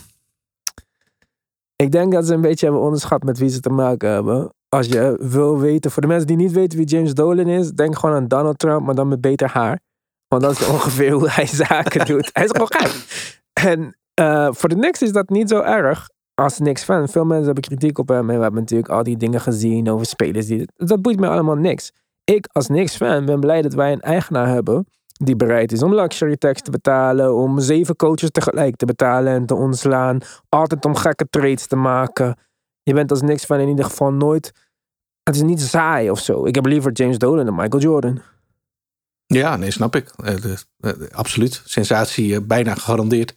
Ik 1.77 1.93
denk 1.93 2.13
dat 2.13 2.27
ze 2.27 2.35
een 2.35 2.41
beetje 2.41 2.67
hebben 2.67 2.85
onderschat 2.85 3.23
met 3.23 3.39
wie 3.39 3.49
ze 3.49 3.61
te 3.61 3.71
maken 3.71 4.11
hebben. 4.11 4.53
Als 4.69 4.87
je 4.87 5.17
wil 5.21 5.59
weten, 5.59 5.91
voor 5.91 6.03
de 6.03 6.09
mensen 6.09 6.27
die 6.27 6.37
niet 6.37 6.53
weten 6.53 6.79
wie 6.79 6.87
James 6.87 7.15
Dolan 7.15 7.47
is, 7.47 7.71
denk 7.71 7.99
gewoon 7.99 8.17
aan 8.17 8.29
Donald 8.29 8.59
Trump, 8.59 8.87
maar 8.87 8.95
dan 8.95 9.09
met 9.09 9.21
beter 9.21 9.49
haar. 9.49 9.81
Want 10.29 10.43
dat 10.43 10.53
is 10.53 10.67
ongeveer 10.75 11.13
hoe 11.13 11.31
hij 11.31 11.47
zaken 11.47 12.07
doet. 12.07 12.31
Hij 12.33 12.45
is 12.45 12.51
gewoon 12.51 12.71
gek. 12.71 13.07
En 13.53 13.97
eh, 14.15 14.49
voor 14.51 14.69
de 14.69 14.75
Knicks 14.75 15.03
is 15.03 15.13
dat 15.13 15.29
niet 15.29 15.49
zo 15.49 15.61
erg. 15.61 16.09
Als 16.35 16.55
Knicks 16.55 16.85
fan. 16.85 17.09
Veel 17.09 17.25
mensen 17.25 17.45
hebben 17.45 17.65
kritiek 17.65 17.99
op 17.99 18.09
hem. 18.09 18.31
En 18.31 18.37
we 18.37 18.43
hebben 18.43 18.61
natuurlijk 18.61 18.89
al 18.89 19.03
die 19.03 19.17
dingen 19.17 19.41
gezien 19.41 19.91
over 19.91 20.07
spelers. 20.07 20.47
Die, 20.47 20.69
dat 20.77 21.03
boeit 21.03 21.21
me 21.21 21.29
allemaal 21.29 21.57
niks. 21.57 21.93
Ik 22.35 22.49
als 22.53 22.67
Knicks 22.67 22.97
fan 22.97 23.25
ben 23.25 23.41
blij 23.41 23.63
dat 23.63 23.75
wij 23.75 23.93
een 23.93 24.01
eigenaar 24.01 24.49
hebben. 24.49 24.87
Die 25.13 25.37
bereid 25.37 25.73
is 25.73 25.83
om 25.83 25.95
luxury 25.95 26.37
tax 26.37 26.63
te 26.63 26.71
betalen. 26.71 27.35
Om 27.35 27.61
zeven 27.61 27.97
coaches 27.97 28.31
tegelijk 28.31 28.77
te 28.77 28.87
betalen 28.87 29.33
en 29.33 29.47
te 29.47 29.55
ontslaan. 29.55 30.19
Altijd 30.49 30.85
om 30.85 30.95
gekke 30.95 31.27
trades 31.31 31.67
te 31.67 31.77
maken. 31.77 32.39
Je 32.83 32.95
bent 32.95 33.11
als 33.11 33.21
Knicks 33.21 33.45
fan 33.45 33.61
in 33.61 33.69
ieder 33.69 33.85
geval 33.85 34.13
nooit... 34.13 34.53
Het 35.23 35.35
is 35.35 35.43
niet 35.43 35.61
saai 35.61 36.11
of 36.11 36.21
zo. 36.21 36.47
Ik 36.47 36.55
heb 36.55 36.67
liever 36.67 36.93
James 36.93 37.19
Dolan 37.19 37.45
dan 37.45 37.55
Michael 37.55 37.83
Jordan. 37.83 38.21
Ja, 39.27 39.57
nee, 39.57 39.71
snap 39.71 39.97
ik. 39.97 40.11
Eh, 40.17 40.35
eh, 40.81 40.93
absoluut. 41.11 41.63
Sensatie 41.65 42.35
eh, 42.35 42.41
bijna 42.43 42.75
gegarandeerd. 42.75 43.35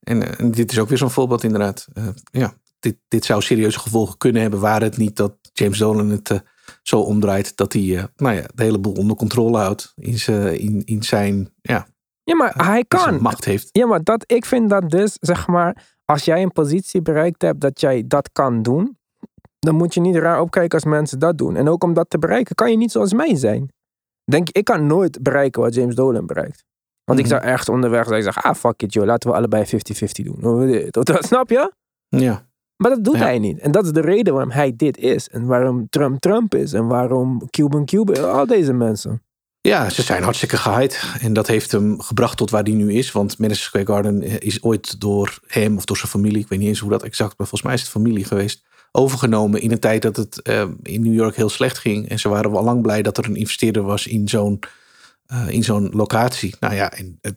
En, 0.00 0.50
dit 0.50 0.72
is 0.72 0.78
ook 0.78 0.88
weer 0.88 0.98
zo'n 0.98 1.10
voorbeeld 1.10 1.44
inderdaad. 1.44 1.88
Ja, 2.24 2.54
dit, 2.78 2.96
dit 3.08 3.24
zou 3.24 3.42
serieuze 3.42 3.78
gevolgen 3.78 4.18
kunnen 4.18 4.42
hebben... 4.42 4.60
waar 4.60 4.82
het 4.82 4.96
niet 4.96 5.16
dat 5.16 5.36
James 5.52 5.78
Dolan 5.78 6.10
het 6.10 6.42
zo 6.82 7.00
omdraait... 7.00 7.56
dat 7.56 7.72
hij 7.72 7.96
eh, 7.98 8.04
nou 8.16 8.34
ja, 8.34 8.42
de 8.54 8.62
hele 8.62 8.78
boel 8.78 8.92
onder 8.92 9.16
controle 9.16 9.58
houdt... 9.58 9.92
in, 9.96 10.18
zijn- 10.18 10.58
in, 10.60 10.82
in 10.84 11.02
zijn, 11.02 11.52
ja, 11.62 11.86
Ja, 12.24 12.34
maar 12.36 12.54
hij 12.66 12.78
in 12.78 12.98
zijn 12.98 13.10
kan. 13.12 13.22
macht 13.22 13.44
heeft. 13.44 13.68
Ja, 13.72 13.86
maar 13.86 14.02
dat, 14.02 14.24
ik 14.26 14.44
vind 14.44 14.70
dat 14.70 14.90
dus, 14.90 15.16
zeg 15.20 15.46
maar, 15.46 15.96
als 16.04 16.24
jij 16.24 16.42
een 16.42 16.52
positie 16.52 17.02
bereikt 17.02 17.42
hebt 17.42 17.60
dat 17.60 17.80
jij 17.80 18.04
dat 18.06 18.32
kan 18.32 18.62
doen, 18.62 18.98
dan 19.58 19.74
moet 19.74 19.94
je 19.94 20.00
niet 20.00 20.16
raar 20.16 20.40
opkijken 20.40 20.78
als 20.78 20.84
mensen 20.90 21.18
dat 21.18 21.38
doen. 21.38 21.56
En 21.56 21.68
ook 21.68 21.84
om 21.84 21.94
dat 21.94 22.10
te 22.10 22.18
bereiken, 22.18 22.54
kan 22.54 22.70
je 22.70 22.76
niet 22.76 22.90
zoals 22.92 23.12
mij 23.12 23.34
zijn. 23.36 23.72
Denk 24.30 24.48
ik 24.50 24.64
kan 24.64 24.86
nooit 24.86 25.22
bereiken 25.22 25.62
wat 25.62 25.74
James 25.74 25.94
Dolan 25.94 26.26
bereikt. 26.26 26.64
Want 27.04 27.18
ik 27.18 27.24
Mhm. 27.26 27.34
zou 27.34 27.46
ergens 27.46 27.68
onderweg 27.68 28.06
zeggen, 28.06 28.42
ah 28.42 28.54
fuck 28.54 28.82
it 28.82 28.92
joh, 28.92 29.04
laten 29.04 29.30
we 29.30 29.36
allebei 29.36 29.64
50-50 29.66 30.24
doen. 30.24 30.90
Dat, 30.90 31.24
snap 31.24 31.50
je? 31.50 31.72
Ja, 32.08 32.46
Maar 32.76 32.90
dat 32.90 33.04
doet 33.04 33.16
Ja. 33.16 33.22
hij 33.24 33.38
niet. 33.38 33.58
En 33.58 33.70
dat 33.72 33.84
is 33.84 33.92
de 33.92 34.00
reden 34.00 34.32
waarom 34.32 34.52
hij 34.52 34.72
dit 34.76 34.96
is. 34.96 35.28
En 35.28 35.46
waarom 35.46 35.88
Trump 35.88 36.20
Trump 36.20 36.54
is. 36.54 36.72
En 36.72 36.86
waarom 36.86 37.50
Cuban 37.50 37.84
Cuban, 37.84 38.32
al 38.32 38.46
deze 38.46 38.72
mensen. 38.72 39.22
Ja, 39.60 39.90
ze 39.90 40.02
zijn 40.02 40.22
hartstikke 40.22 40.56
gehyped. 40.56 41.04
En 41.20 41.32
dat 41.32 41.46
heeft 41.46 41.72
hem 41.72 42.00
gebracht 42.00 42.36
tot 42.36 42.50
waar 42.50 42.62
hij 42.62 42.72
nu 42.72 42.92
is. 42.92 43.12
Want 43.12 43.38
Madison 43.38 43.64
Square 43.64 43.86
Garden 43.86 44.40
is 44.40 44.62
ooit 44.62 45.00
door 45.00 45.38
hem 45.46 45.76
of 45.76 45.84
door 45.84 45.96
zijn 45.96 46.10
familie, 46.10 46.38
ik 46.40 46.48
weet 46.48 46.58
niet 46.58 46.68
eens 46.68 46.78
hoe 46.78 46.90
dat 46.90 47.02
exact, 47.02 47.38
maar 47.38 47.46
volgens 47.46 47.62
mij 47.62 47.74
is 47.74 47.80
het 47.80 47.90
familie 47.90 48.24
geweest, 48.24 48.64
overgenomen 48.92 49.60
in 49.60 49.72
een 49.72 49.78
tijd 49.78 50.02
dat 50.02 50.16
het 50.16 50.42
eh, 50.42 50.64
in 50.82 51.02
New 51.02 51.14
York 51.14 51.36
heel 51.36 51.48
slecht 51.48 51.78
ging. 51.78 52.08
En 52.08 52.18
ze 52.18 52.28
waren 52.28 52.50
wel 52.52 52.64
lang 52.64 52.82
blij 52.82 53.02
dat 53.02 53.18
er 53.18 53.24
een 53.24 53.36
investeerder 53.36 53.82
was 53.82 54.06
in 54.06 54.28
zo'n 54.28 54.58
eh, 55.26 55.48
in 55.48 55.64
zo'n 55.64 55.90
locatie. 55.92 56.54
Nou 56.60 56.74
ja, 56.74 56.92
en 56.92 57.18
het, 57.20 57.36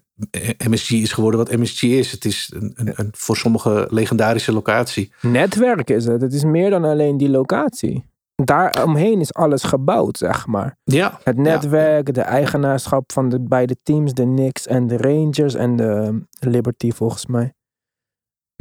MSG 0.67 0.91
is 0.91 1.11
geworden 1.11 1.39
wat 1.39 1.57
MSG 1.57 1.83
is. 1.83 2.11
Het 2.11 2.25
is 2.25 2.51
een, 2.55 2.71
een, 2.75 2.91
een 2.95 3.09
voor 3.11 3.37
sommigen 3.37 3.87
legendarische 3.89 4.51
locatie. 4.51 5.11
Netwerk 5.21 5.89
is 5.89 6.05
het. 6.05 6.21
Het 6.21 6.33
is 6.33 6.43
meer 6.43 6.69
dan 6.69 6.83
alleen 6.83 7.17
die 7.17 7.29
locatie. 7.29 8.05
Daaromheen 8.43 9.19
is 9.19 9.33
alles 9.33 9.63
gebouwd, 9.63 10.17
zeg 10.17 10.47
maar. 10.47 10.77
Ja, 10.83 11.19
Het 11.23 11.37
netwerk, 11.37 12.13
de 12.13 12.21
eigenaarschap 12.21 13.11
van 13.11 13.29
de 13.29 13.39
beide 13.39 13.75
teams, 13.83 14.13
de 14.13 14.23
Knicks 14.23 14.67
en 14.67 14.87
de 14.87 14.97
Rangers 14.97 15.53
en 15.55 15.75
de 15.75 16.21
Liberty 16.39 16.91
volgens 16.91 17.25
mij. 17.25 17.53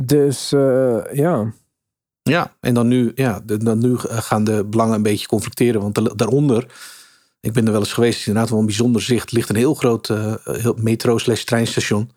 Dus 0.02 0.52
eh, 0.52 0.98
ja. 1.12 1.52
Ja, 2.22 2.52
en 2.60 2.74
dan 2.74 2.88
nu, 2.88 3.12
ja, 3.14 3.40
dan 3.44 3.78
nu 3.78 3.96
gaan 3.98 4.44
de 4.44 4.64
belangen 4.64 4.94
een 4.94 5.02
beetje 5.02 5.26
conflicteren. 5.26 5.80
Want 5.80 5.94
da- 5.94 6.14
daaronder, 6.14 6.66
ik 7.46 7.52
ben 7.52 7.66
er 7.66 7.72
wel 7.72 7.80
eens 7.80 7.92
geweest, 7.92 8.18
het 8.18 8.26
inderdaad 8.26 8.50
wel 8.50 8.60
een 8.60 8.66
bijzonder 8.66 9.02
zicht. 9.02 9.32
ligt 9.32 9.48
een 9.48 9.56
heel 9.56 9.74
groot 9.74 10.10
eh, 10.10 10.34
metro 10.76 11.18
slash 11.18 11.42
treinstation. 11.42 12.10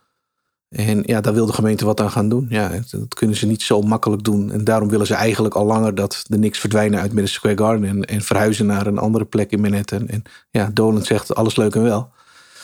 En 0.69 1.03
ja, 1.05 1.21
daar 1.21 1.33
wil 1.33 1.45
de 1.45 1.53
gemeente 1.53 1.85
wat 1.85 2.01
aan 2.01 2.11
gaan 2.11 2.29
doen. 2.29 2.45
Ja, 2.49 2.69
dat 2.91 3.13
kunnen 3.13 3.35
ze 3.35 3.45
niet 3.45 3.61
zo 3.61 3.81
makkelijk 3.81 4.23
doen. 4.23 4.51
En 4.51 4.63
daarom 4.63 4.89
willen 4.89 5.07
ze 5.07 5.13
eigenlijk 5.13 5.55
al 5.55 5.65
langer 5.65 5.95
dat 5.95 6.23
de 6.27 6.37
niks 6.37 6.59
verdwijnen 6.59 6.99
uit 6.99 7.13
Madison 7.13 7.35
Square 7.35 7.57
Garden. 7.57 7.89
En, 7.89 8.05
en 8.05 8.21
verhuizen 8.21 8.65
naar 8.65 8.87
een 8.87 8.97
andere 8.97 9.25
plek 9.25 9.51
in 9.51 9.61
Manhattan. 9.61 10.07
En 10.07 10.23
ja, 10.51 10.69
Dolan 10.73 11.03
zegt 11.03 11.35
alles 11.35 11.55
leuk 11.55 11.75
en 11.75 11.83
wel. 11.83 12.11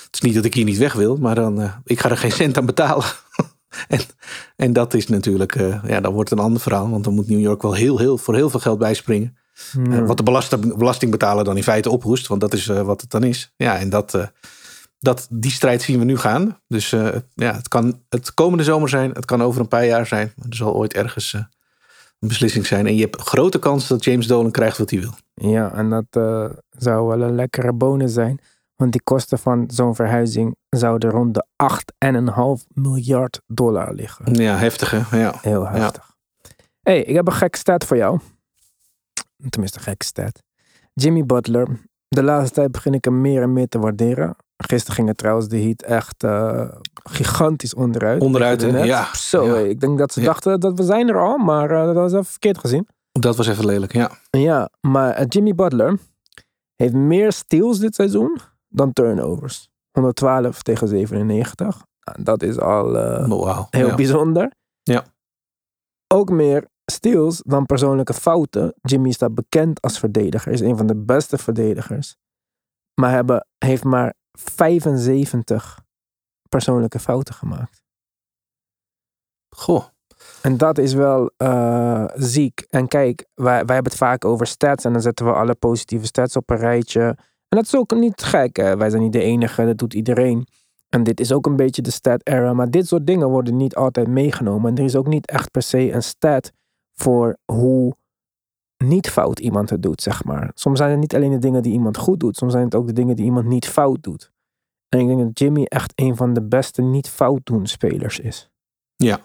Het 0.06 0.16
is 0.16 0.22
niet 0.22 0.36
dat 0.36 0.46
ik 0.46 0.54
hier 0.54 0.66
niet 0.66 0.78
weg 0.78 0.94
wil, 0.94 1.18
maar 1.18 1.36
dan, 1.36 1.62
eh, 1.62 1.74
ik 1.84 2.00
ga 2.00 2.10
er 2.10 2.18
geen 2.18 2.32
cent 2.42 2.58
aan 2.58 2.66
betalen. 2.66 3.06
en, 3.88 4.00
en 4.56 4.74
dat 4.74 4.94
is 4.94 5.08
natuurlijk, 5.08 5.56
eh, 5.56 5.84
ja, 5.88 6.00
dat 6.02 6.14
wordt 6.14 6.32
een 6.32 6.40
ander 6.40 6.62
verhaal. 6.62 6.90
Want 6.90 7.04
dan 7.04 7.14
moet 7.14 7.30
New 7.30 7.40
York 7.40 7.62
wel 7.62 7.74
heel, 7.74 7.98
heel, 7.98 8.18
voor 8.18 8.36
heel 8.36 8.50
veel 8.50 8.60
geld 8.60 8.80
bijspringen. 8.80 9.38
Eh, 9.90 10.06
wat 10.06 10.18
de 10.18 10.24
belasting, 10.24 10.78
belastingbetaler 10.78 11.44
dan 11.44 11.58
in 11.58 11.64
feite 11.64 11.90
ophoest. 11.90 12.28
Want 12.28 12.42
dat 12.42 12.54
is 12.54 12.68
eh, 12.68 12.82
wat 12.82 13.02
het 13.02 13.10
dan 13.10 13.24
is. 13.24 13.54
Ja, 13.56 13.78
en 13.78 13.90
dat, 13.90 14.14
eh, 14.14 14.28
dat, 15.00 15.28
die 15.30 15.52
strijd 15.52 15.82
zien 15.82 16.00
we 16.00 16.06
nu 16.06 16.18
gaan. 16.18 16.60
Dus 16.68 16.90
ja, 17.34 17.56
het 17.56 17.68
kan 17.68 18.02
het 18.10 18.34
komende 18.34 18.64
zomer 18.64 18.90
zijn. 18.90 19.12
Het 19.12 19.26
kan 19.26 19.44
over 19.44 19.62
een 19.62 19.68
paar 19.68 19.86
jaar 19.86 20.06
zijn. 20.06 20.34
Maar 20.36 20.48
er 20.50 20.56
zal 20.56 20.74
ooit 20.74 20.94
ergens 20.94 21.34
een 21.34 22.28
beslissing 22.28 22.66
zijn. 22.66 22.88
En 22.88 22.96
je 22.96 23.02
hebt 23.02 23.22
grote 23.22 23.60
kans 23.60 23.88
dat 23.88 24.04
James 24.04 24.28
Dolan 24.28 24.52
krijgt 24.52 24.78
wat 24.78 24.90
hij 24.90 25.00
wil. 25.00 25.14
Ja, 25.34 25.74
en 25.74 25.90
dat 25.90 26.24
zou 26.70 27.08
wel 27.08 27.22
een 27.22 27.36
lekkere 27.36 27.74
bonus 27.74 28.14
zijn. 28.14 28.40
Want 28.76 28.92
die 28.92 29.02
kosten 29.04 29.40
van 29.40 29.64
zo'n 29.68 29.96
verhuizing 29.96 30.56
zouden 30.70 31.10
rond 31.10 31.34
de 31.34 31.46
8,5 31.56 32.68
miljard 32.74 33.42
dollar 33.48 33.94
liggen. 33.94 34.34
Ja, 34.34 34.58
heftig 34.58 34.92
hè. 34.92 35.18
Ja. 35.18 35.34
Heel 35.42 35.68
heftig. 35.68 36.16
hey, 36.82 37.02
ik 37.04 37.16
heb 37.16 37.28
een 37.28 37.34
gekke 37.34 37.58
stat 37.58 37.86
voor 37.86 37.98
jou. 37.98 38.20
Tenminste, 39.50 39.80
gekke 39.80 40.06
stat. 40.06 40.44
Jimmy 40.94 41.26
Butler. 41.26 41.68
De 42.08 42.24
laatste 42.24 42.54
tijd 42.54 42.72
begin 42.72 42.94
ik 42.94 43.06
hem 43.06 43.22
meer 43.22 43.42
en 43.42 43.54
meer 43.54 43.68
te 43.68 43.80
waarderen. 43.80 44.36
Gisteren 44.58 44.96
ging 44.96 45.08
het 45.08 45.18
trouwens 45.18 45.48
de 45.48 45.62
Heat 45.62 45.82
echt 45.82 46.24
eh, 46.24 46.70
gigantisch 47.04 47.74
onderuit. 47.74 48.22
Onderuit. 48.22 48.62
Ja. 48.62 49.14
Zo, 49.14 49.46
Ja. 49.46 49.56
ik 49.56 49.80
denk 49.80 49.98
dat 49.98 50.14
ze 50.14 50.20
Ja. 50.20 50.26
dachten 50.26 50.60
dat 50.60 50.78
we 50.78 50.84
zijn 50.84 51.10
er 51.10 51.20
al, 51.20 51.38
maar 51.38 51.72
eh, 51.72 51.86
dat 51.86 51.96
was 51.96 52.12
even 52.12 52.26
verkeerd 52.26 52.58
gezien. 52.58 52.88
Dat 53.12 53.36
was 53.36 53.48
even 53.48 53.66
lelijk, 53.66 53.94
ja. 53.94 54.12
Ja, 54.30 54.70
maar 54.82 55.12
eh, 55.14 55.26
Jimmy 55.30 55.56
Butler 55.56 55.98
heeft 56.76 56.94
meer 56.94 57.32
steals 57.32 57.80
dit 57.80 57.96
seizoen 57.96 58.38
dan 58.68 58.94
turnovers. 58.94 59.70
112 59.92 60.62
tegen 60.62 60.88
97. 60.88 61.84
Nou, 62.04 62.24
dat 62.24 62.44
is 62.44 62.60
al 62.60 62.96
heel 63.70 63.88
ja. 63.88 63.96
bijzonder. 63.96 64.52
Ja. 64.84 65.04
Ook 66.14 66.30
meer 66.30 66.68
steals 66.92 67.42
dan 67.46 67.66
persoonlijke 67.66 68.14
fouten. 68.14 68.74
Jimmy 68.82 69.12
staat 69.12 69.36
bekend 69.36 69.82
als 69.82 70.00
verdediger. 70.00 70.52
Is 70.52 70.60
een 70.60 70.78
van 70.78 70.88
de 70.88 70.96
beste 70.96 71.38
verdedigers. 71.38 72.16
Maar 72.94 73.12
hebben, 73.12 73.48
heeft 73.58 73.84
maar 73.84 74.14
75 74.32 75.80
persoonlijke 76.50 77.00
fouten 77.00 77.34
gemaakt. 77.34 77.84
Goh. 79.56 79.84
En 80.42 80.58
dat 80.58 80.78
is 80.78 80.94
wel 80.94 81.32
eh, 81.38 82.06
ziek. 82.16 82.66
En 82.70 82.88
kijk, 82.88 83.26
wij, 83.34 83.66
wij 83.66 83.76
hebben 83.76 83.92
het 83.92 83.96
vaak 83.96 84.26
over 84.26 84.48
stats. 84.48 84.86
En 84.86 84.94
dan 84.94 85.02
zetten 85.02 85.26
we 85.26 85.34
alle 85.34 85.56
positieve 85.56 86.06
stats 86.06 86.36
op 86.36 86.50
een 86.50 86.58
rijtje. 86.58 87.02
En 87.48 87.58
dat 87.58 87.64
is 87.64 87.76
ook 87.76 87.96
niet 87.96 88.24
gek. 88.24 88.56
Hè? 88.56 88.78
Wij 88.78 88.90
zijn 88.90 89.02
niet 89.02 89.14
de 89.14 89.22
enige, 89.22 89.66
dat 89.66 89.78
doet 89.78 89.94
iedereen. 89.94 90.48
En 90.90 91.04
dit 91.04 91.20
is 91.20 91.32
ook 91.32 91.46
een 91.46 91.56
beetje 91.56 91.82
de 91.82 91.92
stat 91.92 92.22
era. 92.24 92.54
Maar 92.54 92.72
dit 92.72 92.88
soort 92.88 93.08
dingen 93.08 93.30
worden 93.30 93.58
niet 93.58 93.76
altijd 93.76 94.08
meegenomen. 94.08 94.72
En 94.72 94.78
er 94.78 94.84
is 94.84 94.96
ook 94.96 95.08
niet 95.08 95.28
echt 95.28 95.52
per 95.52 95.62
se 95.62 95.92
een 95.92 96.04
stat 96.04 96.52
voor 96.96 97.38
hoe 97.52 97.96
niet 98.78 99.10
fout 99.10 99.40
iemand 99.40 99.70
het 99.70 99.84
doet, 99.84 100.02
zeg 100.02 100.24
maar. 100.24 100.52
Soms 100.54 100.78
zijn 100.78 100.92
het 100.92 101.00
niet 101.00 101.16
alleen 101.16 101.32
de 101.32 101.38
dingen 101.38 101.64
die 101.64 101.74
iemand 101.74 101.98
goed 101.98 102.20
doet. 102.20 102.38
Soms 102.38 102.52
zijn 102.52 102.66
het 102.66 102.76
ook 102.76 102.88
de 102.88 102.94
dingen 102.94 103.16
die 103.16 103.26
iemand 103.26 103.46
niet 103.46 103.68
fout 103.68 104.04
doet. 104.04 104.32
En 104.90 105.00
ik 105.00 105.08
denk 105.08 105.20
dat 105.20 105.40
Jimmy 105.40 105.64
echt 105.64 105.92
een 105.96 106.16
van 106.16 106.34
de 106.34 106.42
beste 106.42 106.82
niet 106.82 107.10
fout 107.10 107.42
doen 107.44 107.68
spelers 107.68 108.20
is. 108.20 108.50
Ja. 108.96 109.20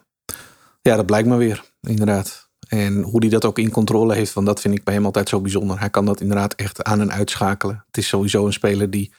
ja, 0.83 0.97
dat 0.97 1.07
blijkt 1.07 1.29
maar 1.29 1.39
weer, 1.39 1.73
inderdaad. 1.81 2.49
En 2.69 3.03
hoe 3.03 3.21
hij 3.21 3.29
dat 3.29 3.45
ook 3.45 3.59
in 3.59 3.71
controle 3.71 4.15
heeft, 4.15 4.33
van 4.33 4.45
dat 4.45 4.61
vind 4.61 4.75
ik 4.75 4.85
bij 4.85 4.95
hem 4.95 5.05
altijd 5.05 5.29
zo 5.29 5.41
bijzonder. 5.41 5.79
Hij 5.79 5.91
kan 5.91 6.05
dat 6.05 6.21
inderdaad 6.21 6.55
echt 6.55 6.83
aan 6.83 7.01
en 7.01 7.13
uitschakelen. 7.13 7.83
Het 7.87 7.97
is 7.97 8.09
sowieso 8.09 8.47
een 8.47 8.53
speler 8.53 8.91
die 8.91 9.13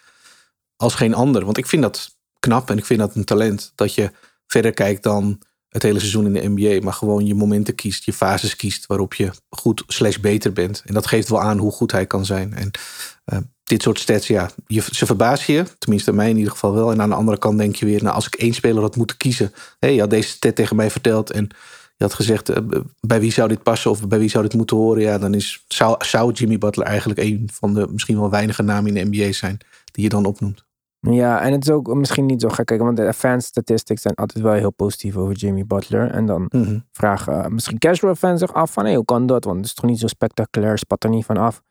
als 0.75 0.95
geen 0.95 1.13
ander, 1.13 1.45
want 1.45 1.57
ik 1.57 1.65
vind 1.65 1.81
dat 1.81 2.17
knap 2.39 2.69
en 2.69 2.77
ik 2.77 2.85
vind 2.85 2.99
dat 2.99 3.15
een 3.15 3.23
talent, 3.23 3.71
dat 3.75 3.93
je 3.93 4.11
verder 4.47 4.73
kijkt 4.73 5.03
dan 5.03 5.41
het 5.71 5.83
hele 5.83 5.99
seizoen 5.99 6.25
in 6.25 6.33
de 6.33 6.49
NBA. 6.49 6.83
Maar 6.83 6.93
gewoon 6.93 7.25
je 7.25 7.35
momenten 7.35 7.75
kiest, 7.75 8.05
je 8.05 8.13
fases 8.13 8.55
kiest 8.55 8.85
waarop 8.85 9.13
je 9.13 9.31
goed 9.49 9.83
slash 9.87 10.17
beter 10.17 10.53
bent. 10.53 10.83
En 10.85 10.93
dat 10.93 11.07
geeft 11.07 11.29
wel 11.29 11.41
aan 11.41 11.57
hoe 11.57 11.71
goed 11.71 11.91
hij 11.91 12.05
kan 12.05 12.25
zijn. 12.25 12.53
En 12.53 12.71
uh, 13.33 13.39
dit 13.63 13.81
soort 13.81 13.99
stats, 13.99 14.27
ja, 14.27 14.49
je, 14.67 14.83
ze 14.91 15.05
verbazen 15.05 15.53
je. 15.53 15.63
Tenminste, 15.77 16.13
mij 16.13 16.29
in 16.29 16.37
ieder 16.37 16.51
geval 16.51 16.73
wel. 16.73 16.91
En 16.91 17.01
aan 17.01 17.09
de 17.09 17.15
andere 17.15 17.37
kant 17.37 17.57
denk 17.57 17.75
je 17.75 17.85
weer, 17.85 18.03
nou, 18.03 18.15
als 18.15 18.25
ik 18.25 18.35
één 18.35 18.53
speler 18.53 18.81
had 18.81 18.95
moeten 18.95 19.17
kiezen. 19.17 19.53
Hé, 19.79 19.87
je 19.87 19.99
had 19.99 20.09
deze 20.09 20.29
stat 20.29 20.55
tegen 20.55 20.75
mij 20.75 20.91
verteld. 20.91 21.31
En 21.31 21.47
je 21.97 22.03
had 22.03 22.13
gezegd, 22.13 22.49
uh, 22.49 22.57
bij 22.99 23.19
wie 23.19 23.31
zou 23.31 23.47
dit 23.47 23.63
passen 23.63 23.91
of 23.91 24.07
bij 24.07 24.19
wie 24.19 24.29
zou 24.29 24.43
dit 24.43 24.53
moeten 24.53 24.77
horen? 24.77 25.01
Ja, 25.01 25.17
dan 25.17 25.33
is, 25.33 25.63
zou, 25.67 26.05
zou 26.05 26.31
Jimmy 26.31 26.57
Butler 26.57 26.85
eigenlijk 26.85 27.19
een 27.19 27.49
van 27.53 27.73
de 27.73 27.87
misschien 27.91 28.19
wel 28.19 28.29
weinige 28.29 28.63
namen 28.63 28.95
in 28.95 29.11
de 29.11 29.17
NBA 29.17 29.31
zijn 29.31 29.57
die 29.91 30.03
je 30.03 30.09
dan 30.09 30.25
opnoemt. 30.25 30.63
Ja, 31.09 31.41
en 31.41 31.51
het 31.51 31.63
is 31.63 31.69
ook 31.69 31.93
misschien 31.93 32.25
niet 32.25 32.41
zo 32.41 32.49
gek. 32.49 32.65
Kijk, 32.65 32.81
want 32.81 32.97
de 32.97 33.07
advanced 33.07 33.43
statistics 33.49 34.01
zijn 34.01 34.15
altijd 34.15 34.43
wel 34.43 34.53
heel 34.53 34.71
positief 34.71 35.15
over 35.17 35.35
Jimmy 35.35 35.65
Butler. 35.65 36.11
En 36.11 36.25
dan 36.25 36.45
Mhm. 36.49 36.79
vragen 36.91 37.33
uh, 37.33 37.45
misschien 37.47 37.77
casual 37.77 38.15
fans 38.15 38.39
zich 38.39 38.53
af 38.53 38.71
van, 38.73 38.85
hé, 38.85 38.95
hoe 38.95 39.05
kan 39.05 39.25
dat? 39.25 39.43
Want 39.43 39.57
het 39.57 39.65
is 39.65 39.73
toch 39.73 39.85
niet 39.85 39.99
zo 39.99 40.07
spectaculair, 40.07 40.77
spat 40.77 41.03
er 41.03 41.09
niet 41.09 41.25
van 41.25 41.37
af. 41.37 41.61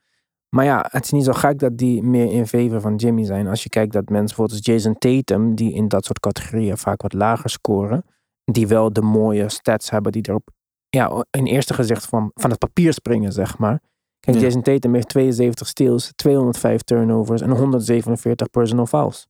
Maar 0.48 0.64
ja, 0.64 0.86
het 0.90 1.04
is 1.04 1.10
niet 1.10 1.24
zo 1.24 1.32
gek 1.32 1.58
dat 1.58 1.76
die 1.78 2.02
meer 2.02 2.30
in 2.32 2.46
favor 2.46 2.80
van 2.80 2.96
Jimmy 2.96 3.24
zijn. 3.24 3.46
Als 3.46 3.62
je 3.62 3.68
kijkt 3.68 3.92
dat 3.92 4.08
mensen 4.08 4.26
bijvoorbeeld 4.26 4.58
als 4.66 4.74
Jason 4.74 4.98
Tatum, 4.98 5.54
die 5.54 5.72
in 5.74 5.88
dat 5.88 6.04
soort 6.04 6.20
categorieën 6.20 6.76
vaak 6.76 7.02
wat 7.02 7.12
lager 7.12 7.50
scoren, 7.50 8.04
die 8.44 8.66
wel 8.66 8.92
de 8.92 9.02
mooie 9.02 9.48
stats 9.48 9.90
hebben 9.90 10.12
die 10.12 10.28
erop, 10.28 10.48
ja, 10.88 11.24
in 11.30 11.44
eerste 11.46 11.74
gezicht 11.74 12.06
van, 12.06 12.30
van 12.34 12.50
het 12.50 12.58
papier 12.58 12.92
springen, 12.92 13.32
zeg 13.32 13.58
maar. 13.58 13.80
Kijk, 14.20 14.36
Ja. 14.36 14.42
Jason 14.42 14.62
Tatum 14.62 14.94
heeft 14.94 15.08
72 15.08 15.66
steals, 15.68 16.12
205 16.16 16.82
turnovers 16.82 17.40
en 17.40 17.50
147 17.50 18.50
personal 18.50 18.86
fouls. 18.86 19.26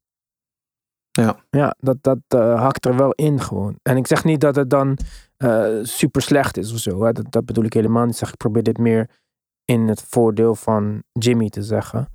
Ja. 1.11 1.37
Ja, 1.50 1.74
dat, 1.79 1.96
dat 2.00 2.18
eh, 2.29 2.61
hakt 2.61 2.87
er 2.87 2.96
wel 2.96 3.11
in 3.12 3.40
gewoon. 3.40 3.79
En 3.83 3.96
ik 3.96 4.07
zeg 4.07 4.24
niet 4.24 4.40
dat 4.40 4.57
het 4.57 4.70
dan 4.70 4.98
eh, 5.37 5.79
super 5.83 6.22
slecht 6.22 6.57
is 6.57 6.72
of 6.72 6.79
zo. 6.79 7.05
Hè. 7.05 7.12
Dat, 7.12 7.33
dat 7.33 7.44
bedoel 7.44 7.64
ik 7.64 7.72
helemaal 7.72 8.05
niet. 8.05 8.12
Ik 8.12 8.18
zeg, 8.18 8.29
ik 8.31 8.37
probeer 8.37 8.62
dit 8.62 8.79
meer 8.79 9.11
in 9.64 9.88
het 9.88 10.03
voordeel 10.03 10.55
van 10.55 11.03
Jimmy 11.12 11.48
te 11.48 11.62
zeggen. 11.62 12.09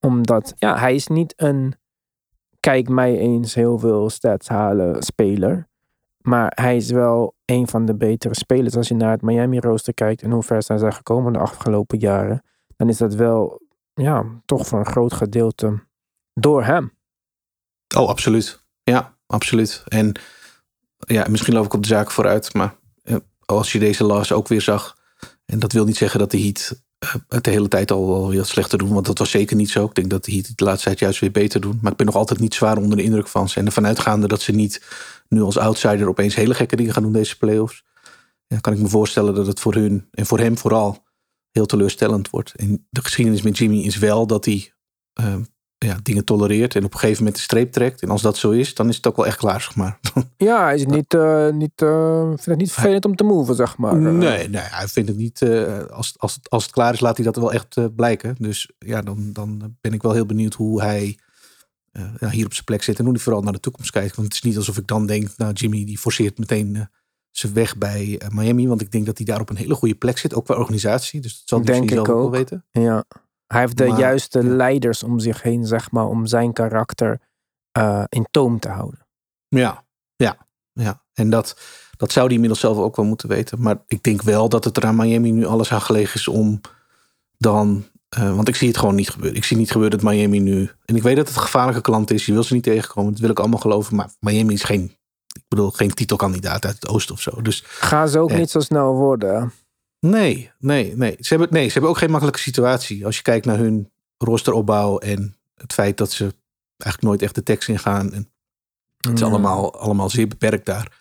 Omdat, 0.00 0.54
ja, 0.56 0.78
hij 0.78 0.94
is 0.94 1.06
niet 1.06 1.34
een 1.36 1.74
kijk 2.60 2.88
mij 2.88 3.18
eens 3.18 3.54
heel 3.54 3.78
veel 3.78 4.10
stats 4.10 4.48
halen 4.48 5.02
speler. 5.02 5.68
Maar 6.22 6.52
hij 6.54 6.76
is 6.76 6.90
wel 6.90 7.34
een 7.44 7.68
van 7.68 7.84
de 7.84 7.94
betere 7.94 8.34
spelers. 8.34 8.76
Als 8.76 8.88
je 8.88 8.94
naar 8.94 9.10
het 9.10 9.22
Miami 9.22 9.60
rooster 9.60 9.94
kijkt 9.94 10.22
en 10.22 10.30
hoe 10.30 10.42
ver 10.42 10.62
zijn 10.62 10.78
zij 10.78 10.92
gekomen 10.92 11.32
de 11.32 11.38
afgelopen 11.38 11.98
jaren. 11.98 12.42
Dan 12.76 12.88
is 12.88 12.96
dat 12.96 13.14
wel, 13.14 13.62
ja, 13.94 14.24
toch 14.44 14.66
voor 14.66 14.78
een 14.78 14.86
groot 14.86 15.12
gedeelte 15.12 15.86
door 16.34 16.64
hem. 16.64 16.92
Oh, 17.96 18.08
absoluut. 18.08 18.64
Ja, 18.82 19.16
absoluut. 19.26 19.84
En 19.88 20.20
ja, 20.98 21.26
misschien 21.28 21.54
loop 21.54 21.64
ik 21.64 21.74
op 21.74 21.82
de 21.82 21.88
zaak 21.88 22.10
vooruit, 22.10 22.54
maar 22.54 22.74
eh, 23.02 23.16
als 23.44 23.72
je 23.72 23.78
deze 23.78 24.04
loss 24.04 24.32
ook 24.32 24.48
weer 24.48 24.60
zag, 24.60 24.96
en 25.44 25.58
dat 25.58 25.72
wil 25.72 25.84
niet 25.84 25.96
zeggen 25.96 26.18
dat 26.18 26.30
de 26.30 26.40
Heat 26.40 26.82
eh, 26.98 27.14
het 27.28 27.44
de 27.44 27.50
hele 27.50 27.68
tijd 27.68 27.90
al 27.90 28.28
weer 28.28 28.44
slechter 28.44 28.78
doen, 28.78 28.92
want 28.92 29.06
dat 29.06 29.18
was 29.18 29.30
zeker 29.30 29.56
niet 29.56 29.70
zo. 29.70 29.84
Ik 29.84 29.94
denk 29.94 30.10
dat 30.10 30.24
de 30.24 30.32
Heat 30.32 30.46
het 30.46 30.56
de 30.56 30.64
laatste 30.64 30.86
tijd 30.86 30.98
juist 30.98 31.20
weer 31.20 31.30
beter 31.30 31.60
doen. 31.60 31.78
Maar 31.82 31.92
ik 31.92 31.98
ben 31.98 32.06
nog 32.06 32.14
altijd 32.14 32.40
niet 32.40 32.54
zwaar 32.54 32.76
onder 32.76 32.96
de 32.96 33.02
indruk 33.02 33.28
van 33.28 33.48
ze. 33.48 33.58
En 33.58 33.66
ervan 33.66 33.86
uitgaande 33.86 34.28
dat 34.28 34.40
ze 34.40 34.52
niet 34.52 34.82
nu 35.32 35.42
als 35.42 35.58
outsider 35.58 36.08
opeens 36.08 36.34
hele 36.34 36.54
gekke 36.54 36.76
dingen 36.76 36.92
gaan 36.92 37.02
doen 37.02 37.12
deze 37.12 37.38
playoffs, 37.38 37.84
ja, 38.46 38.58
kan 38.58 38.72
ik 38.72 38.78
me 38.78 38.88
voorstellen 38.88 39.34
dat 39.34 39.46
het 39.46 39.60
voor 39.60 39.74
hun 39.74 40.08
en 40.10 40.26
voor 40.26 40.38
hem 40.38 40.58
vooral 40.58 41.04
heel 41.50 41.66
teleurstellend 41.66 42.30
wordt. 42.30 42.52
En 42.56 42.86
de 42.90 43.02
geschiedenis 43.02 43.42
met 43.42 43.58
Jimmy 43.58 43.78
is 43.78 43.96
wel 43.98 44.26
dat 44.26 44.44
hij 44.44 44.72
eh, 45.12 45.34
ja, 45.78 45.96
dingen 46.02 46.24
tolereert 46.24 46.74
en 46.74 46.84
op 46.84 46.92
een 46.92 46.98
gegeven 46.98 47.18
moment 47.18 47.36
de 47.36 47.42
streep 47.42 47.72
trekt. 47.72 48.02
En 48.02 48.10
als 48.10 48.22
dat 48.22 48.36
zo 48.36 48.50
is, 48.50 48.74
dan 48.74 48.88
is 48.88 48.96
het 48.96 49.06
ook 49.06 49.16
wel 49.16 49.26
echt 49.26 49.36
klaar, 49.36 49.60
zeg 49.60 49.76
maar. 49.76 49.98
Ja, 50.36 50.64
hij 50.64 50.74
is 50.74 50.86
niet, 50.86 51.14
eh 51.14 51.48
niet, 51.48 51.82
eh, 51.82 52.26
vindt 52.26 52.44
het 52.44 52.58
niet 52.58 52.72
vervelend 52.72 53.04
om 53.04 53.16
te 53.16 53.24
moven, 53.24 53.54
zeg 53.54 53.76
maar. 53.76 53.96
Nee, 53.96 54.48
nee, 54.48 54.62
hij 54.62 54.88
vindt 54.88 55.08
het 55.08 55.18
niet. 55.18 55.42
eh, 55.42 55.84
als, 55.84 56.14
als, 56.18 56.34
het, 56.34 56.50
als 56.50 56.62
het 56.62 56.72
klaar 56.72 56.92
is, 56.92 57.00
laat 57.00 57.16
hij 57.16 57.24
dat 57.24 57.36
wel 57.36 57.52
echt 57.52 57.94
blijken. 57.96 58.34
Dus 58.38 58.70
ja, 58.78 59.00
dan, 59.02 59.32
dan 59.32 59.76
ben 59.80 59.92
ik 59.92 60.02
wel 60.02 60.12
heel 60.12 60.26
benieuwd 60.26 60.54
hoe 60.54 60.82
hij 60.82 61.18
eh, 61.92 62.30
hier 62.30 62.44
op 62.44 62.52
zijn 62.52 62.64
plek 62.64 62.82
zit. 62.82 62.98
En 62.98 63.04
hoe 63.04 63.12
hij 63.12 63.22
vooral 63.22 63.42
naar 63.42 63.52
de 63.52 63.60
toekomst 63.60 63.90
kijkt. 63.90 64.16
Want 64.16 64.28
het 64.28 64.36
is 64.36 64.42
niet 64.42 64.56
alsof 64.56 64.76
ik 64.76 64.86
dan 64.86 65.06
denk, 65.06 65.28
nou, 65.36 65.52
Jimmy 65.52 65.84
die 65.84 65.98
forceert 65.98 66.38
meteen 66.38 66.76
eh, 66.76 66.82
zijn 67.30 67.52
weg 67.52 67.76
bij 67.76 68.18
eh, 68.18 68.28
Miami. 68.28 68.68
Want 68.68 68.80
ik 68.80 68.92
denk 68.92 69.06
dat 69.06 69.16
hij 69.16 69.26
daar 69.26 69.40
op 69.40 69.50
een 69.50 69.56
hele 69.56 69.74
goede 69.74 69.94
plek 69.94 70.18
zit, 70.18 70.34
ook 70.34 70.44
qua 70.44 70.56
organisatie. 70.56 71.20
Dus 71.20 71.38
dat 71.38 71.48
zal 71.48 71.58
hij 71.58 71.66
Denk 71.66 71.80
misschien 71.80 72.02
ik 72.02 72.08
ook 72.08 72.20
wel 72.20 72.30
weten. 72.30 72.64
Ja. 72.70 73.04
Hij 73.46 73.60
heeft 73.60 73.76
de 73.76 73.86
Maar, 73.86 73.98
juiste 73.98 74.42
ja. 74.42 74.54
leiders 74.54 75.02
om 75.02 75.18
zich 75.18 75.42
heen, 75.42 75.66
zeg 75.66 75.90
maar, 75.90 76.06
om 76.06 76.26
zijn 76.26 76.52
karakter 76.52 77.20
in 78.08 78.26
toom 78.30 78.58
te 78.58 78.68
houden. 78.68 79.06
Ja, 79.48 79.84
ja, 80.16 80.36
ja. 80.72 81.02
En 81.12 81.30
dat, 81.30 81.60
dat 81.96 82.12
zou 82.12 82.24
hij 82.24 82.34
inmiddels 82.34 82.60
zelf 82.60 82.76
ook 82.76 82.96
wel 82.96 83.04
moeten 83.04 83.28
weten. 83.28 83.60
Maar 83.60 83.82
ik 83.86 84.02
denk 84.02 84.22
wel 84.22 84.48
dat 84.48 84.64
het 84.64 84.76
er 84.76 84.86
aan 84.86 84.96
Miami 84.96 85.30
nu 85.30 85.44
alles 85.46 85.72
aan 85.72 85.80
gelegen 85.80 86.14
is 86.14 86.28
om 86.28 86.60
dan. 87.38 87.84
Eh, 88.16 88.34
want 88.34 88.48
ik 88.48 88.56
zie 88.56 88.68
het 88.68 88.76
gewoon 88.78 88.94
niet 88.94 89.10
gebeuren. 89.10 89.36
Ik 89.36 89.44
zie 89.44 89.56
niet 89.56 89.70
gebeuren 89.70 89.98
dat 90.00 90.10
Miami 90.12 90.38
nu. 90.38 90.70
En 90.84 90.96
ik 90.96 91.02
weet 91.02 91.16
dat 91.16 91.26
het 91.26 91.36
een 91.36 91.42
gevaarlijke 91.42 91.80
klant 91.80 92.10
is. 92.10 92.26
Je 92.26 92.32
wil 92.32 92.42
ze 92.42 92.54
niet 92.54 92.62
tegenkomen. 92.62 93.10
Dat 93.12 93.20
wil 93.20 93.30
ik 93.30 93.38
allemaal 93.38 93.58
geloven. 93.60 93.96
Maar 93.96 94.10
Miami 94.20 94.54
is 94.54 94.62
geen. 94.62 94.96
Ik 95.34 95.42
bedoel, 95.48 95.70
geen 95.70 95.94
titelkandidaat 95.94 96.64
uit 96.64 96.74
het 96.74 96.88
oosten 96.88 97.14
of 97.14 97.20
zo. 97.20 97.42
Dus 97.42 97.62
Gaan 97.66 98.08
ze 98.08 98.18
ook 98.18 98.30
Ja. 98.30 98.36
niet 98.36 98.50
zo 98.50 98.60
snel 98.60 98.94
worden. 98.94 99.52
nee, 100.00 100.50
nee, 100.58 100.96
nee. 100.96 101.16
Ze 101.20 101.28
hebben, 101.28 101.48
nee. 101.50 101.66
ze 101.66 101.72
hebben 101.72 101.90
ook 101.90 101.98
geen 101.98 102.10
makkelijke 102.10 102.40
situatie. 102.40 103.06
Als 103.06 103.16
je 103.16 103.22
kijkt 103.22 103.46
naar 103.46 103.58
hun 103.58 103.90
rosteropbouw 104.18 104.98
en 104.98 105.36
het 105.54 105.72
feit 105.72 105.96
dat 105.96 106.12
ze 106.12 106.22
eigenlijk 106.76 107.02
nooit 107.02 107.22
echt 107.22 107.34
de 107.34 107.42
tekst 107.42 107.68
ingaan. 107.68 108.12
En 108.12 108.30
Het 109.00 109.12
is 109.12 109.20
Ja. 109.20 109.26
allemaal, 109.26 109.74
allemaal 109.80 110.10
zeer 110.10 110.28
beperkt 110.28 110.66
daar. 110.66 111.00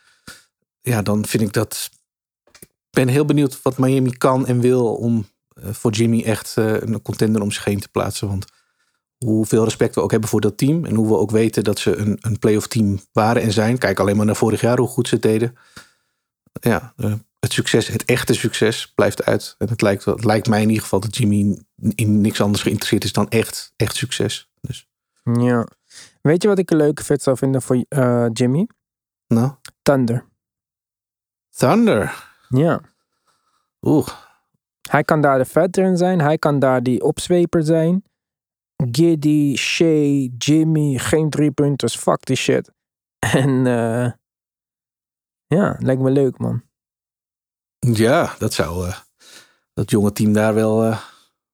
Ja, 0.81 1.01
dan 1.01 1.25
vind 1.25 1.43
ik 1.43 1.53
dat. 1.53 1.89
Ik 2.59 2.67
ben 2.89 3.07
heel 3.07 3.25
benieuwd 3.25 3.61
wat 3.61 3.77
Miami 3.77 4.11
kan 4.17 4.47
en 4.47 4.59
wil 4.59 4.95
om 4.95 5.17
eh, 5.17 5.23
voor 5.53 5.91
Jimmy 5.91 6.23
echt 6.23 6.57
eh, 6.57 6.81
een 6.81 7.01
contender 7.01 7.41
om 7.41 7.51
zich 7.51 7.63
heen 7.63 7.79
te 7.79 7.89
plaatsen. 7.89 8.27
Want 8.27 8.45
hoeveel 9.17 9.63
respect 9.63 9.95
we 9.95 10.01
ook 10.01 10.11
hebben 10.11 10.29
voor 10.29 10.41
dat 10.41 10.57
team. 10.57 10.85
En 10.85 10.95
hoe 10.95 11.07
we 11.07 11.17
ook 11.17 11.31
weten 11.31 11.63
dat 11.63 11.79
ze 11.79 11.95
een, 11.95 12.17
een 12.21 12.39
playoff 12.39 12.67
team 12.67 12.99
waren 13.11 13.41
en 13.41 13.51
zijn. 13.51 13.77
Kijk 13.77 13.99
alleen 13.99 14.17
maar 14.17 14.25
naar 14.25 14.35
vorig 14.35 14.61
jaar 14.61 14.77
hoe 14.77 14.87
goed 14.87 15.07
ze 15.07 15.13
het 15.13 15.23
deden. 15.23 15.57
Ja, 16.53 16.93
eh, 16.97 17.13
het 17.39 17.53
succes, 17.53 17.87
het 17.87 18.05
echte 18.05 18.33
succes 18.33 18.91
blijft 18.93 19.25
uit. 19.25 19.55
En 19.57 19.69
het 19.69 19.81
lijkt, 19.81 20.05
het 20.05 20.23
lijkt 20.23 20.47
mij 20.47 20.61
in 20.61 20.67
ieder 20.67 20.83
geval 20.83 20.99
dat 20.99 21.17
Jimmy 21.17 21.61
in 21.95 22.21
niks 22.21 22.41
anders 22.41 22.63
geïnteresseerd 22.63 23.03
is 23.03 23.13
dan 23.13 23.29
echt, 23.29 23.73
echt 23.75 23.95
succes. 23.95 24.51
Dus, 24.61 24.89
Ja. 25.23 25.67
Weet 26.21 26.41
je 26.41 26.47
wat 26.47 26.59
ik 26.59 26.71
een 26.71 26.77
leuke 26.77 27.03
fit 27.03 27.23
zou 27.23 27.37
vinden 27.37 27.61
voor 27.61 27.85
eh, 27.89 28.25
Jimmy? 28.33 28.67
nou, 29.27 29.51
Thunder. 29.81 30.25
Thunder. 31.49 32.29
Ja. 32.49 32.81
Oeh, 33.81 34.07
Hij 34.91 35.03
kan 35.03 35.21
daar 35.21 35.37
de 35.37 35.45
veteran 35.45 35.97
zijn. 35.97 36.21
Hij 36.21 36.37
kan 36.37 36.59
daar 36.59 36.83
die 36.83 37.03
opzweper 37.03 37.63
zijn. 37.63 38.03
Giddy, 38.91 39.55
Shea, 39.55 40.29
Jimmy, 40.37 40.97
geen 40.97 41.29
driepunters. 41.29 41.95
Fuck 41.95 42.25
die 42.25 42.35
shit. 42.35 42.71
En 43.19 43.67
eh, 43.67 44.11
ja, 45.47 45.75
lijkt 45.79 46.01
me 46.01 46.09
leuk 46.09 46.37
man. 46.37 46.63
Ja, 47.79 48.35
dat 48.37 48.53
zou 48.53 48.87
eh, 48.87 48.97
dat 49.73 49.89
jonge 49.89 50.11
team 50.11 50.33
daar 50.33 50.53
wel 50.53 50.83
eh, 50.83 51.01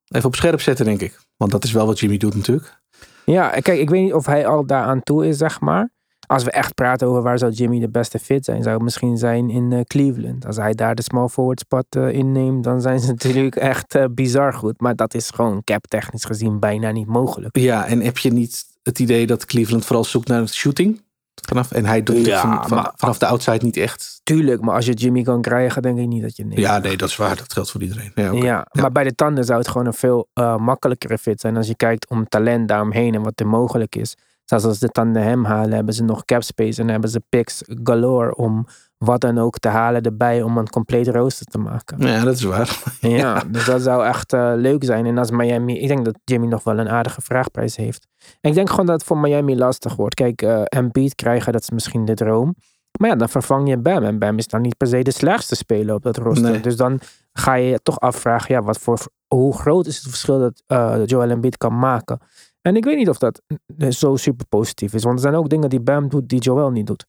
even 0.08 0.28
op 0.28 0.36
scherp 0.36 0.62
zetten, 0.62 0.86
denk 0.86 1.02
ik. 1.02 1.20
Want 1.36 1.52
dat 1.52 1.64
is 1.64 1.72
wel 1.72 1.86
wat 1.86 2.00
Jimmy 2.00 2.18
doet 2.18 2.36
natuurlijk. 2.36 2.82
Ja, 3.26 3.50
kijk, 3.50 3.80
ik 3.80 3.90
weet 3.90 4.04
niet 4.04 4.14
of 4.14 4.26
hij 4.26 4.48
al 4.48 4.66
daaraan 4.66 5.04
toe 5.04 5.28
is, 5.28 5.38
zeg 5.38 5.60
maar. 5.60 5.90
Als 6.28 6.44
we 6.44 6.52
echt 6.52 6.74
praten 6.76 7.08
over 7.08 7.22
waar 7.22 7.38
zou 7.38 7.52
Jimmy 7.52 7.80
de 7.80 7.90
beste 7.90 8.20
fit 8.20 8.46
zijn, 8.46 8.64
zou 8.64 8.76
het 8.76 8.84
misschien 8.84 9.18
zijn 9.18 9.50
in 9.50 9.72
eh, 9.74 9.80
Cleveland. 9.82 10.46
Als 10.46 10.56
hij 10.56 10.74
daar 10.74 10.96
de 10.96 11.02
small 11.02 11.28
forward 11.28 11.60
spot 11.60 11.86
eh, 11.90 12.10
inneemt, 12.10 12.64
dan 12.64 12.82
zijn 12.82 13.00
ze 13.00 13.08
natuurlijk 13.12 13.56
echt 13.56 13.96
eh, 13.96 14.06
bizar 14.12 14.54
goed. 14.54 14.82
Maar 14.82 14.96
dat 14.96 15.14
is 15.14 15.30
gewoon 15.30 15.64
cap 15.64 15.88
technisch 15.88 16.24
gezien 16.26 16.60
bijna 16.60 16.92
niet 16.92 17.08
mogelijk. 17.08 17.58
Ja, 17.58 17.86
en 17.86 18.02
heb 18.02 18.18
je 18.18 18.32
niet 18.32 18.64
het 18.84 19.00
idee 19.00 19.28
dat 19.28 19.46
Cleveland 19.46 19.86
vooral 19.86 20.04
zoekt 20.04 20.28
naar 20.28 20.48
shooting? 20.48 21.06
Vanaf, 21.48 21.72
en 21.72 21.86
hij 21.86 22.04
doet 22.04 22.16
het 22.18 22.26
Ja, 22.26 22.42
van, 22.42 22.68
van- 22.68 22.78
maar- 22.78 22.92
vanaf 22.96 23.18
de 23.18 23.26
outside 23.26 23.66
niet 23.66 23.78
echt. 23.78 24.20
Tuurlijk, 24.24 24.62
maar 24.62 24.76
als 24.76 24.86
je 24.86 24.94
Jimmy 24.94 25.24
kan 25.24 25.42
krijgen, 25.42 25.82
denk 25.82 26.00
ik 26.00 26.08
niet 26.08 26.22
dat 26.22 26.36
je 26.38 26.46
nee. 26.46 26.60
Ja, 26.60 26.78
nee, 26.78 26.98
dat 26.98 27.10
is 27.10 27.16
waar. 27.16 27.36
Dat 27.36 27.54
geldt 27.54 27.72
voor 27.72 27.82
iedereen. 27.82 28.42
Ja, 28.44 28.68
maar 28.72 28.92
bij 28.92 29.04
de 29.04 29.16
tanden 29.16 29.44
zou 29.44 29.60
het 29.60 29.68
gewoon 29.68 29.88
een 29.88 29.94
veel 29.94 30.28
makkelijkere 30.58 31.18
fit 31.18 31.40
zijn 31.42 31.58
als 31.58 31.68
je 31.68 31.76
kijkt 31.76 32.10
om 32.10 32.28
talent 32.28 32.68
daaromheen 32.68 33.14
en 33.16 33.24
wat 33.24 33.40
er 33.40 33.48
mogelijk 33.48 33.96
is. 33.96 34.16
Zelfs 34.50 34.66
als 34.66 34.80
de 34.80 34.90
tanden 34.90 35.24
hem 35.24 35.46
halen, 35.46 35.74
hebben 35.74 35.94
ze 35.94 36.04
nog 36.04 36.26
cap 36.26 36.44
space 36.44 36.82
en 36.82 36.88
hebben 36.88 37.10
ze 37.10 37.22
picks 37.30 37.64
galore 37.84 38.36
om 38.36 38.68
wat 38.98 39.22
dan 39.22 39.38
ook 39.38 39.58
te 39.58 39.68
halen 39.68 40.02
erbij 40.02 40.42
om 40.42 40.58
een 40.58 40.70
complete 40.70 41.12
rooster 41.12 41.46
te 41.46 41.58
maken. 41.58 42.08
ja, 42.08 42.24
dat 42.24 42.34
is 42.34 42.44
waar. 42.44 42.84
Ja, 43.00 43.44
dus 43.52 43.66
dat 43.66 43.82
zou 43.82 44.06
echt 44.06 44.34
eh, 44.34 44.52
leuk 44.56 44.84
zijn. 44.84 45.06
En 45.06 45.18
als 45.18 45.32
Miami, 45.32 45.80
ik 45.80 45.88
denk 45.88 46.06
dat 46.06 46.20
Jimmy 46.24 46.48
nog 46.48 46.64
wel 46.64 46.80
een 46.80 46.90
aardige 46.90 47.22
vraagprijs 47.22 47.76
heeft. 47.76 48.08
En 48.42 48.50
ik 48.50 48.56
denk 48.56 48.70
gewoon 48.70 48.86
dat 48.86 48.96
het 48.96 49.04
voor 49.04 49.18
Miami 49.18 49.58
lastig 49.58 49.96
wordt. 49.96 50.16
Kijk, 50.16 50.42
eh 50.42 50.62
Embiid 50.66 51.16
krijgen, 51.16 51.52
dat 51.54 51.62
is 51.62 51.70
misschien 51.70 52.06
de 52.06 52.14
droom. 52.14 52.56
Maar 53.00 53.10
ja, 53.10 53.16
dan 53.16 53.30
vervang 53.30 53.70
je 53.70 53.78
Bam. 53.78 54.04
En 54.04 54.20
Bam 54.20 54.38
is 54.38 54.48
dan 54.48 54.62
niet 54.62 54.78
per 54.78 54.88
se 54.88 55.02
de 55.02 55.12
slechtste 55.12 55.56
speler 55.56 55.96
op 55.96 56.04
dat 56.04 56.18
roster. 56.18 56.52
Nee. 56.52 56.62
Dus 56.62 56.76
dan 56.76 57.00
ga 57.34 57.54
je 57.54 57.70
je 57.70 57.80
toch 57.84 58.00
afvragen, 58.00 58.56
ja, 58.56 58.62
wat 58.62 58.78
voor, 58.78 59.00
hoe 59.28 59.58
groot 59.58 59.86
is 59.86 59.96
het 59.96 60.08
verschil 60.08 60.40
dat 60.40 60.64
eh 60.68 60.96
Joel 61.06 61.30
Embiid 61.30 61.58
kan 61.58 61.80
maken? 61.80 62.20
En 62.62 62.76
ik 62.76 62.84
weet 62.84 62.98
niet 62.98 63.10
of 63.10 63.18
dat 63.18 63.42
zo 63.90 64.16
super 64.16 64.48
positief 64.48 64.94
is. 64.94 65.04
Want 65.04 65.16
er 65.16 65.22
zijn 65.22 65.36
ook 65.36 65.50
dingen 65.50 65.70
die 65.70 65.80
Bam 65.80 66.10
doet 66.10 66.30
die 66.30 66.40
Joel 66.40 66.72
niet 66.72 66.88
doet. 66.88 67.06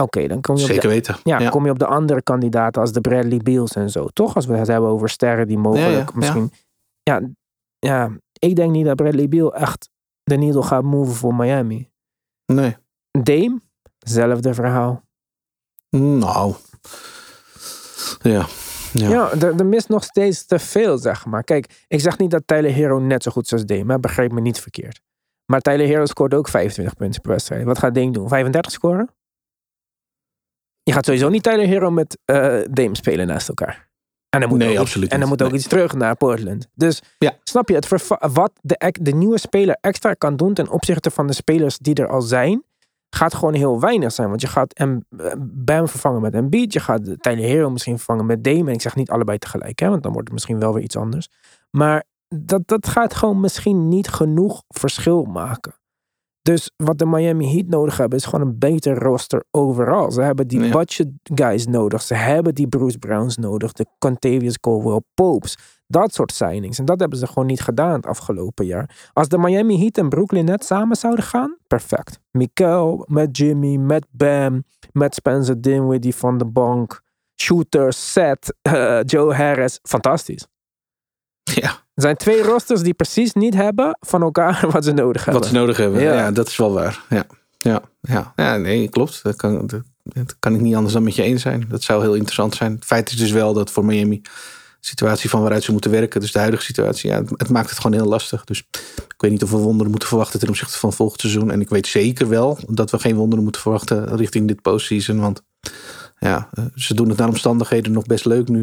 Oké, 0.00 0.26
dan 0.26 0.40
kom 0.40 0.56
je 0.56 0.62
op 0.62 0.68
de 0.68 0.74
Zeker 0.74 0.88
weten. 0.88 1.16
Ja, 1.24 1.48
kom 1.48 1.64
je 1.64 1.70
op 1.70 1.78
de 1.78 1.86
andere 1.86 2.22
kandidaten 2.22 2.80
als 2.80 2.92
de 2.92 3.00
Bradley 3.00 3.38
Beals 3.38 3.74
en 3.74 3.90
zo. 3.90 4.06
Toch? 4.06 4.34
Als 4.34 4.46
we 4.46 4.56
het 4.56 4.68
hebben 4.68 4.90
over 4.90 5.08
sterren 5.08 5.46
die 5.46 5.58
mogelijk 5.58 6.10
Ja, 6.10 6.16
misschien... 6.18 6.52
Ja. 7.02 7.20
Ja, 7.78 8.10
ik 8.38 8.56
denk 8.56 8.70
niet 8.70 8.84
dat 8.84 8.96
Bradley 8.96 9.28
Beal 9.28 9.54
echt 9.54 9.88
de 10.22 10.36
needle 10.36 10.62
gaat 10.62 10.82
moven 10.82 11.14
voor 11.14 11.34
Miami. 11.34 11.90
Nee. 12.46 12.76
Dame, 13.10 13.60
zelfde 13.98 14.54
verhaal. 14.54 15.02
Nou. 15.90 16.54
Ja. 18.22 18.46
Ja. 18.92 19.08
Ja, 19.08 19.30
er, 19.32 19.58
er 19.58 19.66
mist 19.66 19.88
nog 19.88 20.04
steeds 20.04 20.46
te 20.46 20.58
veel, 20.58 20.98
zeg 20.98 21.26
maar. 21.26 21.44
Kijk, 21.44 21.84
ik 21.88 22.00
zeg 22.00 22.18
niet 22.18 22.30
dat 22.30 22.42
Tyler 22.46 22.72
Hero 22.72 22.98
net 22.98 23.22
zo 23.22 23.30
goed 23.30 23.44
is 23.44 23.52
als 23.52 23.64
Dame. 23.64 23.98
Begrijp 23.98 24.32
me 24.32 24.40
niet 24.40 24.60
verkeerd. 24.60 25.00
Maar 25.46 25.60
Tyler 25.60 25.86
Hero 25.86 26.06
scoort 26.06 26.34
ook 26.34 26.48
25 26.48 26.96
punten 26.96 27.20
per 27.20 27.30
wedstrijd. 27.30 27.64
Wat 27.64 27.78
gaat 27.78 27.94
Dame 27.94 28.10
doen? 28.10 28.28
35 28.28 28.72
scoren? 28.72 29.08
Je 30.82 30.92
gaat 30.92 31.04
sowieso 31.04 31.28
niet 31.28 31.42
Tyler 31.42 31.66
Hero 31.66 31.90
met 31.90 32.18
eh, 32.24 32.60
Dame 32.70 32.96
spelen 32.96 33.26
naast 33.26 33.48
elkaar. 33.48 33.90
En 34.28 34.40
dan 34.40 34.48
moet 34.48 34.58
Nee, 34.58 34.72
ook 34.72 34.78
absoluut 34.78 35.10
En 35.12 35.20
dan 35.20 35.28
moet 35.28 35.42
ook 35.42 35.52
iets 35.52 35.66
terug 35.68 35.94
naar 35.94 36.16
Portland. 36.16 36.68
Dus 36.74 37.02
Ja. 37.18 37.36
snap 37.42 37.68
je, 37.68 37.74
het 37.74 38.06
wat 38.32 38.52
de, 38.60 38.94
de 39.00 39.14
nieuwe 39.14 39.38
speler 39.38 39.76
extra 39.80 40.14
kan 40.14 40.36
doen 40.36 40.54
ten 40.54 40.68
opzichte 40.68 41.10
van 41.10 41.26
de 41.26 41.32
spelers 41.32 41.78
die 41.78 41.94
er 41.94 42.08
al 42.08 42.22
zijn, 42.22 42.64
gaat 43.14 43.34
gewoon 43.34 43.54
heel 43.54 43.80
weinig 43.80 44.12
zijn. 44.12 44.28
Want 44.28 44.40
je 44.40 44.46
gaat 44.46 44.72
em- 44.72 45.04
Bam 45.38 45.88
vervangen 45.88 46.20
met 46.20 46.34
Embiid. 46.34 46.72
Je 46.72 46.80
gaat 46.80 47.22
Tyler 47.22 47.44
Hero 47.44 47.70
misschien 47.70 47.96
vervangen 47.96 48.26
met 48.26 48.44
Dame. 48.44 48.66
En 48.66 48.74
ik 48.74 48.80
zeg 48.80 48.94
niet 48.94 49.10
allebei 49.10 49.38
tegelijk, 49.38 49.78
hè, 49.78 49.88
want 49.88 50.02
dan 50.02 50.12
wordt 50.12 50.26
het 50.26 50.36
misschien 50.36 50.58
wel 50.58 50.74
weer 50.74 50.82
iets 50.82 50.96
anders. 50.96 51.28
Maar 51.70 52.04
dat, 52.28 52.62
dat 52.68 52.88
gaat 52.88 53.14
gewoon 53.14 53.40
misschien 53.40 53.88
niet 53.88 54.08
genoeg 54.08 54.62
verschil 54.68 55.24
maken. 55.24 55.74
Dus 56.42 56.70
wat 56.76 56.98
de 56.98 57.06
Miami 57.06 57.52
Heat 57.52 57.66
nodig 57.66 57.96
hebben, 57.96 58.18
is 58.18 58.24
gewoon 58.24 58.40
een 58.48 58.58
beter 58.58 58.98
roster 58.98 59.44
overal. 59.50 60.10
Ze 60.10 60.22
hebben 60.22 60.48
die 60.48 60.60
Ja. 60.60 60.70
budget 60.70 61.08
guys 61.22 61.66
nodig. 61.66 62.02
Ze 62.02 62.14
hebben 62.14 62.54
die 62.54 62.68
Bruce 62.68 62.98
Browns 62.98 63.36
nodig. 63.36 63.72
De 63.72 63.86
Contavious 63.98 64.60
Caldwell 64.60 65.00
Popes. 65.14 65.58
Dat 65.86 66.14
soort 66.14 66.32
signings. 66.32 66.78
En 66.78 66.84
dat 66.84 67.00
hebben 67.00 67.18
ze 67.18 67.26
gewoon 67.26 67.46
niet 67.46 67.60
gedaan 67.60 67.92
het 67.92 68.06
afgelopen 68.06 68.66
jaar. 68.66 69.10
Als 69.12 69.28
de 69.28 69.38
Miami 69.38 69.78
Heat 69.78 69.98
en 69.98 70.08
Brooklyn 70.08 70.44
net 70.44 70.64
samen 70.64 70.96
zouden 70.96 71.24
gaan, 71.24 71.56
perfect. 71.66 72.20
Mikael 72.30 73.04
met 73.08 73.36
Jimmy, 73.36 73.76
met 73.76 74.06
Bam, 74.10 74.64
met 74.92 75.14
Spencer 75.14 75.60
Dinwiddie 75.60 76.14
van 76.14 76.38
de 76.38 76.46
bank. 76.46 77.00
Shooters, 77.42 78.12
Seth, 78.12 78.54
eh, 78.62 79.00
Joe 79.04 79.34
Harris. 79.34 79.78
Fantastisch. 79.82 80.46
Ja, 81.42 81.81
Er 81.94 82.02
zijn 82.02 82.16
twee 82.16 82.42
rosters 82.42 82.82
die 82.82 82.94
precies 82.94 83.32
niet 83.32 83.54
hebben 83.54 83.96
van 84.00 84.22
elkaar 84.22 84.64
wat 84.72 84.84
ze 84.84 84.92
nodig 84.92 85.24
hebben. 85.24 85.42
wat 85.42 85.50
ze 85.50 85.56
nodig 85.56 85.76
hebben. 85.76 86.00
Ja. 86.00 86.14
Ja. 86.14 86.30
dat 86.30 86.48
is 86.48 86.56
wel 86.56 86.72
waar. 86.72 87.04
Ja, 87.08 87.26
ja, 87.58 87.82
ja. 88.00 88.32
ja 88.36 88.56
nee, 88.56 88.88
klopt. 88.88 89.22
Dat 89.22 89.36
kan, 89.36 89.66
dat, 89.66 89.82
dat 90.02 90.36
kan 90.38 90.54
ik 90.54 90.60
niet 90.60 90.74
anders 90.74 90.94
dan 90.94 91.02
met 91.02 91.14
je 91.14 91.22
eens 91.22 91.42
zijn. 91.42 91.64
Dat 91.68 91.82
zou 91.82 92.02
heel 92.02 92.14
interessant 92.14 92.54
zijn. 92.54 92.72
Het 92.72 92.84
feit 92.84 93.10
is 93.10 93.16
dus 93.16 93.30
wel 93.30 93.52
dat 93.52 93.70
voor 93.70 93.84
Miami 93.84 94.20
de 94.82 94.88
situatie 94.88 95.30
van 95.30 95.40
waaruit 95.40 95.62
ze 95.62 95.72
moeten 95.72 95.90
werken, 95.90 96.20
dus 96.20 96.32
de 96.32 96.38
huidige 96.38 96.62
situatie, 96.62 97.10
ja, 97.10 97.22
het, 97.36 97.48
maakt 97.48 97.70
het 97.70 97.78
gewoon 97.78 97.96
heel 97.96 98.08
lastig. 98.08 98.44
Dus 98.44 98.66
ik 98.96 99.14
weet 99.16 99.30
niet 99.30 99.42
of 99.42 99.50
we 99.50 99.56
wonderen 99.56 99.90
moeten 99.90 100.08
verwachten 100.08 100.40
ten 100.40 100.48
opzichte 100.48 100.78
van 100.78 100.92
volgend 100.92 101.20
seizoen. 101.20 101.50
En 101.50 101.60
ik 101.60 101.68
weet 101.68 101.86
zeker 101.86 102.28
wel 102.28 102.58
dat 102.68 102.90
we 102.90 102.98
geen 102.98 103.16
wonderen 103.16 103.42
moeten 103.42 103.62
verwachten 103.62 104.16
richting 104.16 104.48
dit 104.48 104.62
postseason. 104.62 105.20
Want 105.20 105.42
ja, 106.18 106.48
eh, 106.52 106.64
ze 106.74 106.94
doen 106.94 107.08
het 107.08 107.18
naar 107.18 107.28
omstandigheden 107.28 107.92
nog 107.92 108.06
best 108.06 108.24
leuk 108.24 108.48
nu. 108.48 108.58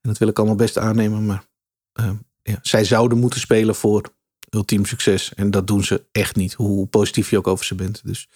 En 0.00 0.08
dat 0.08 0.18
wil 0.18 0.28
ik 0.28 0.38
allemaal 0.38 0.56
best 0.56 0.78
aannemen. 0.78 1.26
Maar 1.26 1.44
eh, 1.92 2.10
ja, 2.48 2.58
zij 2.62 2.84
zouden 2.84 3.18
moeten 3.18 3.40
spelen 3.40 3.74
voor 3.74 4.12
ultiem 4.50 4.84
succes. 4.84 5.34
En 5.34 5.50
dat 5.50 5.66
doen 5.66 5.84
ze 5.84 6.04
echt 6.12 6.36
niet, 6.36 6.52
hoe 6.52 6.86
positief 6.86 7.30
je 7.30 7.38
ook 7.38 7.46
over 7.46 7.64
ze 7.64 7.74
bent. 7.74 8.00
Dus 8.04 8.28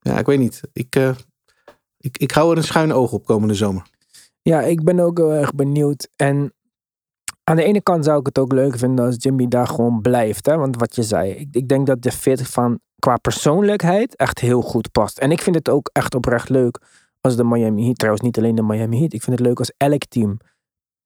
ja, 0.00 0.18
ik 0.18 0.26
weet 0.26 0.38
niet. 0.38 0.60
Ik, 0.72 0.96
eh, 0.96 1.14
ik, 1.98 2.18
ik 2.18 2.30
hou 2.30 2.50
er 2.50 2.56
een 2.56 2.64
schuin 2.64 2.92
oog 2.92 3.12
op 3.12 3.24
komende 3.24 3.54
zomer. 3.54 3.86
Ja, 4.42 4.60
ik 4.60 4.84
ben 4.84 5.00
ook 5.00 5.18
heel 5.18 5.32
erg 5.32 5.54
benieuwd. 5.54 6.08
En 6.16 6.52
aan 7.44 7.56
de 7.56 7.64
ene 7.64 7.82
kant 7.82 8.04
zou 8.04 8.20
ik 8.20 8.26
het 8.26 8.38
ook 8.38 8.52
leuk 8.52 8.78
vinden 8.78 9.04
als 9.04 9.16
Jimmy 9.18 9.48
daar 9.48 9.66
gewoon 9.66 10.00
blijft. 10.00 10.46
Hè? 10.46 10.56
Want 10.56 10.76
wat 10.76 10.94
je 10.94 11.02
zei, 11.02 11.30
ik, 11.30 11.48
ik 11.50 11.68
denk 11.68 11.86
dat 11.86 12.02
de 12.02 12.12
fit 12.12 12.48
van 12.48 12.80
qua 12.98 13.16
persoonlijkheid 13.16 14.16
echt 14.16 14.38
heel 14.38 14.62
goed 14.62 14.92
past. 14.92 15.18
En 15.18 15.30
ik 15.30 15.42
vind 15.42 15.56
het 15.56 15.68
ook 15.68 15.90
echt 15.92 16.14
oprecht 16.14 16.48
leuk 16.48 16.80
als 17.20 17.36
de 17.36 17.44
Miami 17.44 17.84
Heat, 17.84 17.98
trouwens 17.98 18.24
niet 18.24 18.38
alleen 18.38 18.54
de 18.54 18.62
Miami 18.62 18.98
Heat. 18.98 19.12
Ik 19.12 19.22
vind 19.22 19.38
het 19.38 19.46
leuk 19.46 19.58
als 19.58 19.72
elk 19.76 20.04
team 20.04 20.38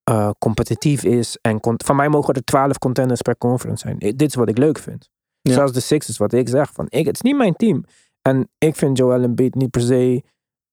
eh, 0.09 0.29
competitief 0.39 1.03
is. 1.03 1.37
En 1.41 1.57
van 1.61 1.95
mij 1.95 2.09
mogen 2.09 2.33
er 2.33 2.43
twaalf 2.43 2.77
contenders 2.77 3.21
per 3.21 3.37
conference 3.37 3.87
zijn. 3.87 3.95
I- 3.99 4.15
dit 4.15 4.29
is 4.29 4.35
wat 4.35 4.49
ik 4.49 4.57
leuk 4.57 4.79
vind. 4.79 5.09
Ja. 5.41 5.53
Zoals 5.53 5.71
de 5.71 5.79
Sixers, 5.79 6.17
wat 6.17 6.33
ik 6.33 6.49
zeg. 6.49 6.71
Van, 6.73 6.85
ik, 6.89 7.05
het 7.05 7.15
is 7.15 7.21
niet 7.21 7.37
mijn 7.37 7.55
team. 7.55 7.83
En 8.21 8.49
ik 8.57 8.75
vind 8.75 8.97
Joel 8.97 9.21
Embiid 9.21 9.55
niet 9.55 9.69
per 9.69 9.81
se 9.81 10.23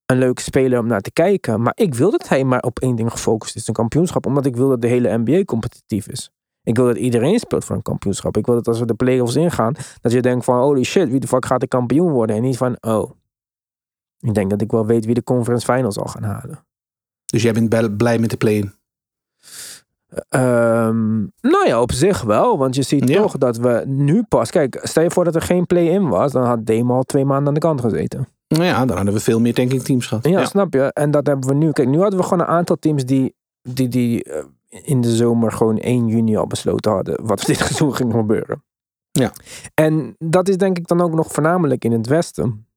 een 0.05 0.17
leuke 0.17 0.41
speler 0.41 0.79
om 0.79 0.87
naar 0.87 1.01
te 1.01 1.11
kijken. 1.11 1.61
Maar 1.61 1.71
ik 1.75 1.95
wil 1.95 2.11
dat 2.11 2.27
hij 2.27 2.43
maar 2.43 2.59
op 2.59 2.79
één 2.79 2.95
ding 2.95 3.11
gefocust 3.11 3.55
is. 3.55 3.67
Een 3.67 3.73
kampioenschap. 3.73 4.25
Omdat 4.25 4.45
ik 4.45 4.55
wil 4.55 4.69
dat 4.69 4.81
de 4.81 4.87
hele 4.87 5.17
NBA 5.17 5.43
competitief 5.43 6.07
is. 6.07 6.31
Ik 6.63 6.75
wil 6.75 6.85
dat 6.85 6.97
iedereen 6.97 7.39
speelt 7.39 7.65
voor 7.65 7.75
een 7.75 7.81
kampioenschap. 7.81 8.37
Ik 8.37 8.45
wil 8.45 8.55
dat 8.55 8.67
als 8.67 8.79
we 8.79 8.85
de 8.85 8.93
playoffs 8.93 9.35
ingaan. 9.35 9.73
Dat 10.01 10.11
je 10.11 10.21
denkt 10.21 10.45
van 10.45 10.59
holy 10.59 10.83
shit. 10.83 11.09
Wie 11.09 11.19
de 11.19 11.27
fuck 11.27 11.45
gaat 11.45 11.59
de 11.59 11.67
kampioen 11.67 12.11
worden? 12.11 12.35
En 12.35 12.41
niet 12.41 12.57
van 12.57 12.77
oh. 12.79 13.11
Ik 14.19 14.33
denk 14.33 14.49
dat 14.49 14.61
ik 14.61 14.71
wel 14.71 14.85
weet 14.85 15.05
wie 15.05 15.13
de 15.13 15.23
conference 15.23 15.73
finals 15.73 15.95
zal 15.95 16.05
gaan 16.05 16.23
halen. 16.23 16.65
Dus 17.25 17.41
jij 17.41 17.53
bent 17.53 17.97
blij 17.97 18.19
met 18.19 18.29
de 18.29 18.37
play-in. 18.37 18.76
Ehm, 20.29 21.17
nou 21.41 21.67
ja, 21.67 21.81
op 21.81 21.91
zich 21.91 22.21
wel. 22.21 22.57
Want 22.57 22.75
je 22.75 22.81
ziet 22.81 23.09
Ja. 23.09 23.21
toch 23.21 23.37
dat 23.37 23.57
we 23.57 23.83
nu 23.85 24.23
pas... 24.23 24.49
Kijk, 24.51 24.79
stel 24.83 25.03
je 25.03 25.11
voor 25.11 25.23
dat 25.23 25.35
er 25.35 25.41
geen 25.41 25.65
play-in 25.65 26.07
was. 26.09 26.31
Dan 26.31 26.43
had 26.43 26.65
Dame 26.65 26.93
al 26.93 27.03
twee 27.03 27.25
maanden 27.25 27.47
aan 27.47 27.53
de 27.53 27.59
kant 27.59 27.81
gezeten. 27.81 28.27
Nou 28.47 28.63
ja, 28.63 28.85
dan 28.85 28.95
hadden 28.95 29.13
we 29.13 29.19
veel 29.19 29.39
meer 29.39 29.53
tankingteams 29.53 30.05
gehad. 30.07 30.27
Ja, 30.27 30.45
snap 30.45 30.73
je? 30.73 30.93
En 30.93 31.11
dat 31.11 31.27
hebben 31.27 31.47
we 31.49 31.55
nu. 31.55 31.71
Kijk, 31.71 31.87
nu 31.87 31.99
hadden 31.99 32.19
we 32.19 32.25
gewoon 32.25 32.39
een 32.39 32.53
aantal 32.53 32.75
teams 32.79 33.05
die, 33.05 33.35
die, 33.61 33.87
die 33.87 34.23
eh, 34.23 34.43
in 34.69 35.01
de 35.01 35.15
zomer 35.15 35.51
gewoon 35.51 35.77
1 35.77 36.07
juni 36.07 36.37
al 36.37 36.47
besloten 36.47 36.91
hadden 36.91 37.25
wat 37.25 37.45
dit 37.45 37.57
seizoen 37.65 37.95
ging 37.95 38.11
gebeuren. 38.13 38.63
Ja. 39.11 39.31
En 39.73 40.15
dat 40.17 40.47
is 40.49 40.57
denk 40.57 40.77
ik 40.77 40.87
dan 40.87 41.01
ook 41.01 41.13
nog 41.13 41.31
voornamelijk 41.31 41.85
in 41.85 41.91
het 41.91 42.07
westen. 42.07 42.67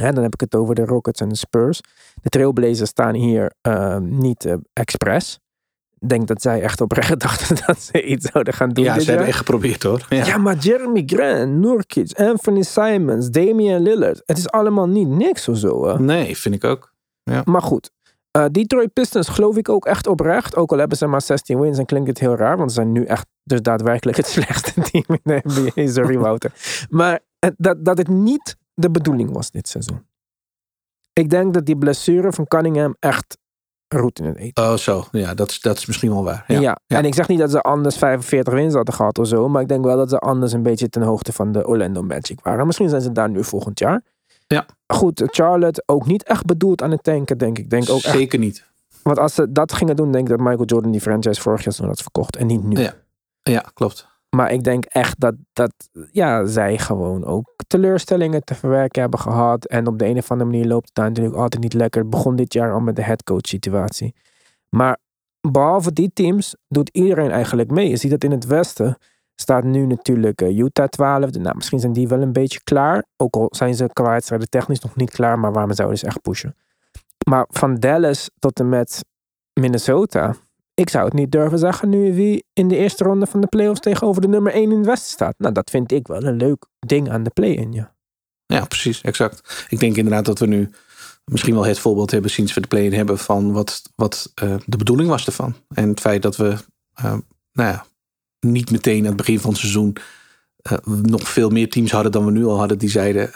Hè, 0.00 0.12
dan 0.12 0.22
heb 0.22 0.34
ik 0.34 0.40
het 0.40 0.54
over 0.54 0.74
de 0.74 0.84
Rockets 0.84 1.20
en 1.20 1.28
de 1.28 1.36
Spurs. 1.36 1.80
De 2.22 2.28
Trailblazers 2.28 2.90
staan 2.90 3.14
hier 3.14 3.52
eh, 3.60 3.96
niet 3.98 4.44
eh, 4.44 4.54
expres. 4.72 5.38
Denk 6.06 6.26
dat 6.26 6.42
zij 6.42 6.62
echt 6.62 6.80
oprecht 6.80 7.20
dachten 7.26 7.56
dat 7.66 7.80
ze 7.80 8.02
iets 8.02 8.30
zouden 8.30 8.54
gaan 8.54 8.70
doen 8.70 8.84
Ja, 8.84 9.00
ze 9.00 9.08
hebben 9.10 9.26
echt 9.26 9.36
geprobeerd 9.36 9.82
hoor. 9.82 10.06
Ja. 10.08 10.24
Ja, 10.24 10.36
maar 10.36 10.56
Jeremy 10.56 11.02
Grant, 11.06 11.52
Nurkic, 11.52 12.18
Anthony 12.18 12.62
Simons, 12.62 13.30
Damian 13.30 13.82
Lillard. 13.82 14.22
Het 14.26 14.38
is 14.38 14.50
allemaal 14.50 14.88
niet 14.88 15.08
niks 15.08 15.48
of 15.48 15.56
zo. 15.56 15.86
Hè? 15.86 15.98
Nee, 15.98 16.36
vind 16.36 16.54
ik 16.54 16.64
ook. 16.64 16.92
Maar 17.44 17.62
goed, 17.62 17.90
eh, 18.30 18.44
Detroit 18.50 18.92
Pistons 18.92 19.28
geloof 19.28 19.56
ik 19.56 19.68
ook 19.68 19.86
echt 19.86 20.06
oprecht. 20.06 20.56
Ook 20.56 20.72
al 20.72 20.78
hebben 20.78 20.96
ze 20.96 21.06
maar 21.06 21.22
16 21.22 21.60
wins 21.60 21.78
en 21.78 21.86
klinkt 21.86 22.08
het 22.08 22.18
heel 22.18 22.36
raar. 22.36 22.56
Want 22.56 22.70
ze 22.70 22.74
zijn 22.74 22.92
nu 22.92 23.04
echt 23.04 23.26
dus 23.44 23.62
daadwerkelijk 23.62 24.16
het 24.16 24.26
slechtste 24.36 24.80
team 24.80 25.04
in 25.06 25.20
de 25.22 25.40
NBA. 25.42 25.86
Sorry 25.92 26.18
Wouter. 26.18 26.52
Maar 26.88 27.20
dat, 27.56 27.84
dat 27.84 27.98
het 27.98 28.08
niet 28.08 28.56
de 28.74 28.90
bedoeling 28.90 29.32
was 29.32 29.50
dit 29.50 29.68
seizoen. 29.68 30.06
Ik 31.12 31.30
denk 31.30 31.54
dat 31.54 31.66
die 31.66 31.76
blessure 31.76 32.32
van 32.32 32.46
Cunningham 32.46 32.96
echt 32.98 33.38
roet 33.98 34.18
in 34.18 34.24
het 34.24 34.36
eten. 34.36 34.64
Oh 34.64 34.74
zo, 34.74 35.04
ja, 35.12 35.34
dat 35.34 35.50
is, 35.50 35.60
dat 35.60 35.78
is 35.78 35.86
misschien 35.86 36.10
wel 36.10 36.24
waar. 36.24 36.44
Ja. 36.46 36.60
Ja. 36.60 36.78
en 36.86 37.04
ik 37.04 37.14
zeg 37.14 37.28
niet 37.28 37.38
dat 37.38 37.50
ze 37.50 37.60
anders 37.60 37.96
45 37.96 38.52
wins 38.54 38.74
hadden 38.74 38.94
gehad 38.94 39.18
of 39.18 39.26
zo. 39.26 39.48
Maar 39.48 39.62
ik 39.62 39.68
denk 39.68 39.84
wel 39.84 39.96
dat 39.96 40.10
ze 40.10 40.18
anders 40.18 40.52
een 40.52 40.62
beetje 40.62 40.88
ten 40.88 41.02
hoogte 41.02 41.32
van 41.32 41.52
de 41.52 41.66
Orlando 41.66 42.02
Magic 42.02 42.40
waren. 42.42 42.66
Misschien 42.66 42.88
zijn 42.88 43.02
ze 43.02 43.12
daar 43.12 43.30
nu 43.30 43.44
volgend 43.44 43.78
jaar. 43.78 44.02
Ja. 44.46 44.66
Goed, 44.86 45.22
Charlotte 45.26 45.82
ook 45.86 46.06
niet 46.06 46.22
echt 46.22 46.44
bedoeld 46.44 46.82
aan 46.82 46.90
het 46.90 47.02
tanken, 47.02 47.38
denk 47.38 47.58
ik. 47.58 47.70
Denk 47.70 47.90
ook 47.90 48.02
echt 48.02 48.14
Zeker 48.14 48.38
niet. 48.38 48.64
want 49.02 49.18
als 49.18 49.34
ze 49.34 49.52
dat 49.52 49.72
gingen 49.72 49.96
doen, 49.96 50.12
denk 50.12 50.24
ik 50.24 50.36
dat 50.36 50.46
Michael 50.46 50.64
Jordan 50.64 50.90
die 50.90 51.00
franchise 51.00 51.40
vorig 51.40 51.64
jaar 51.64 51.88
had 51.88 52.02
verkocht 52.02 52.36
en 52.36 52.46
niet 52.46 52.62
nu. 52.62 52.80
Ja. 52.80 52.94
Ja, 53.42 53.64
klopt. 53.74 54.08
Maar 54.36 54.52
ik 54.52 54.62
denk 54.62 54.84
echt 54.84 55.20
dat, 55.20 55.34
dat 55.52 55.72
ja, 56.10 56.46
zij 56.46 56.78
gewoon 56.78 57.24
ook 57.24 57.54
teleurstellingen 57.66 58.44
te 58.44 58.54
verwerken 58.54 59.00
hebben 59.00 59.20
gehad. 59.20 59.64
En 59.64 59.86
op 59.86 59.98
de 59.98 60.06
een 60.06 60.16
of 60.16 60.30
andere 60.30 60.50
manier 60.50 60.66
loopt 60.66 60.86
het 60.86 60.94
daar 60.94 61.08
natuurlijk 61.08 61.36
altijd 61.36 61.62
niet 61.62 61.74
lekker. 61.74 62.08
Begon 62.08 62.36
dit 62.36 62.52
jaar 62.52 62.72
al 62.72 62.80
met 62.80 62.96
de 62.96 63.02
headcoach 63.02 63.46
situatie. 63.46 64.14
Maar 64.68 64.98
behalve 65.50 65.92
die 65.92 66.10
teams 66.12 66.56
doet 66.68 66.88
iedereen 66.88 67.30
eigenlijk 67.30 67.70
mee. 67.70 67.88
Je 67.88 67.96
ziet 67.96 68.10
dat 68.10 68.24
in 68.24 68.30
het 68.30 68.46
westen 68.46 68.98
staat 69.34 69.64
nu 69.64 69.86
natuurlijk 69.86 70.40
eh, 70.40 70.58
Utah 70.58 70.88
12. 70.88 71.30
Nou, 71.30 71.56
misschien 71.56 71.80
zijn 71.80 71.92
die 71.92 72.08
wel 72.08 72.22
een 72.22 72.32
beetje 72.32 72.60
klaar. 72.64 73.04
Ook 73.16 73.34
al 73.34 73.48
zijn 73.50 73.74
ze 73.74 73.88
qua 73.92 74.10
wedstrijden 74.10 74.48
technisch 74.48 74.80
nog 74.80 74.96
niet 74.96 75.10
klaar. 75.10 75.38
Maar 75.38 75.52
waarom 75.52 75.74
zouden 75.74 75.98
ze 75.98 76.06
echt 76.06 76.22
pushen? 76.22 76.56
Maar 77.28 77.46
van 77.48 77.74
Dallas 77.74 78.30
tot 78.38 78.60
en 78.60 78.68
met 78.68 79.04
Minnesota. 79.60 80.34
Ik 80.74 80.88
zou 80.88 81.04
het 81.04 81.14
niet 81.14 81.32
durven 81.32 81.58
zeggen 81.58 81.88
nu 81.88 82.14
wie 82.14 82.44
in 82.52 82.68
de 82.68 82.76
eerste 82.76 83.04
ronde 83.04 83.26
van 83.26 83.40
de 83.40 83.46
playoffs 83.46 83.80
tegenover 83.80 84.22
de 84.22 84.28
nummer 84.28 84.52
1 84.52 84.70
in 84.70 84.76
het 84.76 84.86
westen 84.86 85.10
staat. 85.10 85.34
Nou, 85.38 85.54
dat 85.54 85.70
vind 85.70 85.92
ik 85.92 86.06
wel 86.06 86.22
een 86.22 86.36
leuk 86.36 86.66
ding 86.78 87.10
aan 87.10 87.22
de 87.22 87.30
play-in, 87.30 87.72
ja. 87.72 87.94
Ja, 88.46 88.64
precies, 88.64 89.00
exact. 89.00 89.66
Ik 89.68 89.78
denk 89.78 89.96
inderdaad 89.96 90.24
dat 90.24 90.38
we 90.38 90.46
nu 90.46 90.70
misschien 91.24 91.54
wel 91.54 91.64
het 91.64 91.78
voorbeeld 91.78 92.10
hebben 92.10 92.30
sinds 92.30 92.54
we 92.54 92.60
de 92.60 92.66
play-in 92.66 92.92
hebben 92.92 93.18
van 93.18 93.52
wat, 93.52 93.82
wat 93.94 94.32
eh, 94.34 94.54
de 94.66 94.76
bedoeling 94.76 95.08
was 95.08 95.26
ervan. 95.26 95.54
En 95.74 95.88
het 95.88 96.00
feit 96.00 96.22
dat 96.22 96.36
we 96.36 96.56
eh, 96.94 97.16
nou 97.52 97.70
ja, 97.70 97.86
niet 98.40 98.70
meteen 98.70 99.00
aan 99.00 99.06
het 99.06 99.16
begin 99.16 99.40
van 99.40 99.50
het 99.50 99.58
seizoen 99.58 99.96
eh, 100.56 100.78
nog 100.86 101.28
veel 101.28 101.50
meer 101.50 101.70
teams 101.70 101.90
hadden 101.90 102.12
dan 102.12 102.24
we 102.24 102.30
nu 102.30 102.44
al 102.44 102.58
hadden 102.58 102.78
die 102.78 102.90
zeiden 102.90 103.30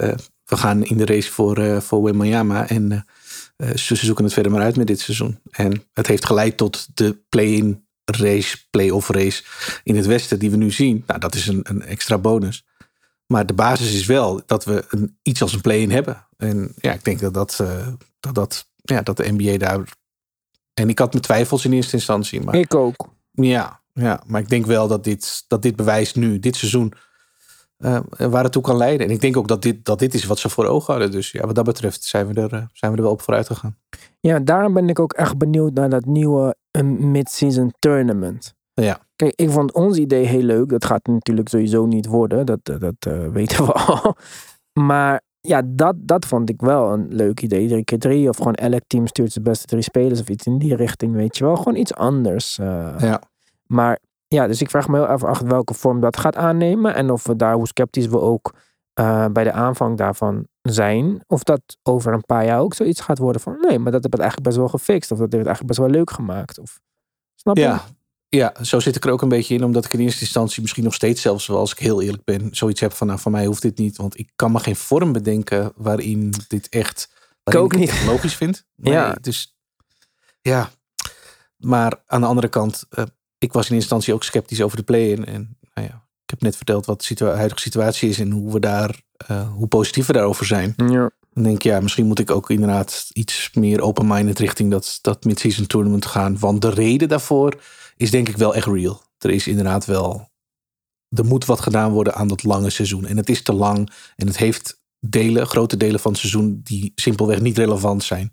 we 0.45 0.57
gaan 0.57 0.85
in 0.85 0.97
de 0.97 1.07
race 1.07 1.33
voor, 1.33 1.83
voor 1.83 2.03
Wembanyama. 2.03 2.69
En 2.69 3.07
ze 3.75 3.97
zoeken 3.97 4.25
het 4.25 4.33
verder 4.33 4.53
maar 4.53 4.63
uit 4.63 4.77
met 4.77 4.87
dit 4.87 5.01
seizoen. 5.01 5.41
En 5.51 5.85
het 5.93 6.07
heeft 6.07 6.25
geleid 6.25 6.57
tot 6.57 6.87
de 6.95 7.19
play-in 7.29 7.87
race, 8.05 8.57
play-off 8.71 9.09
race 9.09 9.43
in 9.83 9.97
het 9.97 10.07
westen 10.07 10.39
die 10.39 10.51
we 10.51 10.57
nu 10.57 10.71
zien. 10.71 11.05
Nou, 11.07 11.21
dat 11.21 11.35
is 11.35 11.47
een, 11.47 11.61
een 11.63 11.83
extra 11.83 12.19
bonus. 12.19 12.65
Maar 13.27 13.47
de 13.47 13.55
basis 13.55 13.95
is 13.95 14.07
wel 14.07 14.43
dat 14.47 14.65
we 14.65 14.85
een, 14.89 15.19
iets 15.23 15.43
als 15.43 15.53
een 15.53 15.61
play-in 15.61 15.91
hebben. 15.91 16.27
En 16.37 16.75
ja, 16.77 16.93
ik 16.93 17.05
denk 17.05 17.21
dat 17.21 17.35
dat, 17.35 17.59
uh, 17.63 17.89
dat, 18.21 18.35
dat, 18.35 18.69
ja, 18.83 19.03
dat 19.03 19.17
de 19.17 19.33
NBA 19.33 19.57
daar... 19.57 19.89
En 20.75 20.89
ik 20.89 20.99
had 20.99 21.11
mijn 21.11 21.25
twijfels 21.25 21.65
in 21.65 21.73
eerste 21.73 21.97
instantie. 21.97 22.41
Maar, 22.41 22.55
ik 22.55 22.75
ook. 22.75 23.09
Ja, 23.31 23.81
ja, 23.93 24.23
maar 24.27 24.41
ik 24.41 24.49
denk 24.49 24.67
wel 24.67 24.89
dat 24.89 25.05
dit, 25.05 25.45
dat 25.49 25.63
dit 25.63 25.77
bewijs 25.77 26.15
nu, 26.15 26.39
dit 26.39 26.57
seizoen, 26.57 26.93
uh, 27.79 27.99
waar 28.17 28.43
het 28.43 28.53
toe 28.53 28.63
kan 28.63 28.77
leiden. 28.77 29.07
En 29.07 29.13
ik 29.13 29.21
denk 29.21 29.37
ook 29.37 29.49
dat 29.49 29.63
dit, 29.63 29.85
dat 29.85 29.99
dit 29.99 30.15
is 30.15 30.25
wat 30.25 30.39
ze 30.39 30.49
voor 30.49 30.67
ogen 30.67 30.93
hadden. 30.93 31.11
Dus 31.11 31.31
ja, 31.31 31.47
wat 31.47 31.55
dat 31.55 31.65
betreft 31.65 32.05
zijn 32.05 32.27
we 32.27 32.41
er, 32.41 32.55
uh, 32.55 32.63
zijn 32.73 32.91
we 32.91 32.97
er 32.97 33.03
wel 33.03 33.13
op 33.13 33.23
vooruit 33.23 33.47
gegaan. 33.47 33.77
Ja, 34.21 34.39
daarom 34.39 34.75
ben 34.75 34.89
ik 34.89 34.99
ook 34.99 35.13
echt 35.13 35.39
benieuwd 35.39 35.73
naar 35.73 35.91
dat 35.91 36.05
nieuwe 36.05 36.57
mid-season 36.85 37.73
tournament. 37.79 38.55
Ja. 38.75 38.99
Kijk, 39.17 39.33
ik 39.35 39.51
vond 39.51 39.73
ons 39.73 39.97
idee 39.97 40.27
heel 40.27 40.43
leuk. 40.43 40.69
Dat 40.69 40.85
gaat 40.85 41.07
natuurlijk 41.07 41.49
sowieso 41.49 41.87
niet 41.87 42.07
worden. 42.07 42.47
Dat, 42.47 42.61
dat 42.63 43.07
uh, 43.09 43.29
weten 43.39 43.67
we 43.67 43.73
al. 43.73 44.17
Maar 44.73 45.23
ja, 45.41 45.63
dat, 45.65 45.95
dat 45.99 46.27
vond 46.27 46.51
ik 46.51 46.61
wel 46.61 46.93
een 46.93 47.07
leuk 47.09 47.41
idee. 47.41 47.69
Drie 47.69 47.85
keer 47.85 47.99
drie. 47.99 48.29
Of 48.29 48.37
gewoon 48.37 48.55
elk 48.55 48.83
team 48.87 49.07
stuurt 49.07 49.33
zijn 49.33 49.45
beste 49.45 49.67
drie 49.67 49.83
spelers. 49.83 50.21
Of 50.21 50.29
iets 50.29 50.47
in 50.47 50.59
die 50.59 50.77
richting, 50.77 51.15
weet 51.15 51.37
je 51.37 51.45
wel. 51.45 51.57
Gewoon 51.57 51.77
iets 51.77 51.95
anders. 51.95 52.59
Uh, 52.59 52.95
ja. 52.99 53.23
Maar 53.67 53.99
ja, 54.29 54.47
dus 54.47 54.61
ik 54.61 54.71
vraag 54.71 54.89
me 54.89 54.97
heel 54.97 55.15
even 55.15 55.29
af 55.29 55.41
welke 55.41 55.75
vorm 55.75 56.01
dat 56.01 56.17
gaat 56.17 56.37
aannemen. 56.37 56.95
En 56.95 57.11
of 57.11 57.27
we 57.27 57.37
daar, 57.37 57.55
hoe 57.55 57.67
sceptisch 57.67 58.07
we 58.07 58.21
ook 58.21 58.55
uh, 59.01 59.27
bij 59.27 59.45
de 59.45 59.53
aanvang 59.53 59.97
daarvan 59.97 60.47
zijn. 60.63 61.25
Of 61.27 61.43
dat 61.43 61.61
over 61.83 62.13
een 62.13 62.25
paar 62.27 62.45
jaar 62.45 62.61
ook 62.61 62.75
zoiets 62.75 63.01
gaat 63.01 63.19
worden 63.19 63.41
van... 63.41 63.57
Nee, 63.61 63.79
maar 63.79 63.93
dat 63.93 64.03
heb 64.03 64.13
het 64.13 64.21
eigenlijk 64.21 64.49
best 64.49 64.61
wel 64.61 64.69
gefixt. 64.69 65.11
Of 65.11 65.19
dat 65.19 65.33
heeft 65.33 65.47
het 65.47 65.47
eigenlijk 65.47 65.67
best 65.67 65.79
wel 65.79 65.99
leuk 65.99 66.11
gemaakt. 66.11 66.59
Of, 66.59 66.81
snap 67.35 67.57
je? 67.57 67.63
Ja, 67.63 67.85
ja, 68.29 68.55
zo 68.63 68.81
zit 68.81 68.97
ik 68.97 69.05
er 69.05 69.11
ook 69.11 69.23
een 69.23 69.29
beetje 69.29 69.55
in. 69.55 69.65
Omdat 69.65 69.85
ik 69.85 69.93
in 69.93 70.01
eerste 70.01 70.21
instantie 70.21 70.63
misschien 70.63 70.85
nog 70.85 70.95
steeds 70.95 71.23
zelfs, 71.23 71.51
als 71.51 71.73
ik 71.73 71.79
heel 71.79 72.03
eerlijk 72.03 72.25
ben, 72.25 72.49
zoiets 72.51 72.81
heb 72.81 72.93
van, 72.93 73.07
nou, 73.07 73.19
van 73.19 73.33
mij 73.33 73.47
hoeft 73.47 73.63
dit 73.63 73.79
niet. 73.79 73.97
Want 73.97 74.19
ik 74.19 74.31
kan 74.37 74.53
me 74.53 74.59
geen 74.59 74.77
vorm 74.77 75.13
bedenken 75.13 75.73
waarin 75.77 76.35
dit 76.49 76.69
echt, 76.69 77.09
ik 77.45 77.55
ook 77.55 77.77
niet. 77.77 78.05
logisch 78.07 78.35
vind. 78.35 78.65
Nee, 78.77 78.93
ja. 78.93 79.17
Dus 79.21 79.57
ja, 80.41 80.71
maar 81.57 82.03
aan 82.07 82.21
de 82.21 82.27
andere 82.27 82.49
kant, 82.49 82.85
uh, 82.99 83.05
ik 83.47 83.53
was 83.53 83.71
in 83.71 83.75
instantie 83.75 84.15
ook 84.15 84.25
sceptisch 84.25 84.63
over 84.63 84.77
de 84.77 84.83
play-in. 84.83 85.25
En 85.25 85.57
nou 85.75 85.89
ja, 85.89 85.95
ik 85.95 86.31
heb 86.31 86.41
net 86.41 86.57
verteld 86.57 86.87
wat 86.87 86.99
de 86.99 87.05
situa 87.05 87.35
huidige 87.35 87.61
situatie 87.61 88.09
is 88.09 88.19
en 88.19 88.31
hoe 88.31 88.53
we 88.53 88.61
daar, 88.61 89.01
uh, 89.31 89.53
hoe 89.53 89.67
positief 89.67 90.07
we 90.07 90.13
daarover 90.13 90.47
zijn. 90.47 90.75
Ja. 90.77 91.11
Dan 91.33 91.45
denk 91.45 91.57
ik, 91.57 91.63
ja, 91.63 91.81
misschien 91.81 92.07
moet 92.07 92.19
ik 92.19 92.31
ook 92.31 92.51
inderdaad 92.51 93.11
iets 93.13 93.51
meer 93.53 93.81
open-minded 93.81 94.39
richting 94.39 94.71
dat, 94.71 94.99
dat 95.03 95.25
mid-season 95.25 95.67
tournament 95.67 96.07
gaan. 96.07 96.39
Want 96.39 96.63
de 96.63 96.71
reden 96.71 97.09
daarvoor 97.09 97.63
is 97.97 98.11
denk 98.11 98.29
ik 98.29 98.37
wel 98.37 98.55
echt 98.55 98.67
real. 98.67 99.03
Er 99.19 99.31
is 99.31 99.47
inderdaad 99.47 99.85
wel. 99.85 100.31
Er 101.09 101.25
moet 101.25 101.45
wat 101.45 101.61
gedaan 101.61 101.93
worden 101.93 102.15
aan 102.15 102.29
dat 102.29 102.45
lange 102.45 102.71
seizoen. 102.71 103.07
En 103.07 103.17
het 103.17 103.29
is 103.29 103.43
te 103.43 103.53
lang. 103.53 103.91
En 104.17 104.27
het 104.27 104.37
heeft 104.37 104.81
delen, 105.01 105.47
grote 105.47 105.77
delen 105.77 106.01
van 106.01 106.11
het 106.11 106.21
seizoen 106.21 106.61
die 106.65 106.93
simpelweg 106.95 107.41
niet 107.41 107.59
relevant 107.59 108.05
zijn. 108.05 108.31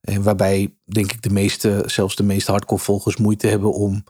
En 0.00 0.22
waarbij, 0.22 0.74
denk 0.84 1.12
ik, 1.12 1.22
de 1.22 1.30
meeste, 1.30 1.82
zelfs 1.86 2.16
de 2.16 2.22
meeste 2.22 2.50
hardcore 2.50 2.80
volgers 2.80 3.16
moeite 3.16 3.46
hebben 3.46 3.72
om 3.72 4.04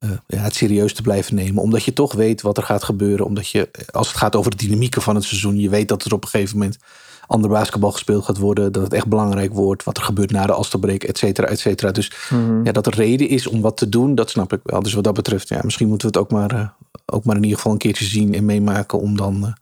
uh, 0.00 0.10
ja, 0.26 0.38
het 0.38 0.54
serieus 0.54 0.94
te 0.94 1.02
blijven 1.02 1.34
nemen. 1.34 1.62
Omdat 1.62 1.84
je 1.84 1.92
toch 1.92 2.12
weet 2.12 2.42
wat 2.42 2.56
er 2.56 2.62
gaat 2.62 2.84
gebeuren. 2.84 3.26
Omdat 3.26 3.48
je, 3.48 3.68
als 3.90 4.08
het 4.08 4.16
gaat 4.16 4.36
over 4.36 4.50
de 4.50 4.56
dynamieken 4.56 5.02
van 5.02 5.14
het 5.14 5.24
seizoen, 5.24 5.58
je 5.58 5.68
weet 5.68 5.88
dat 5.88 6.04
er 6.04 6.12
op 6.12 6.22
een 6.22 6.28
gegeven 6.28 6.58
moment 6.58 6.78
ander 7.26 7.50
basketbal 7.50 7.92
gespeeld 7.92 8.24
gaat 8.24 8.38
worden. 8.38 8.72
Dat 8.72 8.82
het 8.82 8.92
echt 8.92 9.06
belangrijk 9.06 9.52
wordt. 9.52 9.84
Wat 9.84 9.96
er 9.96 10.02
gebeurt 10.02 10.30
na 10.30 10.46
de 10.46 10.52
Alsterbreek, 10.52 11.04
et 11.04 11.18
cetera, 11.18 11.46
et 11.46 11.58
cetera. 11.60 11.90
Dus 11.90 12.12
Mhm. 12.30 12.40
mm 12.40 12.48
-hmm. 12.48 12.64
ja, 12.64 12.72
dat 12.72 12.86
er 12.86 12.94
reden 12.94 13.28
is 13.28 13.46
om 13.46 13.60
wat 13.60 13.76
te 13.76 13.88
doen, 13.88 14.14
dat 14.14 14.30
snap 14.30 14.52
ik 14.52 14.60
wel. 14.62 14.82
Dus 14.82 14.92
wat 14.92 15.04
dat 15.04 15.14
betreft, 15.14 15.48
ja, 15.48 15.60
misschien 15.62 15.88
moeten 15.88 16.12
we 16.12 16.18
het 16.18 16.26
ook 16.26 16.32
maar, 16.32 16.54
uh, 16.54 16.68
ook 17.06 17.24
maar 17.24 17.36
in 17.36 17.42
ieder 17.42 17.56
geval 17.56 17.72
een 17.72 17.78
keertje 17.78 18.04
zien 18.04 18.34
en 18.34 18.44
meemaken. 18.44 19.00
Om 19.00 19.16
dan 19.16 19.54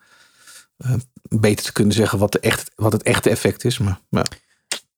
uh, 0.87 0.95
beter 1.29 1.65
te 1.65 1.73
kunnen 1.73 1.95
zeggen 1.95 2.19
wat, 2.19 2.33
de 2.33 2.41
echt, 2.41 2.71
wat 2.77 2.93
het 2.93 3.03
echte 3.03 3.31
effect 3.31 3.65
is. 3.65 3.79
Maar, 3.79 4.01
ja. 4.09 4.25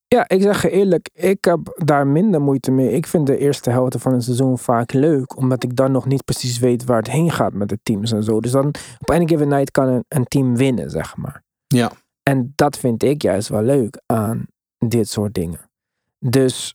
Ja, 0.09 0.29
ik 0.29 0.43
zeg 0.43 0.63
je 0.63 0.71
eerlijk, 0.71 1.11
ik 1.13 1.45
heb 1.45 1.83
daar 1.85 2.07
minder 2.07 2.41
moeite 2.41 2.71
mee. 2.71 2.93
Ik 2.93 3.07
vind 3.07 3.27
de 3.27 3.39
eerste 3.39 3.71
helft 3.71 3.97
van 3.99 4.13
het 4.13 4.25
seizoen 4.25 4.59
vaak 4.59 4.93
leuk, 4.93 5.37
omdat 5.37 5.63
ik 5.63 5.77
dan 5.77 5.93
nog 5.93 6.07
niet 6.07 6.25
precies 6.25 6.59
weet 6.59 6.85
waar 6.85 6.99
het 6.99 7.11
heen 7.11 7.31
gaat 7.31 7.53
met 7.53 7.69
de 7.69 7.79
teams 7.83 8.13
en 8.13 8.23
zo. 8.23 8.41
Dus 8.41 8.51
dan 8.51 8.67
op 8.99 9.11
any 9.11 9.27
given 9.27 9.49
night 9.49 9.71
kan 9.71 9.89
een, 9.89 10.05
een 10.09 10.25
team 10.25 10.57
winnen, 10.57 10.91
zeg 10.91 11.17
maar. 11.17 11.43
Ja. 11.67 11.93
En 12.23 12.53
dat 12.55 12.79
vind 12.79 13.03
ik 13.03 13.23
juist 13.23 13.49
wel 13.49 13.63
leuk 13.63 14.03
aan 14.07 14.47
dit 14.79 15.09
soort 15.09 15.35
dingen. 15.35 15.71
Dus 16.19 16.75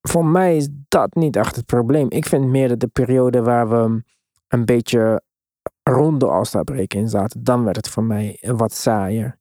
voor 0.00 0.24
mij 0.24 0.56
is 0.56 0.68
dat 0.88 1.14
niet 1.14 1.36
echt 1.36 1.56
het 1.56 1.66
probleem. 1.66 2.10
Ik 2.10 2.26
vind 2.26 2.46
meer 2.46 2.68
dat 2.68 2.80
de 2.80 2.86
periode 2.86 3.42
waar 3.42 3.68
we 3.68 4.02
een 4.48 4.64
beetje 4.64 5.22
rond 5.82 6.20
de 6.20 6.26
All-Star 6.26 6.84
in 6.86 7.08
zaten, 7.08 7.44
dan 7.44 7.64
werd 7.64 7.76
het 7.76 7.88
voor 7.88 8.04
mij 8.04 8.38
wat 8.40 8.74
saaier. 8.74 9.38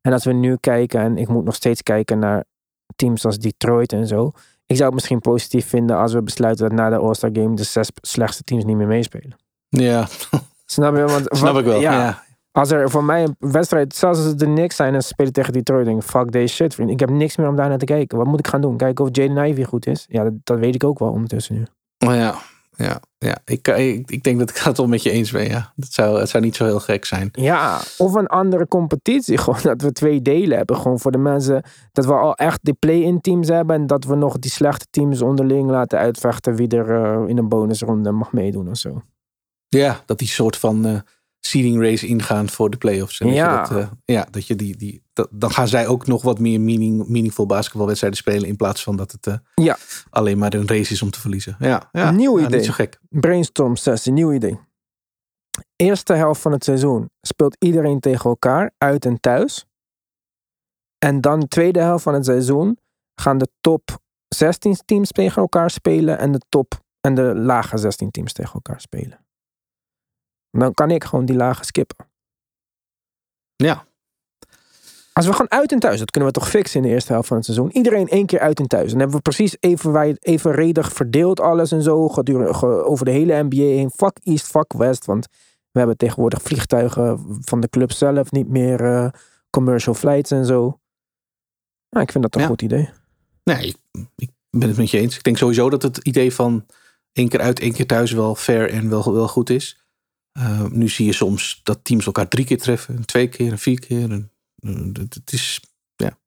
En 0.00 0.12
als 0.12 0.24
we 0.24 0.32
nu 0.32 0.56
kijken, 0.56 1.00
en 1.00 1.16
ik 1.16 1.28
moet 1.28 1.44
nog 1.44 1.54
steeds 1.54 1.82
kijken 1.82 2.18
naar 2.18 2.44
teams 2.96 3.24
als 3.24 3.38
Detroit 3.38 3.92
en 3.92 4.06
zo. 4.06 4.32
Ik 4.66 4.76
zou 4.76 4.84
het 4.84 4.94
misschien 4.94 5.18
positief 5.18 5.68
vinden 5.68 5.96
als 5.96 6.12
we 6.12 6.22
besluiten 6.22 6.68
dat 6.68 6.78
na 6.78 6.90
de 6.90 6.96
All-Star 6.96 7.30
Game 7.32 7.56
de 7.56 7.62
zes 7.62 7.90
slechtste 7.94 8.42
teams 8.42 8.64
niet 8.64 8.76
meer 8.76 8.86
meespelen. 8.86 9.36
Ja. 9.68 10.08
Snap 10.66 10.96
je? 10.96 11.04
Want, 11.04 11.26
Snap 11.36 11.56
ik 11.56 11.64
wel. 11.64 11.80
Ja, 11.80 11.92
ja. 11.92 12.22
Als 12.52 12.70
er 12.70 12.90
voor 12.90 13.04
mij 13.04 13.22
een 13.22 13.36
wedstrijd, 13.38 13.94
zelfs 13.94 14.18
als 14.18 14.26
het 14.26 14.38
de 14.38 14.44
Knicks 14.44 14.76
zijn 14.76 14.94
en 14.94 15.02
ze 15.02 15.08
spelen 15.08 15.32
tegen 15.32 15.52
Detroit, 15.52 15.84
denk 15.84 16.02
ik, 16.02 16.08
fuck 16.08 16.32
deze 16.32 16.54
shit, 16.54 16.74
vriend. 16.74 16.90
Ik 16.90 17.00
heb 17.00 17.10
niks 17.10 17.36
meer 17.36 17.48
om 17.48 17.56
daar 17.56 17.68
naar 17.68 17.78
te 17.78 17.84
kijken. 17.84 18.18
Wat 18.18 18.26
moet 18.26 18.38
ik 18.38 18.46
gaan 18.46 18.60
doen? 18.60 18.76
Kijken 18.76 19.04
of 19.04 19.10
Jaden 19.12 19.48
Ivey 19.48 19.64
goed 19.64 19.86
is? 19.86 20.06
Ja, 20.08 20.22
dat, 20.22 20.32
dat, 20.44 20.58
weet 20.58 20.74
ik 20.74 20.84
ook 20.84 20.98
wel 20.98 21.10
ondertussen 21.10 21.54
nu. 21.54 21.66
Oh 22.06 22.14
ja, 22.14 22.34
ja, 22.76 23.00
ja. 23.18 23.36
Ik, 23.44 23.68
ik, 23.68 24.10
ik 24.10 24.22
denk 24.22 24.38
dat 24.38 24.50
ik 24.50 24.56
het 24.56 24.76
wel 24.76 24.86
met 24.86 25.02
je 25.02 25.10
eens 25.10 25.30
ben, 25.30 25.48
ja. 25.48 25.72
Dat 25.76 25.92
zou, 25.92 26.20
het 26.20 26.28
zou 26.28 26.44
niet 26.44 26.56
zo 26.56 26.64
heel 26.64 26.80
gek 26.80 27.04
zijn. 27.04 27.28
Ja, 27.32 27.80
of 27.98 28.14
een 28.14 28.26
andere 28.26 28.68
competitie. 28.68 29.38
Gewoon 29.42 29.60
dat 29.62 29.82
we 29.82 29.92
twee 29.92 30.22
delen 30.22 30.56
hebben. 30.56 30.76
Gewoon 30.76 30.98
voor 30.98 31.12
de 31.12 31.18
mensen, 31.18 31.62
dat 31.92 32.06
we 32.06 32.12
al 32.12 32.34
echt 32.34 32.58
die 32.62 32.74
play-in 32.74 33.20
teams 33.20 33.48
hebben. 33.48 33.76
En 33.76 33.86
dat 33.86 34.04
we 34.04 34.14
nog 34.14 34.38
die 34.38 34.50
slechte 34.50 34.86
teams 34.90 35.22
onderling 35.22 35.70
laten 35.70 35.98
uitvechten 35.98 36.54
wie 36.54 36.68
er 36.68 36.88
uh, 36.88 37.28
in 37.28 37.38
een 37.38 37.48
bonusronde 37.48 38.10
mag 38.10 38.32
meedoen 38.32 38.68
of 38.68 38.76
zo. 38.76 39.02
Ja, 39.68 40.00
dat 40.06 40.18
die 40.18 40.28
soort 40.28 40.56
van... 40.56 40.86
Uh 40.86 40.98
seeding 41.46 41.82
race 41.82 42.06
ingaan 42.06 42.48
voor 42.48 42.70
de 42.70 42.76
playoffs. 42.76 43.20
En 43.20 43.32
ja. 43.32 43.58
Dat 43.58 43.68
je 43.68 43.74
dat, 43.74 43.82
uh, 43.82 43.90
ja, 44.04 44.26
dat 44.30 44.46
je 44.46 44.56
die, 44.56 44.76
die, 44.76 45.02
dat, 45.12 45.28
dan 45.30 45.50
gaan 45.50 45.68
zij 45.68 45.86
ook 45.86 46.06
nog 46.06 46.22
wat 46.22 46.38
meer 46.38 46.60
meaning, 46.60 47.08
meaningful 47.08 47.46
basketbalwedstrijden 47.46 48.18
spelen. 48.18 48.48
In 48.48 48.56
plaats 48.56 48.82
van 48.82 48.96
dat 48.96 49.12
het 49.12 49.26
uh, 49.26 49.34
ja. 49.54 49.76
alleen 50.10 50.38
maar 50.38 50.54
een 50.54 50.68
race 50.68 50.92
is 50.92 51.02
om 51.02 51.10
te 51.10 51.20
verliezen. 51.20 51.56
Ja, 51.58 51.88
ja 51.92 52.10
nieuw 52.10 52.38
ja, 52.38 52.46
idee. 52.46 52.58
Niet 52.58 52.66
zo 52.66 52.72
gek. 52.72 52.98
Brainstorm 53.08 53.76
sessie, 53.76 54.12
nieuw 54.12 54.32
idee. 54.32 54.58
Eerste 55.76 56.12
helft 56.12 56.40
van 56.40 56.52
het 56.52 56.64
seizoen 56.64 57.10
speelt 57.20 57.56
iedereen 57.58 58.00
tegen 58.00 58.30
elkaar, 58.30 58.70
uit 58.78 59.04
en 59.04 59.20
thuis. 59.20 59.66
En 60.98 61.20
dan 61.20 61.40
de 61.40 61.48
tweede 61.48 61.80
helft 61.80 62.02
van 62.02 62.14
het 62.14 62.24
seizoen 62.24 62.78
gaan 63.14 63.38
de 63.38 63.48
top 63.60 63.98
16 64.28 64.76
teams 64.84 65.12
tegen 65.12 65.42
elkaar 65.42 65.70
spelen 65.70 66.18
en 66.18 66.32
de 66.32 66.40
top 66.48 66.80
en 67.00 67.14
de 67.14 67.34
lage 67.34 67.78
16 67.78 68.10
teams 68.10 68.32
tegen 68.32 68.52
elkaar 68.52 68.80
spelen. 68.80 69.21
Dan 70.52 70.74
kan 70.74 70.90
ik 70.90 71.04
gewoon 71.04 71.24
die 71.24 71.36
lage 71.36 71.64
skippen. 71.64 71.96
Ja. 73.56 73.84
Als 75.12 75.26
we 75.26 75.32
gewoon 75.32 75.50
uit 75.50 75.72
en 75.72 75.78
thuis, 75.78 75.98
dat 75.98 76.10
kunnen 76.10 76.32
we 76.32 76.38
toch 76.38 76.48
fixen 76.48 76.80
in 76.80 76.86
de 76.88 76.92
eerste 76.94 77.12
helft 77.12 77.28
van 77.28 77.36
het 77.36 77.46
seizoen. 77.46 77.70
Iedereen 77.72 78.08
één 78.08 78.26
keer 78.26 78.40
uit 78.40 78.58
en 78.58 78.66
thuis. 78.66 78.90
Dan 78.90 78.98
hebben 78.98 79.16
we 79.16 79.22
precies 79.22 79.56
even, 79.60 80.16
evenredig 80.20 80.92
verdeeld 80.92 81.40
alles 81.40 81.72
en 81.72 81.82
zo. 81.82 82.08
Gedurende, 82.08 82.66
over 82.84 83.04
de 83.04 83.10
hele 83.10 83.42
NBA 83.42 83.56
heen. 83.56 83.90
Fuck 83.90 84.18
East, 84.22 84.46
fuck 84.46 84.72
West. 84.72 85.04
Want 85.04 85.26
we 85.70 85.78
hebben 85.78 85.96
tegenwoordig 85.96 86.42
vliegtuigen 86.42 87.36
van 87.40 87.60
de 87.60 87.68
club 87.68 87.92
zelf. 87.92 88.30
Niet 88.30 88.48
meer 88.48 88.80
uh, 88.80 89.08
commercial 89.50 89.94
flights 89.94 90.30
en 90.30 90.46
zo. 90.46 90.78
Nou, 91.90 92.04
ik 92.04 92.12
vind 92.12 92.24
dat 92.24 92.34
een 92.34 92.40
ja. 92.40 92.46
goed 92.46 92.62
idee. 92.62 92.90
Nee, 93.44 93.66
ik, 93.66 93.76
ik, 94.16 94.30
ben 94.50 94.68
het 94.68 94.76
met 94.76 94.90
je 94.90 94.98
eens. 94.98 95.16
Ik 95.16 95.22
denk 95.22 95.36
sowieso 95.36 95.70
dat 95.70 95.82
het 95.82 95.98
idee 95.98 96.34
van 96.34 96.66
één 97.12 97.28
keer 97.28 97.40
uit, 97.40 97.60
één 97.60 97.72
keer 97.72 97.86
thuis 97.86 98.12
wel 98.12 98.34
fair 98.34 98.70
en 98.70 98.88
wel, 98.88 99.12
wel 99.12 99.28
goed 99.28 99.50
is. 99.50 99.81
Uh, 100.38 100.64
nu 100.70 100.88
zie 100.88 101.06
je 101.06 101.12
soms 101.12 101.60
dat 101.62 101.78
teams 101.82 102.06
elkaar 102.06 102.28
drie 102.28 102.44
keer 102.44 102.58
treffen, 102.58 103.04
twee 103.06 103.28
keer, 103.28 103.58
vier 103.58 103.80
keer. 103.80 104.10
En, 104.10 104.30
het 104.92 105.32
is, 105.32 105.60
ja, 105.96 106.18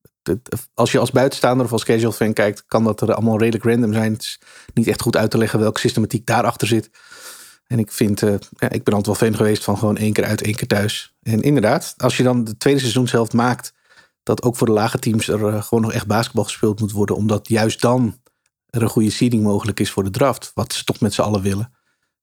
als 0.74 0.92
je 0.92 1.00
als 1.00 1.12
buitenstaander 1.12 1.66
of 1.66 1.72
als 1.72 1.84
casual 1.84 2.12
fan 2.12 2.34
kijkt, 2.34 2.66
kan 2.66 2.84
dat 2.84 3.02
er 3.02 3.14
allemaal 3.14 3.40
redelijk 3.40 3.64
random 3.64 3.94
zijn. 3.94 4.14
Het 4.14 4.22
is 4.22 4.40
niet 4.74 4.88
echt 4.88 5.02
goed 5.02 5.18
uit 5.18 5.32
te 5.32 5.38
leggen 5.38 5.60
welke 5.60 5.80
systematiek 5.80 6.26
daarachter 6.26 6.68
zit. 6.68 6.90
En 7.68 7.80
ik 7.80 7.92
vind, 7.92 8.22
uh, 8.22 8.36
ja, 8.50 8.70
ik 8.70 8.84
ben 8.84 8.94
altijd 8.94 9.06
wel 9.06 9.30
fan 9.30 9.38
geweest 9.38 9.64
van 9.64 9.78
gewoon 9.78 9.98
één 9.98 10.14
keer 10.14 10.26
uit, 10.26 10.42
één 10.42 10.56
keer 10.56 10.68
thuis. 10.68 11.16
En 11.22 11.42
inderdaad, 11.42 11.94
als 11.98 12.18
je 12.18 12.24
dan 12.24 12.44
de 12.44 12.58
tweede 12.58 12.80
seizoenshelft 12.80 13.34
maakt, 13.34 13.74
dat 14.24 14.44
ook 14.44 14.56
voor 14.56 14.68
de 14.68 14.74
lage 14.74 15.00
teams 15.00 15.28
er 15.28 15.40
uh, 15.40 15.64
gewoon 15.64 15.84
nog 15.84 15.94
echt 15.94 16.08
basketbal 16.08 16.44
gespeeld 16.44 16.80
moet 16.80 16.92
worden, 16.92 17.16
omdat 17.16 17.48
juist 17.48 17.82
dan 17.82 18.20
er 18.70 18.82
een 18.82 18.90
goede 18.90 19.10
seeding 19.10 19.44
mogelijk 19.44 19.80
is 19.80 19.92
voor 19.92 20.04
de 20.04 20.10
draft, 20.10 20.52
wat 20.54 20.74
ze 20.74 20.84
toch 20.84 21.00
met 21.00 21.14
z'n 21.14 21.22
allen 21.22 21.42
willen 21.42 21.75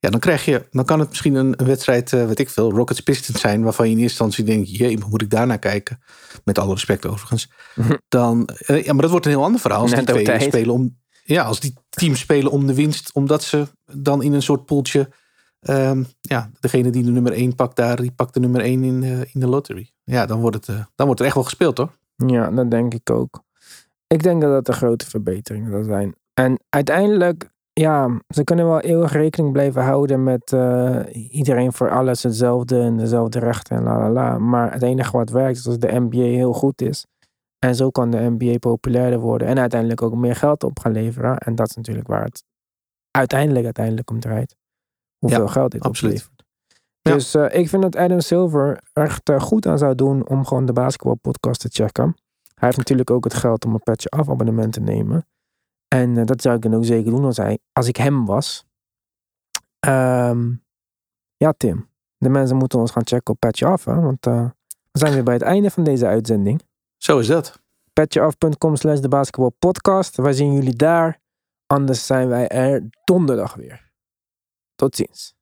Ja, 0.03 0.11
dan 0.11 0.21
krijg 0.21 0.45
je, 0.45 0.67
dan 0.71 0.85
kan 0.85 0.99
het 0.99 1.09
misschien 1.09 1.35
een, 1.35 1.55
een 1.57 1.67
wedstrijd, 1.67 2.13
eh 2.13 2.27
weet 2.27 2.39
ik 2.39 2.51
veel, 2.51 2.71
Rockets 2.71 3.01
Pistons 3.01 3.41
zijn, 3.41 3.63
waarvan 3.63 3.87
je 3.87 3.93
in 3.93 3.99
eerste 3.99 4.25
instantie 4.25 4.55
denkt, 4.55 4.77
jee, 4.77 4.99
moet 5.09 5.23
ik 5.23 5.31
daarnaar 5.31 5.59
kijken? 5.59 6.03
Met 6.45 6.59
alle 6.59 6.73
respect 6.73 7.07
overigens. 7.07 7.51
Dan, 8.09 8.47
eh, 8.47 8.85
ja, 8.85 8.93
maar 8.93 9.03
dat 9.03 9.11
wordt 9.11 9.27
een 9.27 9.33
heel 9.33 9.43
ander 9.43 9.61
verhaal 9.61 9.81
als 9.81 9.91
Net 9.91 10.07
die 10.07 10.23
twee 10.23 10.41
spelen 10.41 10.75
om, 10.75 10.99
ja, 11.25 11.43
als 11.45 11.61
die 11.61 11.75
teams 11.89 12.21
spelen 12.21 12.51
om 12.51 12.67
de 12.67 12.75
winst, 12.75 13.13
omdat 13.13 13.43
ze 13.43 13.67
dan 13.93 14.23
in 14.23 14.33
een 14.33 14.43
soort 14.43 14.65
poeltje, 14.65 15.09
ehm, 15.61 16.03
ja, 16.21 16.51
degene 16.61 16.91
die 16.91 17.05
de 17.05 17.11
nummer 17.11 17.33
1 17.33 17.55
pakt 17.55 17.77
daar, 17.77 17.97
die 17.97 18.13
pakt 18.13 18.35
de 18.35 18.41
nummer 18.41 18.61
1 18.61 18.85
in, 18.85 19.03
eh, 19.03 19.35
in 19.35 19.41
de 19.41 19.49
lottery. 19.49 19.91
Ja, 20.05 20.27
dan 20.27 20.41
wordt 20.41 20.67
het, 20.67 20.87
dan 20.95 21.07
wordt 21.07 21.21
er 21.21 21.27
echt 21.27 21.35
wel 21.35 21.45
gespeeld, 21.45 21.79
hoor. 21.79 21.99
Ja, 22.17 22.51
dat 22.51 22.71
denk 22.71 22.95
ik 22.95 23.11
ook. 23.11 23.43
Ik 24.07 24.23
denk 24.23 24.43
dat 24.43 24.51
dat 24.51 24.69
een 24.69 24.75
grote 24.75 25.07
verbeteringen 25.07 25.71
zal 25.71 25.85
zijn. 25.85 26.15
En 26.35 26.61
uiteindelijk, 26.69 27.51
ja, 27.73 28.21
ze 28.29 28.45
kunnen 28.45 28.67
wel 28.67 28.81
eeuwig 28.81 29.13
rekening 29.13 29.53
blijven 29.53 29.83
houden 29.83 30.23
met 30.23 30.53
eh, 30.53 31.01
iedereen 31.31 31.73
voor 31.73 31.91
alles 31.91 32.23
hetzelfde 32.23 32.81
en 32.81 32.97
dezelfde 32.97 33.39
rechten 33.39 33.77
en 33.77 33.83
la 33.83 33.99
la 33.99 34.11
la. 34.11 34.39
Maar 34.39 34.73
het 34.73 34.83
enige 34.83 35.17
wat 35.17 35.31
werkt 35.31 35.57
is 35.59 35.67
als 35.67 35.79
de 35.79 36.01
NBA 36.01 36.17
heel 36.17 36.53
goed 36.53 36.81
is. 36.81 37.07
En 37.59 37.75
zo 37.75 37.91
kan 37.91 38.11
de 38.11 38.31
NBA 38.39 38.59
populairder 38.59 39.19
worden 39.21 39.49
en 39.49 39.59
uiteindelijk 39.59 40.03
ook 40.03 40.15
meer 40.15 40.37
geld 40.37 40.65
op 40.65 40.79
gaan 40.79 40.93
leveren. 40.93 41.37
En 41.39 41.55
dat 41.55 41.69
is 41.69 41.77
natuurlijk 41.77 42.07
waar 42.07 42.25
het 42.25 42.45
uiteindelijk, 43.11 43.65
uiteindelijk 43.65 44.11
om 44.11 44.21
draait. 44.21 44.57
Hoeveel 45.19 45.45
Ja, 45.45 45.51
geld 45.51 45.71
dit 45.71 45.83
absoluut. 45.83 46.13
oplevert. 46.15 46.45
Ja. 47.01 47.13
Dus 47.13 47.35
eh, 47.35 47.61
ik 47.61 47.69
vind 47.69 47.83
dat 47.83 47.97
Adam 47.97 48.21
Silver 48.21 48.83
echt 48.93 49.29
eh, 49.29 49.41
goed 49.41 49.67
aan 49.67 49.79
zou 49.79 49.95
doen 49.95 50.29
om 50.29 50.45
gewoon 50.45 50.67
de 50.67 50.73
basketbalpodcast 50.73 51.61
te 51.61 51.69
checken. 51.69 52.15
Hij 52.55 52.69
heeft 52.69 52.77
natuurlijk 52.77 53.11
ook 53.11 53.25
het 53.25 53.35
geld 53.35 53.65
om 53.65 53.75
een 53.75 53.83
petje 53.83 54.09
af 54.09 54.31
abonnement 54.31 54.73
te 54.73 54.81
nemen. 54.81 55.27
En 55.93 56.17
eh, 56.17 56.25
dat 56.25 56.43
zou 56.43 56.57
ik 56.57 56.63
dan 56.63 56.75
ook 56.75 56.85
zeker 56.85 57.11
doen 57.11 57.25
als, 57.25 57.37
hij, 57.37 57.59
als 57.73 57.89
ik 57.89 57.97
hem 57.97 58.27
was. 58.27 58.65
Ehm, 59.79 60.53
ja, 61.37 61.53
Tim. 61.57 61.89
De 62.17 62.29
mensen 62.29 62.57
moeten 62.57 62.79
ons 62.79 62.91
gaan 62.91 63.07
checken 63.07 63.35
op 63.35 63.41
Petje 63.41 63.67
Af. 63.67 63.85
Hè? 63.85 64.01
Want 64.01 64.27
eh, 64.27 64.51
we 64.91 64.99
zijn 64.99 65.13
weer 65.13 65.23
bij 65.23 65.35
het 65.35 65.43
einde 65.43 65.71
van 65.71 65.85
deze 65.85 66.07
uitzending. 66.07 66.63
Zo 66.97 67.19
is 67.19 67.27
dat. 67.27 67.61
Petjeaf.com 67.93 68.77
slash 68.77 68.99
de 68.99 69.09
basketbalpodcast. 69.09 70.17
Wij 70.17 70.33
zien 70.33 70.53
jullie 70.53 70.77
daar. 70.77 71.21
Anders 71.67 72.07
zijn 72.07 72.29
wij 72.29 72.49
er 72.49 72.89
donderdag 73.05 73.55
weer. 73.55 73.93
Tot 74.75 74.97
ziens. 74.97 75.35